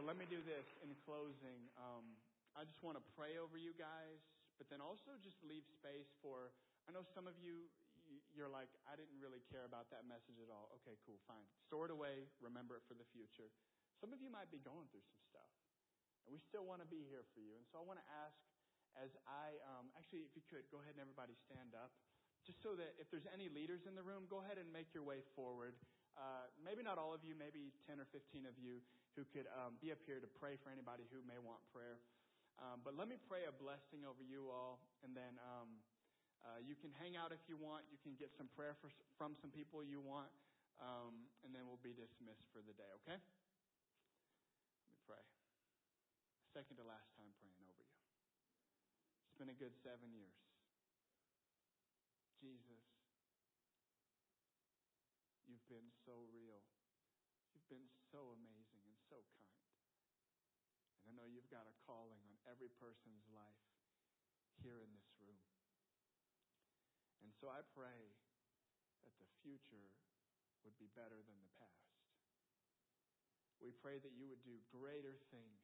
So 0.00 0.08
let 0.08 0.16
me 0.16 0.24
do 0.32 0.40
this 0.48 0.64
in 0.80 0.96
closing. 1.04 1.60
Um, 1.76 2.16
I 2.56 2.64
just 2.64 2.80
want 2.80 2.96
to 2.96 3.04
pray 3.20 3.36
over 3.36 3.60
you 3.60 3.76
guys, 3.76 4.24
but 4.56 4.64
then 4.72 4.80
also 4.80 5.12
just 5.20 5.36
leave 5.44 5.60
space 5.68 6.08
for. 6.24 6.56
I 6.88 6.96
know 6.96 7.04
some 7.04 7.28
of 7.28 7.36
you, 7.36 7.68
you're 8.32 8.48
like, 8.48 8.72
I 8.88 8.96
didn't 8.96 9.20
really 9.20 9.44
care 9.52 9.68
about 9.68 9.92
that 9.92 10.08
message 10.08 10.40
at 10.40 10.48
all. 10.48 10.72
Okay, 10.80 10.96
cool, 11.04 11.20
fine. 11.28 11.44
Store 11.68 11.84
it 11.84 11.92
away. 11.92 12.32
Remember 12.40 12.80
it 12.80 12.84
for 12.88 12.96
the 12.96 13.04
future. 13.12 13.52
Some 14.00 14.08
of 14.16 14.24
you 14.24 14.32
might 14.32 14.48
be 14.48 14.64
going 14.64 14.88
through 14.88 15.04
some 15.04 15.20
stuff, 15.28 15.52
and 16.24 16.32
we 16.32 16.40
still 16.40 16.64
want 16.64 16.80
to 16.80 16.88
be 16.88 17.04
here 17.04 17.28
for 17.36 17.44
you. 17.44 17.52
And 17.60 17.68
so 17.68 17.76
I 17.76 17.84
want 17.84 18.00
to 18.00 18.08
ask, 18.24 18.40
as 18.96 19.12
I 19.28 19.60
um, 19.68 19.92
actually, 20.00 20.24
if 20.24 20.32
you 20.32 20.40
could, 20.48 20.64
go 20.72 20.80
ahead 20.80 20.96
and 20.96 21.04
everybody 21.04 21.36
stand 21.44 21.76
up, 21.76 21.92
just 22.48 22.64
so 22.64 22.72
that 22.72 22.96
if 22.96 23.12
there's 23.12 23.28
any 23.36 23.52
leaders 23.52 23.84
in 23.84 23.92
the 23.92 24.06
room, 24.06 24.24
go 24.32 24.40
ahead 24.40 24.56
and 24.56 24.72
make 24.72 24.96
your 24.96 25.04
way 25.04 25.20
forward. 25.36 25.76
Uh, 26.18 26.50
maybe 26.60 26.82
not 26.82 26.98
all 26.98 27.14
of 27.14 27.22
you, 27.24 27.34
maybe 27.38 27.72
10 27.86 27.98
or 27.98 28.06
15 28.10 28.46
of 28.46 28.54
you 28.60 28.82
who 29.18 29.26
could 29.34 29.48
um, 29.56 29.74
be 29.82 29.90
up 29.90 30.00
here 30.06 30.22
to 30.22 30.30
pray 30.38 30.54
for 30.60 30.70
anybody 30.70 31.06
who 31.10 31.18
may 31.26 31.38
want 31.40 31.58
prayer. 31.74 31.98
Um, 32.60 32.84
but 32.84 32.92
let 32.92 33.08
me 33.08 33.16
pray 33.16 33.48
a 33.48 33.54
blessing 33.56 34.04
over 34.04 34.20
you 34.20 34.52
all, 34.52 34.84
and 35.00 35.16
then 35.16 35.40
um, 35.40 35.80
uh, 36.44 36.60
you 36.60 36.76
can 36.76 36.92
hang 37.00 37.16
out 37.16 37.32
if 37.32 37.40
you 37.48 37.56
want. 37.56 37.88
You 37.88 37.96
can 38.04 38.16
get 38.20 38.32
some 38.36 38.52
prayer 38.52 38.76
for, 38.84 38.92
from 39.16 39.32
some 39.40 39.48
people 39.48 39.80
you 39.80 40.00
want, 40.00 40.28
um, 40.76 41.24
and 41.40 41.56
then 41.56 41.64
we'll 41.64 41.80
be 41.80 41.96
dismissed 41.96 42.44
for 42.52 42.60
the 42.60 42.76
day, 42.76 42.88
okay? 43.04 43.16
Let 43.16 44.88
me 44.92 45.00
pray. 45.08 45.24
Second 46.52 46.76
to 46.80 46.84
last 46.84 47.08
time 47.16 47.32
praying 47.40 47.64
over 47.64 47.80
you. 47.80 47.96
It's 49.24 49.36
been 49.40 49.52
a 49.52 49.56
good 49.56 49.72
seven 49.80 50.12
years. 50.12 50.36
Jesus, 52.40 52.84
you've 55.44 55.64
been 55.68 55.92
so 56.10 56.26
real. 56.34 56.58
You've 57.54 57.70
been 57.70 57.86
so 58.10 58.34
amazing 58.34 58.82
and 58.82 58.98
so 59.06 59.22
kind. 59.38 59.62
And 60.98 61.06
I 61.06 61.14
know 61.14 61.30
you've 61.30 61.46
got 61.54 61.70
a 61.70 61.80
calling 61.86 62.18
on 62.26 62.34
every 62.50 62.66
person's 62.82 63.22
life 63.30 63.62
here 64.58 64.82
in 64.82 64.90
this 64.90 65.06
room. 65.22 65.46
And 67.22 67.30
so 67.30 67.46
I 67.46 67.62
pray 67.62 68.10
that 69.06 69.14
the 69.22 69.30
future 69.38 69.94
would 70.66 70.74
be 70.82 70.90
better 70.98 71.22
than 71.22 71.38
the 71.46 71.54
past. 71.62 71.94
We 73.62 73.70
pray 73.70 74.02
that 74.02 74.18
you 74.18 74.26
would 74.26 74.42
do 74.42 74.58
greater 74.66 75.14
things 75.30 75.62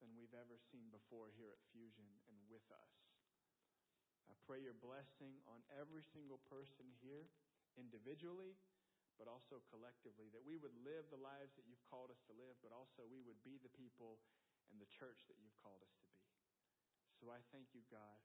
than 0.00 0.16
we've 0.16 0.32
ever 0.32 0.56
seen 0.72 0.88
before 0.88 1.28
here 1.36 1.52
at 1.52 1.68
Fusion 1.68 2.08
and 2.32 2.38
with 2.48 2.64
us. 2.72 2.96
I 4.24 4.40
pray 4.48 4.64
your 4.64 4.78
blessing 4.78 5.36
on 5.44 5.60
every 5.76 6.00
single 6.16 6.40
person 6.48 6.88
here, 7.04 7.28
individually, 7.76 8.56
but 9.20 9.28
also 9.28 9.62
collectively, 9.68 10.32
that 10.32 10.42
we 10.42 10.56
would 10.58 10.74
live 10.82 11.08
the 11.08 11.20
lives 11.20 11.54
that 11.56 11.68
you've 11.68 11.82
called 11.88 12.10
us 12.10 12.20
to 12.28 12.34
live, 12.34 12.56
but 12.64 12.72
also 12.74 13.04
we 13.06 13.22
would 13.22 13.38
be 13.46 13.60
the 13.60 13.72
people 13.72 14.18
and 14.72 14.80
the 14.80 14.88
church 14.88 15.24
that 15.28 15.36
you've 15.40 15.56
called 15.60 15.80
us 15.84 15.94
to 16.00 16.08
be. 16.12 16.24
So 17.20 17.30
I 17.30 17.38
thank 17.54 17.70
you, 17.76 17.84
God. 17.92 18.18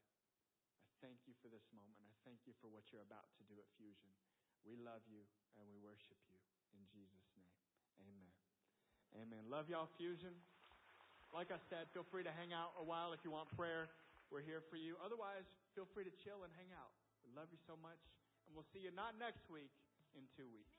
I 0.81 0.89
thank 1.03 1.27
you 1.29 1.35
for 1.43 1.51
this 1.51 1.67
moment. 1.75 2.01
I 2.07 2.17
thank 2.25 2.47
you 2.49 2.55
for 2.57 2.71
what 2.71 2.89
you're 2.89 3.05
about 3.05 3.29
to 3.37 3.43
do 3.45 3.59
at 3.59 3.67
Fusion. 3.77 4.09
We 4.65 4.79
love 4.79 5.05
you 5.05 5.21
and 5.59 5.67
we 5.69 5.77
worship 5.77 6.17
you. 6.31 6.39
In 6.73 6.83
Jesus' 6.89 7.29
name, 7.37 7.55
amen. 8.01 8.33
Amen. 9.21 9.43
Love 9.47 9.69
y'all, 9.69 9.91
Fusion. 9.99 10.33
Like 11.35 11.51
I 11.51 11.59
said, 11.69 11.91
feel 11.91 12.07
free 12.07 12.23
to 12.23 12.33
hang 12.33 12.55
out 12.55 12.73
a 12.79 12.85
while 12.85 13.11
if 13.11 13.21
you 13.21 13.31
want 13.31 13.51
prayer. 13.53 13.91
We're 14.31 14.43
here 14.43 14.63
for 14.67 14.75
you. 14.75 14.99
Otherwise, 15.03 15.47
feel 15.75 15.87
free 15.95 16.03
to 16.03 16.13
chill 16.23 16.43
and 16.43 16.51
hang 16.55 16.71
out. 16.75 16.91
We 17.23 17.31
love 17.35 17.47
you 17.51 17.59
so 17.67 17.75
much. 17.79 17.99
And 18.47 18.55
we'll 18.55 18.67
see 18.71 18.79
you 18.79 18.91
not 18.95 19.19
next 19.19 19.47
week, 19.51 19.71
in 20.15 20.23
two 20.35 20.47
weeks. 20.49 20.76